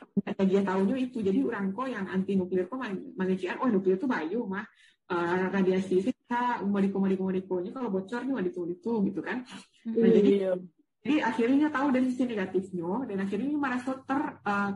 dia 0.49 0.65
tahunya 0.65 0.97
itu. 0.97 1.21
Jadi 1.21 1.45
orang 1.45 1.77
kok 1.77 1.85
yang 1.93 2.09
anti 2.09 2.33
nuklir 2.33 2.65
kok 2.65 2.81
mengecian 3.13 3.61
oh 3.61 3.69
nuklir 3.69 4.01
itu 4.01 4.09
bayu 4.09 4.49
mah. 4.49 4.65
Uh, 5.11 5.51
radiasi 5.51 6.07
sih 6.07 6.15
kita 6.15 6.63
umadiku 6.63 7.03
kalau 7.03 7.91
bocor 7.91 8.23
nih 8.23 8.31
wadiku 8.31 8.63
itu 8.71 8.93
gitu 9.11 9.21
kan. 9.21 9.43
Nah, 9.91 10.07
jadi 10.07 10.31
iya. 10.31 10.53
jadi 11.03 11.17
akhirnya 11.27 11.67
tahu 11.75 11.91
dari 11.91 12.07
sisi 12.15 12.31
negatifnya 12.31 13.11
dan 13.11 13.19
akhirnya 13.27 13.51
merasa 13.59 13.99
ter 14.07 14.39
uh, 14.47 14.71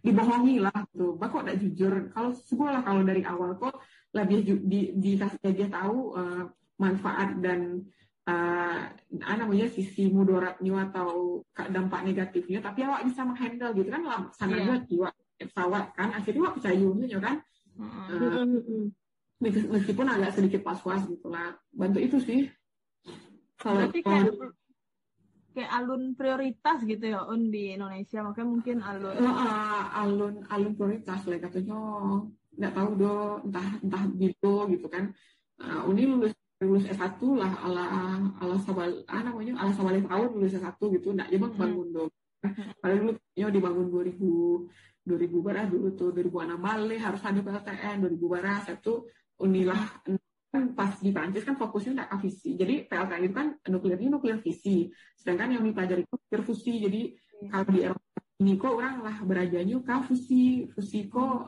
dibohongi 0.00 0.56
lah 0.60 0.88
tuh 0.88 1.20
gitu. 1.20 1.20
kok 1.20 1.42
tidak 1.44 1.58
jujur? 1.60 1.92
Kalau 2.16 2.30
sekolah 2.32 2.80
kalau 2.80 3.04
dari 3.04 3.22
awal 3.28 3.60
kok 3.60 3.76
lebih 4.14 4.38
di, 4.64 4.80
dikasih 4.94 5.50
dia 5.50 5.68
tahu 5.68 6.14
uh, 6.14 6.46
manfaat 6.78 7.34
dan 7.42 7.82
uh, 8.30 8.80
namanya 9.10 9.66
sisi 9.68 10.08
mudaratnya 10.08 10.90
atau 10.90 11.42
dampak 11.50 12.06
negatifnya 12.06 12.62
tapi 12.62 12.86
awak 12.86 13.04
bisa 13.04 13.26
menghandle 13.26 13.74
gitu 13.74 13.88
kan 13.90 14.02
lah 14.06 14.20
sana 14.32 14.54
yeah. 14.54 14.78
jiwa 14.86 15.08
pesawat 15.34 15.92
kan 15.98 16.14
akhirnya 16.14 16.40
awak 16.46 16.54
percaya 16.62 16.88
kan. 17.18 17.36
Uh, 17.74 18.86
meskipun 19.42 20.06
agak 20.06 20.30
sedikit 20.38 20.62
pas-pas 20.62 21.02
gitu 21.10 21.26
lah 21.26 21.58
bantu 21.74 21.98
itu 21.98 22.22
sih. 22.22 22.46
Kalau 23.58 23.90
kayak, 23.90 24.30
kayak 25.52 25.70
alun 25.74 26.14
prioritas 26.14 26.86
gitu 26.86 27.02
ya 27.02 27.26
un 27.26 27.50
di 27.50 27.74
Indonesia? 27.74 28.22
Makanya 28.22 28.48
mungkin 28.48 28.76
alun 28.78 29.14
uh, 29.18 29.84
alun 30.06 30.34
alun 30.48 30.72
prioritas 30.78 31.26
lah 31.26 31.38
katanya 31.42 31.80
nggak 32.58 32.72
tahu 32.74 32.90
do 32.98 33.14
entah 33.46 33.68
entah 33.82 34.02
bilo 34.10 34.56
gitu 34.70 34.86
kan. 34.90 35.10
Uh, 35.58 35.86
uni 35.90 36.06
lulus 36.06 36.34
lulus 36.58 36.86
S1 36.88 37.20
lah 37.36 37.52
ala 37.62 37.84
ala 38.40 38.56
sabal 38.62 38.90
ah 39.06 39.22
namanya 39.22 39.54
ala 39.60 39.70
sabal 39.74 39.94
tahun 39.94 40.28
lulus 40.34 40.54
S1 40.56 40.78
gitu. 41.00 41.14
Nggak 41.14 41.28
hmm. 41.30 41.58
bangun 41.58 41.88
do 41.90 42.04
padahal 42.80 42.98
dulu 43.00 43.12
yo 43.32 43.46
dibangun 43.48 43.86
2000 43.88 45.04
2000 45.04 45.44
berapa 45.44 45.68
dulu 45.68 45.88
tuh 45.96 46.12
2006 46.16 46.60
balik 46.60 47.00
harus 47.00 47.20
ada 47.24 47.40
PLTN 47.40 47.96
2000 48.04 48.20
berapa 48.20 48.70
itu 48.72 48.94
unilah 49.40 49.82
kan 50.54 50.70
pas 50.70 50.94
di 51.02 51.10
Prancis 51.10 51.42
kan 51.42 51.58
fokusnya 51.58 51.92
nggak 51.98 52.10
ke 52.14 52.16
visi. 52.22 52.50
Jadi 52.54 52.74
PLTN 52.86 53.22
itu 53.26 53.34
kan 53.34 53.48
nuklirnya 53.66 54.06
nuklir 54.06 54.38
visi. 54.38 54.86
Sedangkan 55.18 55.58
yang 55.58 55.66
dipelajari 55.66 56.06
itu 56.06 56.14
nuklir 56.14 56.42
fusi. 56.46 56.74
Jadi 56.78 57.00
hmm. 57.10 57.48
kalau 57.50 57.66
di 57.74 57.80
Eropa 57.82 58.18
ini 58.38 58.52
kok 58.54 58.74
orang 58.74 58.96
lah 59.02 59.16
berajanya 59.26 59.76
ke 59.82 59.94
fusi 60.06 60.66
fusi 60.70 61.10
kok 61.10 61.46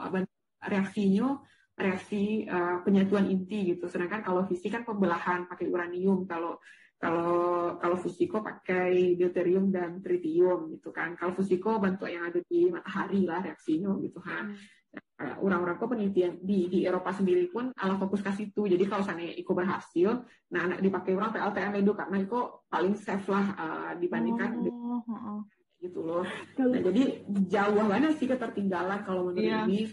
reaksinya 0.66 1.38
reaksi 1.76 2.48
uh, 2.48 2.80
penyatuan 2.80 3.28
inti 3.28 3.76
gitu. 3.76 3.86
Sedangkan 3.86 4.24
kalau 4.24 4.48
fisik 4.48 4.72
kan 4.72 4.82
pembelahan 4.82 5.44
pakai 5.44 5.68
uranium, 5.68 6.24
kalau 6.24 6.56
kalau 6.96 7.76
kalau 7.76 7.96
fusiko 8.00 8.40
pakai 8.40 9.20
deuterium 9.20 9.68
dan 9.68 10.00
tritium 10.00 10.72
gitu 10.72 10.88
kan. 10.88 11.12
Kalau 11.20 11.36
fusiko 11.36 11.76
bentuk 11.76 12.08
yang 12.08 12.24
ada 12.24 12.40
di 12.48 12.72
matahari 12.72 13.28
lah 13.28 13.44
reaksinya 13.44 13.92
gitu 14.00 14.16
kan. 14.24 14.56
Hmm. 14.56 15.36
Orang-orang 15.44 15.76
kok 15.76 15.92
penelitian 15.92 16.40
di 16.40 16.72
di 16.72 16.88
Eropa 16.88 17.12
sendiri 17.12 17.52
pun 17.52 17.68
ala 17.76 18.00
fokus 18.00 18.24
ke 18.24 18.32
situ. 18.32 18.64
Jadi 18.64 18.88
kalau 18.88 19.04
sana 19.04 19.28
Iko 19.28 19.52
berhasil, 19.52 20.24
nah 20.48 20.64
anak 20.64 20.80
dipakai 20.80 21.12
orang 21.12 21.36
PLTN 21.36 21.84
itu 21.84 21.92
karena 21.92 22.16
Iko 22.24 22.40
paling 22.72 22.96
safe 22.96 23.28
lah 23.28 23.44
uh, 23.60 23.92
dibandingkan 24.00 24.64
oh, 24.64 25.44
gitu 25.76 26.00
loh. 26.00 26.24
Nah, 26.56 26.80
jadi 26.80 27.28
jauh 27.28 27.84
banget 27.84 28.16
sih 28.16 28.24
ketertinggalan 28.24 29.04
kalau 29.04 29.28
menurut 29.28 29.44
yeah. 29.44 29.68
ini 29.68 29.92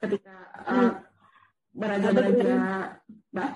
ketika 0.00 0.36
uh, 0.70 0.92
beraja-beraja 1.76 2.54
mbak. 3.32 3.50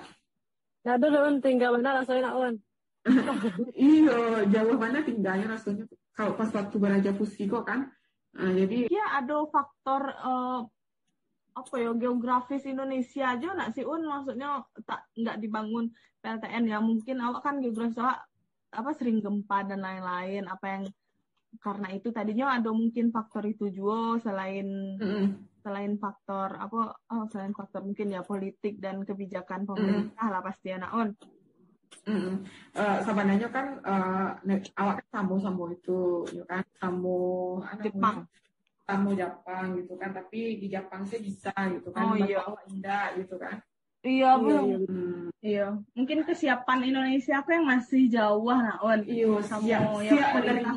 Ada 0.81 1.07
dong 1.07 1.41
tinggal 1.45 1.77
mana 1.77 2.01
rasanya 2.01 2.33
nak 2.33 2.57
iya 3.73 4.45
jauh 4.45 4.77
mana 4.77 5.01
tinggalnya 5.01 5.57
rasanya. 5.57 5.89
Kalau 6.13 6.37
pas 6.37 6.49
waktu 6.53 6.75
beraja 6.77 7.09
kok 7.17 7.65
kan. 7.65 7.89
Uh, 8.37 8.53
jadi 8.53 8.87
ya 8.87 9.21
ada 9.21 9.41
faktor 9.49 10.05
uh, 10.21 10.61
apa 11.51 11.75
ya 11.75 11.91
geografis 11.97 12.63
Indonesia 12.69 13.33
aja 13.33 13.57
nak 13.57 13.73
sih 13.73 13.85
un. 13.85 14.05
Maksudnya 14.05 14.61
tak 14.85 15.09
nggak 15.17 15.41
dibangun 15.41 15.89
PLTN 16.21 16.69
ya. 16.69 16.77
Mungkin 16.77 17.17
awak 17.21 17.41
kan 17.41 17.57
geografis 17.57 17.97
awak 17.97 18.21
apa 18.71 18.89
sering 18.93 19.21
gempa 19.21 19.65
dan 19.65 19.81
lain-lain. 19.81 20.45
Apa 20.45 20.65
yang 20.69 20.83
karena 21.59 21.91
itu 21.91 22.13
tadinya 22.13 22.55
ada 22.55 22.69
mungkin 22.71 23.11
faktor 23.11 23.43
itu 23.49 23.67
juga 23.73 24.21
selain 24.23 24.97
mm 25.01 25.50
selain 25.61 25.95
faktor 26.01 26.57
apa 26.57 26.97
oh 27.13 27.25
selain 27.29 27.53
faktor 27.53 27.85
mungkin 27.85 28.11
ya 28.11 28.21
politik 28.25 28.81
dan 28.81 29.05
kebijakan 29.05 29.63
pemerintah 29.69 30.25
mm. 30.27 30.33
lah 30.33 30.41
pasti 30.41 30.69
anak 30.73 30.93
on 30.93 31.11
Mm 32.01 32.17
-hmm. 32.17 32.35
uh, 32.81 32.97
sebenarnya 33.05 33.51
kan 33.53 33.77
uh, 33.85 34.33
awak 34.79 35.05
kan 35.05 35.07
sambo 35.11 35.37
sambo 35.37 35.69
itu 35.69 36.25
ya 36.33 36.41
kan 36.49 36.65
sambo 36.79 37.61
Jepang 37.83 38.25
sambo 38.89 39.13
Jepang 39.13 39.77
gitu 39.77 39.93
kan 40.01 40.09
tapi 40.09 40.57
di 40.57 40.71
Jepang 40.71 41.05
sih 41.05 41.21
bisa 41.21 41.53
gitu 41.53 41.93
kan 41.93 42.09
oh, 42.09 42.17
iya. 42.17 42.41
awak 42.41 42.65
indah 42.73 43.13
gitu 43.21 43.37
kan 43.37 43.61
Iya, 44.01 44.33
iya, 44.33 44.41
belum. 44.41 44.65
Iya, 44.65 44.79
iya. 45.45 45.67
Mungkin 45.93 46.25
kesiapan 46.25 46.79
Indonesia 46.89 47.37
aku 47.37 47.53
yang 47.53 47.65
masih 47.69 48.09
jauh 48.09 48.49
nah, 48.49 48.81
on. 48.81 49.05
Iya, 49.05 49.37
sama 49.45 49.61
siap, 49.61 49.81
ya, 50.01 50.11
siap 50.17 50.29
pemerintah. 50.33 50.73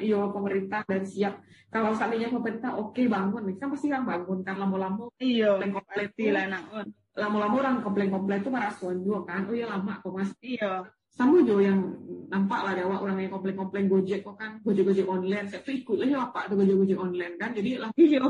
Iya, 0.00 0.20
pemerintah 0.32 0.80
dan 0.88 1.02
siap. 1.04 1.34
Kalau 1.68 1.92
seandainya 1.92 2.32
pemerintah 2.32 2.72
oke 2.72 2.96
okay, 2.96 3.04
bangun, 3.04 3.44
kan 3.60 3.68
pasti 3.68 3.92
yang 3.92 4.08
bangun 4.08 4.40
kan 4.40 4.56
lama-lama. 4.56 5.12
Iya, 5.20 5.60
komplit 5.60 6.16
lah 6.32 6.44
nak 6.48 6.64
on. 6.72 6.86
Lama-lama 7.12 7.54
orang 7.60 7.76
komplain-komplain 7.84 8.40
itu 8.40 8.48
merasuan 8.48 8.96
juga 9.04 9.20
kan. 9.28 9.44
Oh 9.50 9.52
iya 9.52 9.68
lama 9.68 10.00
kok 10.00 10.12
mas. 10.16 10.32
Iya. 10.40 10.88
Sama 11.12 11.42
juga 11.42 11.66
yang 11.68 11.98
nampak 12.30 12.60
lah 12.62 12.72
dewa 12.78 13.02
orang 13.02 13.18
yang 13.20 13.32
komplain-komplain 13.34 13.90
Gojek 13.90 14.22
kok 14.22 14.38
kan 14.38 14.62
Gojek-Gojek 14.62 15.04
online. 15.04 15.50
Saya 15.50 15.60
tuh 15.66 15.74
ikut 15.74 15.98
lah 15.98 16.08
ya 16.08 16.24
tuh 16.30 16.56
Gojek-Gojek 16.56 16.96
online 16.96 17.34
kan. 17.36 17.50
Jadi 17.52 17.70
lah. 17.76 17.90
Iya 17.98 18.22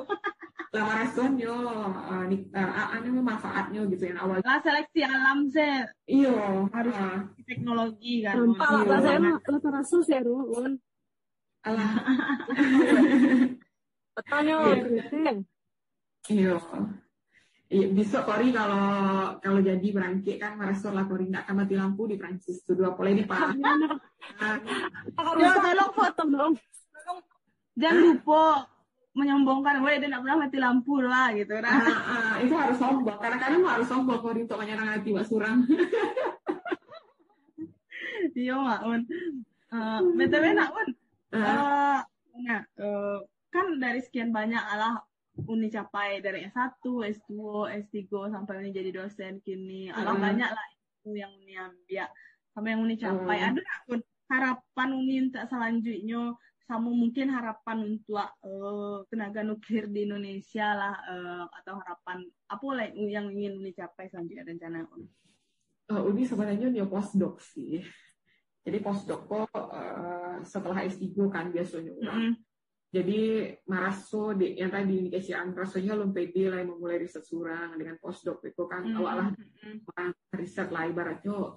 yo 1.38 1.54
uh, 1.54 2.26
uh, 2.28 2.94
anu 2.94 3.22
manfaatnya 3.22 3.80
gitu 3.90 4.04
yang 4.10 4.18
awal. 4.22 4.38
Lah 4.42 4.58
seleksi 4.62 5.02
alam 5.02 5.50
sih 5.50 5.82
iyo 6.06 6.66
harus 6.70 6.94
uh, 6.94 7.26
teknologi 7.46 8.22
kan. 8.26 8.34
Nampak 8.38 8.68
lah 8.68 8.82
iya. 8.86 8.98
saya 9.02 9.18
mah 9.18 9.34
rasa 9.42 9.68
rasus 9.74 10.06
ya 10.06 10.20
Ruun 10.22 10.78
alah. 11.66 11.90
Petanya 14.18 14.56
iyo 16.28 16.58
Iya, 17.68 17.92
bisa 17.92 18.24
Kori 18.24 18.48
kalau 18.48 18.80
kalau 19.44 19.60
jadi 19.60 19.92
berangkit 19.92 20.40
kan 20.40 20.56
merasa 20.56 20.88
lah 20.88 21.04
Kori. 21.04 21.28
Nggak 21.28 21.44
akan 21.44 21.56
mati 21.60 21.76
lampu 21.76 22.08
di 22.08 22.16
Prancis 22.16 22.64
itu 22.64 22.72
dua 22.72 22.96
pola 22.96 23.12
ini 23.12 23.28
pak. 23.28 23.60
Ya 25.36 25.52
tolong 25.60 25.92
foto 25.92 26.22
dong. 26.32 26.54
Jangan 27.76 28.00
lupa 28.08 28.64
menyombongkan 29.18 29.82
gue 29.82 29.98
dia 29.98 30.06
tidak 30.06 30.22
pernah 30.22 30.38
mati 30.46 30.58
lampu 30.62 30.94
lah 31.02 31.34
gitu 31.34 31.54
nah. 31.58 31.74
Ah, 31.74 31.98
ah, 32.06 32.34
itu 32.38 32.54
harus 32.54 32.78
sombong. 32.78 33.18
Karena 33.18 33.36
kadang 33.42 33.66
harus 33.66 33.86
sombong 33.90 34.18
kalau 34.22 34.38
untuk 34.38 34.58
menyerang 34.62 34.88
hati 34.94 35.10
Mbak 35.10 35.26
Surang 35.26 35.66
iya 38.38 38.54
mak 38.54 38.80
un 38.86 39.02
uh, 39.74 40.00
btw 40.14 40.44
nak 40.54 40.70
un 40.70 40.88
uh, 41.34 41.98
nah 42.38 42.60
uh, 42.78 43.18
kan 43.50 43.66
dari 43.82 43.98
sekian 43.98 44.30
banyak 44.30 44.62
alah 44.62 45.02
uni 45.46 45.70
capai 45.70 46.18
dari 46.18 46.50
S1, 46.50 46.82
S2, 46.82 47.32
S3 47.86 48.10
sampai 48.34 48.58
uni 48.58 48.74
jadi 48.74 48.90
dosen 48.90 49.38
kini. 49.46 49.86
Alah 49.94 50.14
uh. 50.14 50.18
banyak 50.18 50.50
lah 50.50 50.66
itu 50.74 51.14
yang 51.14 51.30
uni 51.38 51.54
ambil 51.54 52.10
sampai 52.50 52.70
yang 52.74 52.80
uni 52.82 52.96
capai. 52.98 53.38
Uh. 53.38 53.46
ada 53.54 53.60
nak 53.62 53.80
un 53.86 54.00
harapan 54.28 54.88
uni 54.92 55.14
untuk 55.30 55.44
selanjutnya 55.48 56.22
sama 56.68 56.92
mungkin 56.92 57.32
harapan 57.32 57.96
untuk 57.96 58.20
uh, 58.20 59.00
tenaga 59.08 59.40
nuklir 59.40 59.88
di 59.88 60.04
Indonesia 60.04 60.68
lah 60.76 60.94
uh, 61.00 61.44
atau 61.64 61.80
harapan 61.80 62.28
apa 62.44 62.66
lah 62.76 62.86
yang 62.92 63.32
ingin 63.32 63.64
dicapai 63.64 64.12
selanjutnya 64.12 64.44
rencana? 64.44 64.84
Uh, 65.88 66.02
Uni 66.04 66.28
sebenarnya 66.28 66.68
dia 66.68 66.84
postdoc 66.84 67.40
sih. 67.40 67.80
Jadi 68.60 68.84
postdoc 68.84 69.24
kok 69.24 69.48
uh, 69.56 70.44
setelah 70.44 70.84
S3 70.84 71.08
kan 71.32 71.48
biasanya. 71.48 71.96
Orang 72.04 72.16
mm 72.20 72.24
-hmm. 72.28 72.34
jadi 72.92 73.20
maraso 73.64 74.36
di 74.36 74.60
yang 74.60 74.68
tadi 74.68 75.08
dikasih 75.08 75.56
rasanya 75.56 75.96
belum 75.96 76.12
pede 76.12 76.52
lah 76.52 76.60
memulai 76.68 77.00
riset 77.00 77.24
surang 77.24 77.80
dengan 77.80 77.96
postdoc 77.96 78.44
itu 78.44 78.68
kan. 78.68 78.84
Mm 78.84 78.92
-hmm. 78.92 79.00
awalnya 79.00 79.32
riset 80.36 80.68
lah 80.68 80.84
ibaratnya 80.84 81.56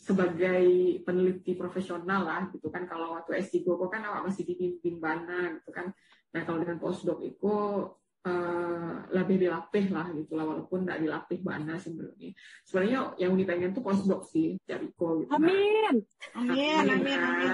sebagai 0.00 0.64
peneliti 1.04 1.52
profesional 1.52 2.24
lah 2.24 2.42
gitu 2.48 2.72
kan. 2.72 2.88
Kalau 2.88 3.20
waktu 3.20 3.36
S3 3.44 3.68
kok 3.68 3.90
kan 3.92 4.02
awak 4.08 4.32
masih 4.32 4.48
dipimpin 4.48 4.96
bana 4.96 5.60
gitu 5.60 5.70
kan. 5.70 5.92
Nah 6.32 6.40
kalau 6.48 6.64
dengan 6.64 6.80
postdoc 6.80 7.20
itu 7.20 7.52
uh, 8.24 8.94
lebih 9.12 9.36
dilatih 9.40 9.86
lah 9.92 10.06
gitu 10.12 10.36
lah 10.36 10.44
walaupun 10.44 10.84
nggak 10.84 11.00
dilatih 11.00 11.38
Mbak 11.40 11.80
sebelumnya 11.80 12.30
sebenarnya 12.64 12.98
yang 13.16 13.30
Uni 13.32 13.44
pengen 13.48 13.72
tuh 13.72 13.84
postdoc 13.84 14.28
sih 14.28 14.56
Jariko 14.68 15.24
gitu 15.24 15.32
amin. 15.32 16.04
Amin 16.36 16.84
amin. 16.84 17.18
amin 17.20 17.50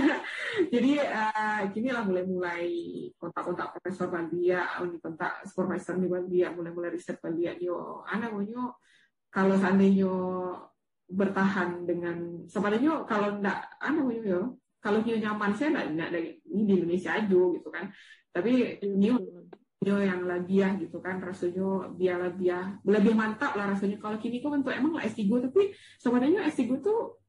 jadi 0.72 0.92
uh, 1.08 1.60
gini 1.72 1.88
lah 1.92 2.04
mulai-mulai 2.04 2.68
kontak-kontak 3.16 3.80
profesor 3.80 4.12
Uni 4.12 4.98
kontak 5.00 5.44
supervisor 5.48 5.96
di 5.96 6.08
Balia 6.08 6.52
mulai-mulai 6.52 6.92
riset 6.92 7.20
Balia 7.20 7.56
yo 7.56 8.04
anak 8.08 8.32
mau 8.32 8.76
kalau 9.34 9.58
seandainya 9.58 10.14
bertahan 11.08 11.84
dengan 11.84 12.46
sebenarnya 12.48 13.04
kalau 13.04 13.38
ndak 13.40 13.76
anu 13.80 14.08
yo 14.10 14.56
kalau 14.80 15.00
new 15.00 15.16
nyaman 15.16 15.52
saya 15.56 15.72
nggak 15.72 15.86
nggak 15.96 16.10
ini 16.52 16.62
di 16.68 16.72
Indonesia 16.76 17.16
aja 17.16 17.40
gitu 17.56 17.68
kan. 17.72 17.88
Tapi 18.34 18.80
new 18.84 19.16
new 19.84 19.98
yang 20.00 20.24
lagi 20.24 20.64
ya 20.64 20.76
gitu 20.80 21.00
kan 21.00 21.20
rasanya 21.20 21.92
dia 21.96 22.16
lebih 22.16 22.52
ya 22.52 22.60
lebih 22.84 23.16
mantap 23.16 23.56
lah 23.56 23.72
rasanya. 23.72 23.96
Kalau 23.96 24.16
kini 24.20 24.44
kok 24.44 24.52
bentuk 24.52 24.72
emang 24.76 25.00
lah 25.00 25.04
S3 25.08 25.24
tapi 25.48 25.72
sebenarnya 26.00 26.44
S3 26.52 26.80
tuh 26.84 27.20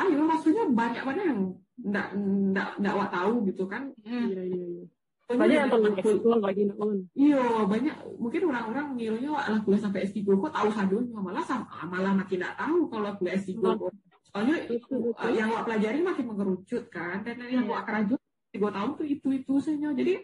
ayo 0.00 0.24
rasanya 0.24 0.64
banyak 0.72 1.02
banget 1.04 1.24
yang 1.28 1.40
ndak 1.84 2.06
ndak 2.52 2.68
ndak 2.80 2.94
tahu 3.12 3.44
gitu 3.48 3.64
kan. 3.68 3.92
Hmm. 4.00 4.28
iya 4.32 4.42
iya 4.44 4.64
iya 4.80 4.84
banyak 5.24 5.56
yang 5.56 5.96
eksplor 5.96 6.38
lagi 6.44 6.68
iya 7.16 7.64
banyak. 7.64 7.96
Mungkin 8.20 8.40
orang-orang 8.44 8.86
ngiranya 8.92 9.30
lah 9.32 9.60
kuliah 9.64 9.80
sampai 9.80 10.04
S3 10.04 10.20
kok 10.20 10.52
tahu 10.52 10.68
sadonya 10.68 11.16
malah 11.16 11.40
sama 11.40 11.64
malah 11.88 12.12
makin 12.12 12.44
tidak 12.44 12.54
tahu 12.60 12.78
kalau 12.92 13.10
kuliah 13.16 13.36
S3 13.40 13.56
kok 13.56 13.92
soalnya 14.28 14.56
itu, 14.66 15.14
uh, 15.14 15.30
yang 15.32 15.48
gua 15.48 15.64
pelajari 15.64 16.04
makin 16.04 16.24
mengerucut 16.28 16.84
kan. 16.92 17.24
Dan 17.24 17.40
yang 17.48 17.64
gua 17.64 17.88
kerajut 17.88 18.20
tiga 18.52 18.68
tahun 18.68 18.90
tuh 19.00 19.06
itu 19.08 19.28
itu 19.32 19.54
saja. 19.64 19.88
Jadi 19.96 20.14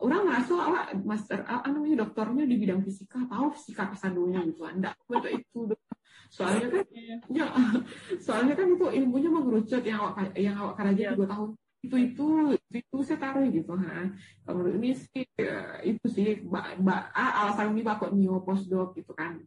orang 0.00 0.20
merasa 0.24 0.54
awak 0.56 0.96
master 1.04 1.44
apa 1.44 1.68
namanya 1.68 2.08
dokternya 2.08 2.44
di 2.48 2.56
bidang 2.56 2.80
fisika 2.80 3.18
tahu 3.28 3.52
fisika 3.52 3.90
kesandunya 3.90 4.46
gitu 4.46 4.62
anda 4.62 4.94
betul 5.10 5.42
itu 5.42 5.60
soalnya 6.30 6.70
kan 6.70 6.86
ya 7.34 7.50
soalnya 8.24 8.54
kan 8.56 8.66
itu 8.72 8.86
ilmunya 8.96 9.28
mengerucut. 9.28 9.84
Yang 9.84 9.98
awak 10.00 10.32
yang 10.40 10.56
awak 10.56 10.74
kerajut 10.80 11.04
tiga 11.12 11.26
tahun 11.28 11.50
itu 11.78 11.94
itu 11.94 12.26
itu, 12.58 12.76
itu 12.82 12.96
saya 13.06 13.18
taruh 13.22 13.46
gitu 13.46 13.72
ha. 13.78 14.10
Kalau 14.42 14.66
ini 14.66 14.98
sih 14.98 15.22
ya, 15.38 15.78
itu 15.86 16.06
sih 16.10 16.42
ba, 16.42 16.74
ba, 16.82 17.14
alasan 17.14 17.74
ini 17.74 17.86
bakal 17.86 18.10
nio 18.14 18.42
postdoc 18.42 18.98
gitu 18.98 19.14
kan. 19.14 19.38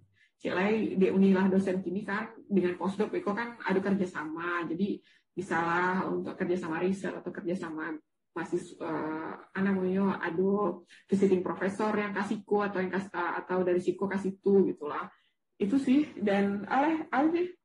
Cilai 0.41 0.97
di 0.97 1.11
Unilah 1.11 1.51
dosen 1.51 1.83
kini 1.83 2.07
kan 2.07 2.31
dengan 2.47 2.79
postdoc 2.79 3.11
itu 3.11 3.29
kan 3.35 3.59
ada 3.61 3.79
kerjasama. 3.83 4.63
Jadi 4.65 5.03
bisalah 5.35 6.07
untuk 6.07 6.39
kerjasama 6.39 6.79
riset 6.79 7.11
atau 7.11 7.31
kerjasama 7.35 7.99
masih 8.31 8.63
uh, 8.79 9.35
anak 9.51 9.75
mau 9.75 10.15
ada 10.15 10.79
visiting 11.11 11.43
profesor 11.43 11.91
yang 11.99 12.15
kasih 12.15 12.47
ko 12.47 12.63
atau 12.63 12.79
yang 12.79 12.87
kasih 12.87 13.11
atau 13.11 13.59
dari 13.67 13.83
siko 13.83 14.07
kasih 14.07 14.39
tu 14.39 14.71
gitulah. 14.71 15.11
Itu 15.59 15.75
sih 15.75 16.15
dan 16.15 16.63
aleh 16.71 17.11
aleh 17.11 17.59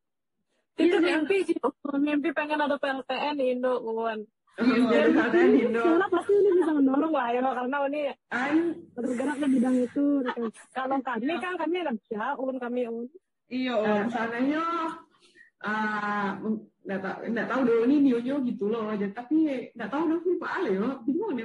itu 0.76 0.96
mimpi 1.00 1.40
sih 1.48 1.56
mimpi 1.96 2.36
pengen 2.36 2.60
ada 2.60 2.76
PLTN 2.76 3.40
di 3.40 3.56
Indo 3.56 3.80
kawan 3.80 4.20
Iya, 4.20 4.45
karena 4.56 6.06
pasti 6.08 6.32
ini 6.32 6.50
bisa 6.56 6.72
mendorong 6.72 7.12
lah 7.12 7.28
ya 7.28 7.40
karena 7.44 7.76
ini 7.92 8.02
bergerak 8.96 9.36
di 9.36 9.48
bidang 9.52 9.76
itu. 9.84 10.06
Kalau 10.72 10.98
kami 11.04 11.32
kan 11.36 11.54
kami 11.60 11.76
ada 11.84 11.92
un 12.40 12.56
kami 12.56 12.80
un. 12.88 13.04
Iya, 13.52 13.74
um. 13.76 14.08
sananya 14.08 14.64
nggak 16.86 17.00
tahu 17.02 17.18
nggak 17.30 17.48
tahu 17.52 17.60
dulu 17.68 17.80
ini 17.90 17.96
nyonya 18.08 18.34
gitu 18.48 18.64
loh 18.72 18.88
aja. 18.88 19.06
Tapi 19.12 19.68
nggak 19.76 19.90
tahu 19.92 20.02
dulu 20.08 20.40
pak 20.40 20.50
Ale 20.56 20.72
loh 20.80 21.04
bingung 21.04 21.36
nih 21.36 21.44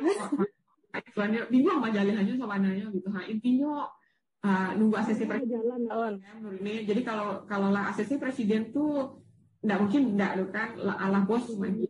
soalnya 1.16 1.48
bingung 1.48 1.80
sama 1.80 1.90
jalannya 1.92 2.36
sama 2.40 2.56
nanya 2.64 2.88
gitu. 2.96 3.08
Ha 3.12 3.28
intinya 3.28 3.92
uh, 4.48 4.70
nunggu 4.80 4.96
ACC 4.96 5.28
presiden 5.28 5.84
jalan 5.84 6.16
ini. 6.64 6.88
Jadi 6.88 7.02
kalau 7.04 7.44
kalau 7.44 7.76
lah 7.76 7.92
ACC 7.92 8.16
presiden 8.16 8.72
tuh 8.72 9.20
nggak 9.62 9.78
mungkin 9.84 10.02
nggak 10.16 10.32
lo 10.40 10.46
kan 10.50 10.80
ala 10.80 11.22
bos 11.28 11.46
lagi 11.60 11.86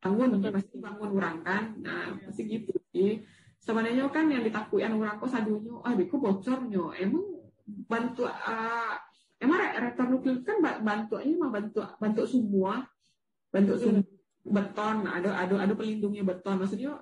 bangun 0.00 0.40
pasti 0.40 0.76
bangun 0.80 1.10
orang 1.12 1.36
kan 1.44 1.64
nah 1.84 2.16
pasti 2.24 2.42
gitu 2.48 2.72
sih. 2.90 3.20
Sebenarnya 3.60 4.08
kan 4.08 4.32
yang 4.32 4.40
ditakuin 4.40 4.96
orang 4.96 5.20
kok 5.20 5.28
sadunya 5.28 5.76
ah 5.84 5.92
beku 5.92 6.16
bocornya 6.16 6.96
emang 6.96 7.44
bantu 7.84 8.24
uh, 8.24 8.96
emang 9.36 9.60
reaktor 9.60 10.08
nuklir 10.08 10.40
kan 10.40 10.58
bantuannya 10.60 11.34
mah 11.36 11.50
bantu 11.52 11.80
bantu 12.00 12.22
semua. 12.24 12.88
Bantu 13.52 13.72
hmm. 13.76 13.80
semua 13.80 14.04
beton. 14.48 14.96
Ada 15.04 15.30
ada 15.36 15.54
ada 15.68 15.72
pelindungnya 15.76 16.24
beton. 16.24 16.56
Maksudnya 16.56 16.96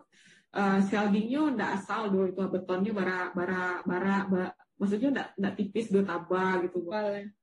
uh, 0.55 0.78
shieldingnya 0.82 1.55
ndak 1.55 1.70
asal 1.82 2.11
do 2.11 2.26
itu 2.26 2.42
betonnya 2.51 2.92
bara 2.94 3.30
bara 3.32 3.82
bara, 3.86 4.16
bara 4.26 4.49
maksudnya 4.78 5.09
ndak 5.14 5.28
ndak 5.38 5.55
tipis 5.59 5.90
do 5.94 6.03
taba 6.03 6.62
gitu 6.64 6.82
Boleh. 6.86 7.34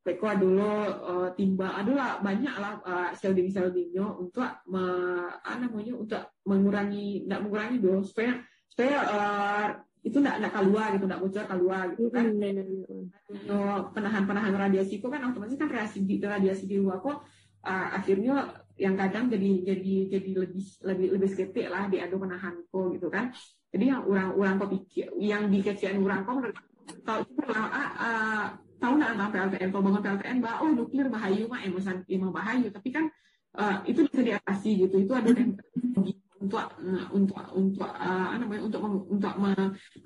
Peko 0.00 0.32
dulu 0.32 0.72
uh, 1.04 1.28
timba 1.36 1.76
adalah 1.76 2.24
banyak 2.24 2.54
lah 2.56 2.80
uh, 2.88 3.10
shielding 3.12 3.52
shieldingnya 3.52 4.08
untuk 4.16 4.48
me, 4.64 4.80
apa 5.28 5.60
namanya 5.60 5.92
untuk 5.92 6.22
mengurangi 6.48 7.28
tidak 7.28 7.40
mengurangi 7.44 7.76
dong. 7.84 8.00
Supaya 8.00 8.40
supaya 8.72 8.96
uh, 9.04 9.68
itu 10.00 10.16
tidak 10.16 10.40
tidak 10.40 10.52
keluar 10.56 10.88
gitu 10.96 11.04
tidak 11.04 11.20
bocor 11.20 11.44
keluar 11.44 11.82
gitu 11.92 12.08
kan. 12.08 12.24
Uh, 13.44 13.78
penahan 13.92 14.24
penahan 14.24 14.52
radiasi 14.56 15.04
itu 15.04 15.08
kan 15.12 15.20
otomatis 15.28 15.60
kan 15.60 15.68
radiasi 15.68 16.08
di 16.08 16.16
radiasi 16.16 16.64
di 16.64 16.80
luar 16.80 17.04
kok 17.04 17.20
uh, 17.68 17.88
akhirnya 17.92 18.64
yang 18.80 18.96
kadang 18.96 19.28
jadi 19.28 19.76
jadi 19.76 19.94
jadi 20.08 20.30
lebih 20.48 20.64
lebih 20.80 21.06
lebih 21.20 21.28
skeptik 21.28 21.68
lah 21.68 21.92
di 21.92 22.00
adu 22.00 22.16
penahan 22.16 22.56
kok 22.72 22.86
gitu 22.96 23.12
kan. 23.12 23.36
Jadi 23.68 23.84
yang 23.84 24.08
orang 24.08 24.32
orang 24.32 24.54
kok 24.56 24.70
pikir 24.72 25.12
yang 25.20 25.52
dikecian 25.52 26.00
orang 26.00 26.24
kok 26.24 26.34
menurut 26.40 26.56
tahu 27.04 27.20
itu 27.28 27.42
lah 27.52 27.64
uh, 28.00 28.46
tahu 28.80 28.92
nggak 28.96 29.10
tentang 29.14 29.30
PLTN? 29.30 29.68
Kalau 29.68 29.84
bangun 29.84 30.02
PLTN 30.02 30.36
bah 30.40 30.56
oh 30.64 30.70
nuklir 30.72 31.06
bahayu 31.12 31.44
mah 31.46 31.60
emosan 31.60 32.02
emang 32.08 32.32
bahayu. 32.32 32.72
Tapi 32.72 32.88
kan 32.88 33.04
uh, 33.60 33.76
itu 33.84 34.08
bisa 34.08 34.20
diatasi 34.24 34.70
gitu. 34.88 34.96
Itu 35.04 35.12
ada 35.12 35.28
teknologi 35.30 36.16
untuk 36.40 36.66
untuk 37.12 37.36
untuk 37.52 37.90
uh, 37.92 38.32
namanya 38.40 38.64
untuk 38.64 38.80
untuk 39.12 39.32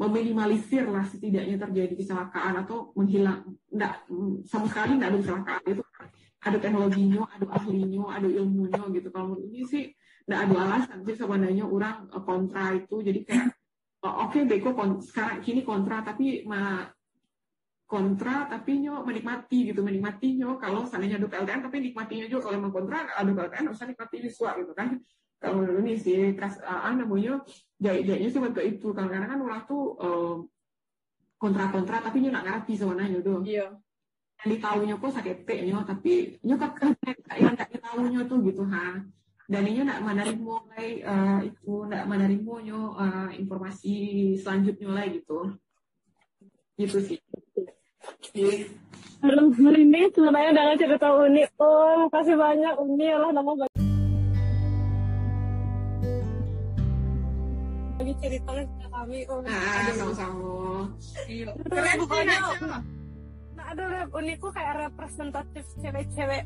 meminimalisir 0.02 0.82
lah 0.90 1.06
setidaknya 1.06 1.56
terjadi 1.62 1.94
kecelakaan 1.94 2.66
atau 2.66 2.90
menghilang. 2.98 3.46
Enggak 3.70 4.02
sama 4.50 4.66
sekali 4.66 4.98
enggak 4.98 5.10
ada 5.14 5.18
kecelakaan. 5.22 5.62
Itu 5.70 5.82
ada 6.44 6.58
teknologinya 6.60 7.22
ada 7.30 7.46
ahlinya 7.54 8.04
ada 8.10 8.28
ilmunya 8.28 8.82
gitu. 8.90 9.08
Kalau 9.14 9.38
ini 9.38 9.62
sih 9.64 9.94
enggak 10.26 10.40
ada 10.50 10.54
alasan 10.58 10.98
sih 11.06 11.14
sebenarnya 11.14 11.64
orang 11.64 12.10
kontra 12.26 12.74
itu. 12.74 12.98
Jadi 12.98 13.22
kayak 13.22 13.54
oh, 14.04 14.28
oke 14.28 14.36
okay, 14.36 14.42
beko 14.44 14.70
sekarang 15.00 15.40
kini 15.40 15.64
kontra 15.64 16.04
tapi 16.04 16.44
ma, 16.44 16.84
kontra 17.94 18.50
tapi 18.50 18.82
nyo 18.82 19.06
menikmati 19.06 19.70
gitu 19.70 19.86
menikmati 19.86 20.34
nyo 20.34 20.58
kalau 20.58 20.82
seandainya 20.82 21.22
ada 21.22 21.30
PLTN 21.30 21.62
tapi 21.62 21.78
nikmatinya 21.78 22.26
juga 22.26 22.50
kalau 22.50 22.58
mau 22.66 22.74
kontra 22.74 23.06
ada 23.06 23.30
PLTN 23.30 23.70
harus 23.70 23.78
nikmati 23.86 24.16
siswa 24.26 24.50
gitu 24.58 24.74
kan. 24.74 24.98
Kalau 25.38 25.62
ini 25.78 25.94
sih 25.94 26.34
kas 26.34 26.58
uh, 26.58 26.90
namanya 26.90 27.38
jahit-jahitnya 27.78 28.28
sih 28.34 28.40
bentuk 28.42 28.64
itu 28.66 28.90
karena 28.90 29.30
kan 29.30 29.38
orang 29.38 29.62
tuh 29.70 29.94
uh, 30.02 30.36
kontra-kontra 31.38 32.02
tapi 32.02 32.18
nyo 32.18 32.34
nggak 32.34 32.46
ngerti 32.50 32.72
sebenarnya 32.82 33.18
tuh 33.22 33.46
iya. 33.46 33.70
Yang 34.42 34.48
ditahunya 34.58 34.94
kok 34.98 35.14
sakit 35.14 35.38
nyo 35.46 35.78
tapi 35.86 36.12
nyo 36.42 36.56
kan 36.58 36.90
yang 37.38 37.54
nggak 37.54 37.70
ditahunya 37.78 38.20
tuh 38.26 38.38
gitu 38.42 38.66
ha. 38.66 38.98
Dan 39.44 39.62
ini 39.70 39.86
nak 39.86 40.02
menerima 40.02 40.40
mulai 40.42 41.04
uh, 41.06 41.40
itu 41.46 41.86
nak 41.86 42.10
menerima 42.10 42.54
nyo 42.66 42.80
uh, 42.98 43.30
informasi 43.30 44.34
selanjutnya 44.42 44.90
lah 44.90 45.06
gitu 45.06 45.54
gitu 46.74 46.98
sih 46.98 47.18
Aduh, 49.24 49.48
merinding 49.56 50.12
sebenarnya 50.12 50.52
dengan 50.52 50.76
cerita 50.76 51.08
Uni. 51.16 51.42
Oh, 51.56 52.04
kasih 52.12 52.36
banyak 52.36 52.74
Uni. 52.76 53.08
Lah 53.08 53.30
nama 53.32 53.52
bagi 58.04 58.14
cerita 58.20 58.52
kami. 58.92 59.24
Oh, 59.32 59.40
ah, 59.48 59.88
sama-sama. 59.96 60.52
Iya. 61.24 61.56
Keren 61.72 61.94
pokoknya. 62.04 62.36
Nah, 63.56 63.64
ada 63.72 64.04
Uniku 64.12 64.52
kayak 64.52 64.92
representatif 64.92 65.64
cewek-cewek 65.80 66.44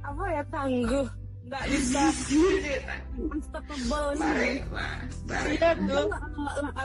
apa 0.00 0.24
ya 0.32 0.42
tangguh. 0.48 1.04
Nggak 1.44 1.64
bisa. 1.68 2.04
Unstoppable. 3.20 4.08
Nih 4.16 4.64
iya 5.28 5.70
tuh 5.76 6.08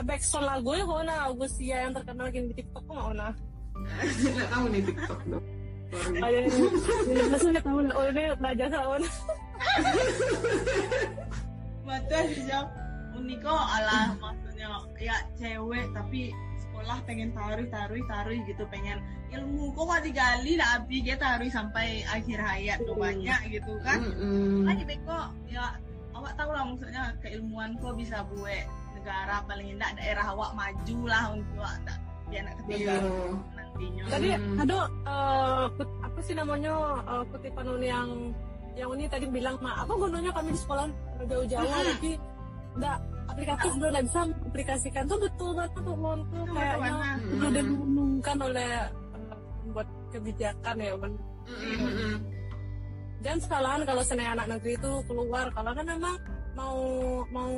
backsound 0.04 0.46
lagunya 0.48 0.84
kok 0.84 1.00
nah 1.08 1.18
Agusia 1.32 1.76
yang 1.88 1.92
terkenal 1.96 2.28
lagi 2.28 2.38
di 2.44 2.54
TikTok 2.60 2.84
kok 2.84 2.92
nggak 2.92 3.32
nggak 3.74 4.48
tahu 4.50 4.64
nih 4.70 4.82
TikTok 4.86 5.20
dong 5.30 5.44
Ayo, 5.94 6.38
masa 7.30 7.46
nggak 7.54 7.62
tahu 7.62 7.78
oh 7.86 8.04
ini 8.10 8.22
belajar 8.34 8.66
tahun. 8.66 9.02
Betul 11.86 12.22
sih 12.34 12.44
jam. 12.50 12.66
Uniko 13.14 13.54
ala 13.54 14.10
maksudnya 14.18 14.74
ya 14.98 15.14
cewek 15.38 15.86
tapi 15.94 16.34
sekolah 16.66 16.98
pengen 17.06 17.30
taruh 17.30 17.62
taruh 17.70 18.02
taruh 18.10 18.34
gitu 18.42 18.66
pengen 18.74 18.98
ilmu 19.30 19.70
kok 19.70 19.86
gak 19.86 20.02
digali 20.02 20.58
lah 20.58 20.82
abdi 20.82 20.98
dia 20.98 21.14
taruh 21.14 21.46
sampai 21.46 22.02
akhir 22.10 22.42
hayat 22.42 22.82
tuh 22.82 22.98
banyak 22.98 23.54
gitu 23.54 23.78
kan. 23.86 24.02
Lagi 24.66 24.82
beko 24.82 25.30
ya 25.46 25.78
awak 26.10 26.34
tahu 26.34 26.50
lah 26.50 26.66
maksudnya 26.66 27.14
keilmuan 27.22 27.78
kok 27.78 27.94
bisa 27.94 28.26
buat 28.34 28.66
negara 28.98 29.46
paling 29.46 29.78
tidak 29.78 29.94
daerah 29.94 30.26
awak 30.26 30.50
maju 30.58 30.98
lah 31.06 31.22
untuk 31.38 31.62
biar 32.34 32.50
anak 32.50 32.56
ketiga 32.66 32.98
nantinya 33.74 34.04
tadi 34.06 34.28
hmm. 34.30 34.62
ada 34.62 34.78
uh, 35.02 35.66
apa 36.06 36.18
sih 36.22 36.34
namanya 36.38 36.74
uh, 37.10 37.24
kutipan 37.34 37.66
yang 37.82 38.08
yang 38.74 38.90
ini 38.94 39.06
tadi 39.10 39.26
bilang 39.30 39.58
ma 39.58 39.82
apa 39.82 39.92
gunanya 39.94 40.30
kami 40.30 40.54
di 40.54 40.60
sekolah 40.62 40.86
jauh-jauh 41.26 41.70
tapi 41.98 42.10
enggak 42.74 42.98
aplikatif 43.30 43.72
belum 43.78 44.02
bisa 44.06 44.20
aplikasikan 44.50 45.02
tuh 45.10 45.18
betul 45.18 45.50
banget 45.58 45.72
tuh 45.78 45.96
mon 45.98 46.20
tuh 46.30 46.44
kayaknya 46.54 46.94
udah 47.38 47.50
diumumkan 47.62 48.36
oleh 48.38 48.70
membuat 49.64 49.88
kebijakan 50.14 50.74
ya 50.78 50.94
kan 50.98 51.12
dan 53.24 53.36
sekalian 53.40 53.82
kalau 53.88 54.02
senang 54.04 54.36
anak 54.36 54.46
negeri 54.58 54.76
itu 54.76 54.92
keluar 55.08 55.46
kalau 55.54 55.70
kan 55.72 55.86
memang 55.86 56.16
mau 56.54 56.78
mau 57.34 57.54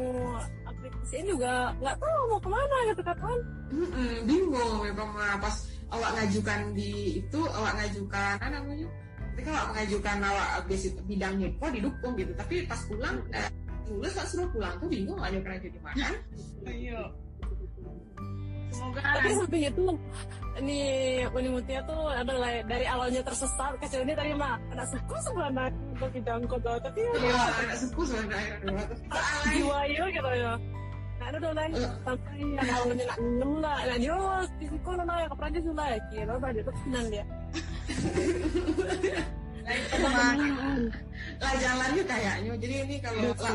aplikasi 0.65 1.29
juga 1.29 1.75
nggak 1.81 1.97
tahu 2.01 2.21
mau 2.33 2.41
ke 2.41 2.49
mana 2.49 2.77
gitu 2.89 3.03
kan 3.05 3.39
mm 3.69 4.15
bingung 4.25 4.73
memang 4.81 5.11
pas 5.43 5.76
awak 5.93 6.11
ngajukan 6.19 6.61
di 6.75 7.23
itu 7.23 7.41
awak 7.53 7.73
ngajukan 7.79 8.35
apa 8.39 8.49
namanya? 8.51 8.89
Ketika 9.37 9.51
awak 9.53 9.67
mengajukan 9.77 10.17
awak 10.25 10.49
basic 10.65 10.93
bidangnya 11.05 11.49
kok 11.61 11.71
didukung 11.71 12.15
gitu. 12.17 12.33
Tapi 12.35 12.65
pas 12.65 12.81
pulang 12.89 13.17
eh, 13.31 13.49
lulus 13.87 14.13
tak 14.17 14.27
suruh 14.27 14.49
pulang 14.51 14.75
tuh 14.81 14.89
bingung 14.89 15.21
aja 15.21 15.39
kerja 15.39 15.69
di 15.69 15.81
mana. 15.85 16.09
Ayo 16.67 17.13
semoga 18.77 19.01
tapi 19.01 19.31
sampai 19.33 19.61
itu 19.73 19.87
ini 20.61 20.81
Uni 21.33 21.49
Mutia 21.49 21.81
tuh 21.89 22.13
adalah 22.13 22.51
dari 22.69 22.85
awalnya 22.85 23.23
tersesat 23.25 23.73
kecil 23.81 24.05
ini 24.05 24.13
tadi 24.13 24.33
mah 24.37 24.61
anak 24.73 24.87
suku 24.93 25.15
sebenarnya 25.25 25.73
untuk 25.97 26.11
bidang 26.13 26.43
kota 26.45 26.73
tapi 26.85 27.01
ya 27.01 27.37
anak 27.65 27.77
suku 27.81 28.01
sebenarnya. 28.05 28.85
Jiwa 29.49 29.79
ya 29.89 30.05
gitu 30.13 30.31
ya 30.37 30.53
nah 31.27 31.35
ada 31.35 31.43
dolan 31.43 31.71
sampai 32.07 32.39
yang 32.39 32.69
awalnya 32.71 33.05
nak 33.11 33.19
minum 33.19 33.53
lah. 33.59 33.79
Nah 33.83 33.99
dia 33.99 34.19
di 34.63 34.67
sekolah 34.71 35.03
lah 35.03 35.17
yang 35.27 35.31
ke 35.35 35.37
Prancis 35.43 35.67
lah 35.75 35.87
ya 35.91 35.99
kira 36.15 36.35
tadi 36.39 36.61
tuh 36.63 36.75
senang 36.87 37.07
dia. 37.11 37.25
Lah 41.43 41.53
jalannya 41.59 42.03
kayaknya. 42.07 42.51
Jadi 42.55 42.75
ini 42.87 42.97
kalau 43.03 43.23
lah 43.35 43.55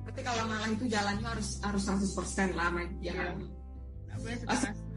berarti 0.00 0.20
kalau 0.24 0.42
malah 0.48 0.68
itu 0.72 0.84
jalannya 0.88 1.26
harus 1.28 1.60
harus 1.60 1.82
100% 1.84 2.56
lah 2.56 2.72
main 2.72 2.88
ya 3.04 3.14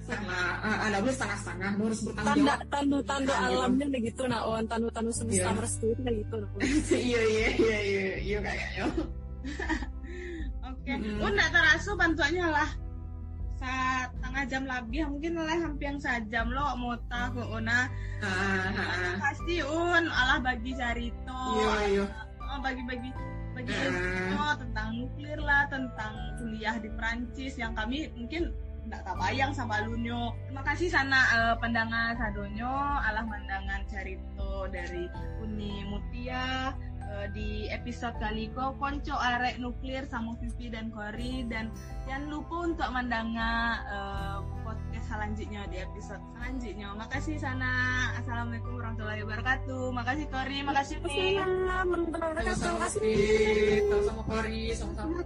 setengah 0.03 0.43
ada 0.63 0.97
boleh 0.99 1.15
setengah 1.15 1.37
setengah 1.43 1.71
harus 1.79 1.99
bertanggung 2.01 2.43
jawab. 2.43 2.59
tanda 2.71 2.99
tanda 3.05 3.33
alamnya 3.45 3.85
kayak 3.93 4.03
gitu 4.09 4.21
nah 4.25 4.41
on 4.41 4.65
tanda 4.65 4.89
tanda 4.89 5.11
semesta 5.13 5.47
yeah. 5.47 5.53
merestu 5.53 5.85
itu 5.91 6.01
kayak 6.01 6.17
gitu 6.23 6.37
iya 7.13 7.21
iya 7.29 7.47
iya 7.55 7.77
iya 7.77 8.15
iya 8.19 8.37
kayaknya 8.41 8.85
oke. 10.73 10.93
Oh 11.21 11.29
nggak 11.29 11.49
terasa 11.53 11.91
bantuannya 11.93 12.47
lah? 12.49 12.69
Setengah 13.63 14.43
jam 14.51 14.63
lebih 14.67 15.07
mungkin 15.07 15.39
lah 15.39 15.55
hampir 15.55 15.87
yang 15.87 15.99
sejam 16.01 16.51
lo 16.51 16.75
mau 16.75 16.99
tahu 17.07 17.39
una 17.47 17.87
pasti 19.23 19.63
un 19.63 20.11
Allah 20.11 20.43
bagi 20.43 20.75
cerita 20.75 21.39
iya 21.55 21.73
iya. 21.87 22.05
Oh, 22.43 22.59
bagi 22.59 22.83
bagi 22.83 23.09
bagi 23.55 23.71
uh. 23.71 24.53
tentang 24.59 24.99
nuklir 24.99 25.39
lah 25.39 25.63
tentang 25.71 26.13
kuliah 26.41 26.75
di 26.75 26.91
Prancis 26.99 27.55
yang 27.55 27.71
kami 27.71 28.11
mungkin 28.19 28.51
tidak 28.83 29.01
tak 29.07 29.15
bayang 29.15 29.55
sama 29.55 29.79
lunyo 29.87 30.35
terima 30.43 30.63
kasih 30.67 30.91
sana 30.91 31.23
uh, 31.31 31.55
pandangan 31.55 32.19
sadonyo. 32.19 32.75
Alah 32.99 33.23
pandangan 33.23 33.81
cerita 33.87 34.67
dari 34.75 35.07
Uni 35.39 35.87
Mutia 35.87 36.75
uh, 37.13 37.27
di 37.29 37.69
episode 37.69 38.17
kali 38.17 38.49
ko 38.51 38.73
konco 38.81 39.13
arek 39.13 39.61
nuklir 39.61 40.03
sama 40.09 40.33
Vivi 40.41 40.73
dan 40.73 40.89
Kori. 40.89 41.45
Dan 41.45 41.69
jangan 42.09 42.25
lupa 42.33 42.55
untuk 42.65 42.89
mendengar 42.89 43.85
uh, 43.87 44.39
podcast 44.65 45.07
selanjutnya 45.07 45.61
di 45.69 45.77
episode 45.79 46.23
selanjutnya. 46.33 46.89
Makasih 46.97 47.37
sana. 47.37 47.71
Assalamualaikum 48.17 48.73
warahmatullahi 48.81 49.21
wabarakatuh. 49.23 49.83
Makasih 49.93 50.27
Kori. 50.33 50.57
Makasih 50.65 50.97
Vivi. 51.05 51.37
Terima 51.37 52.41
kasih 52.41 52.57
sama-sama 53.87 54.23
Kori. 54.25 54.73
Sama-sama 54.73 55.21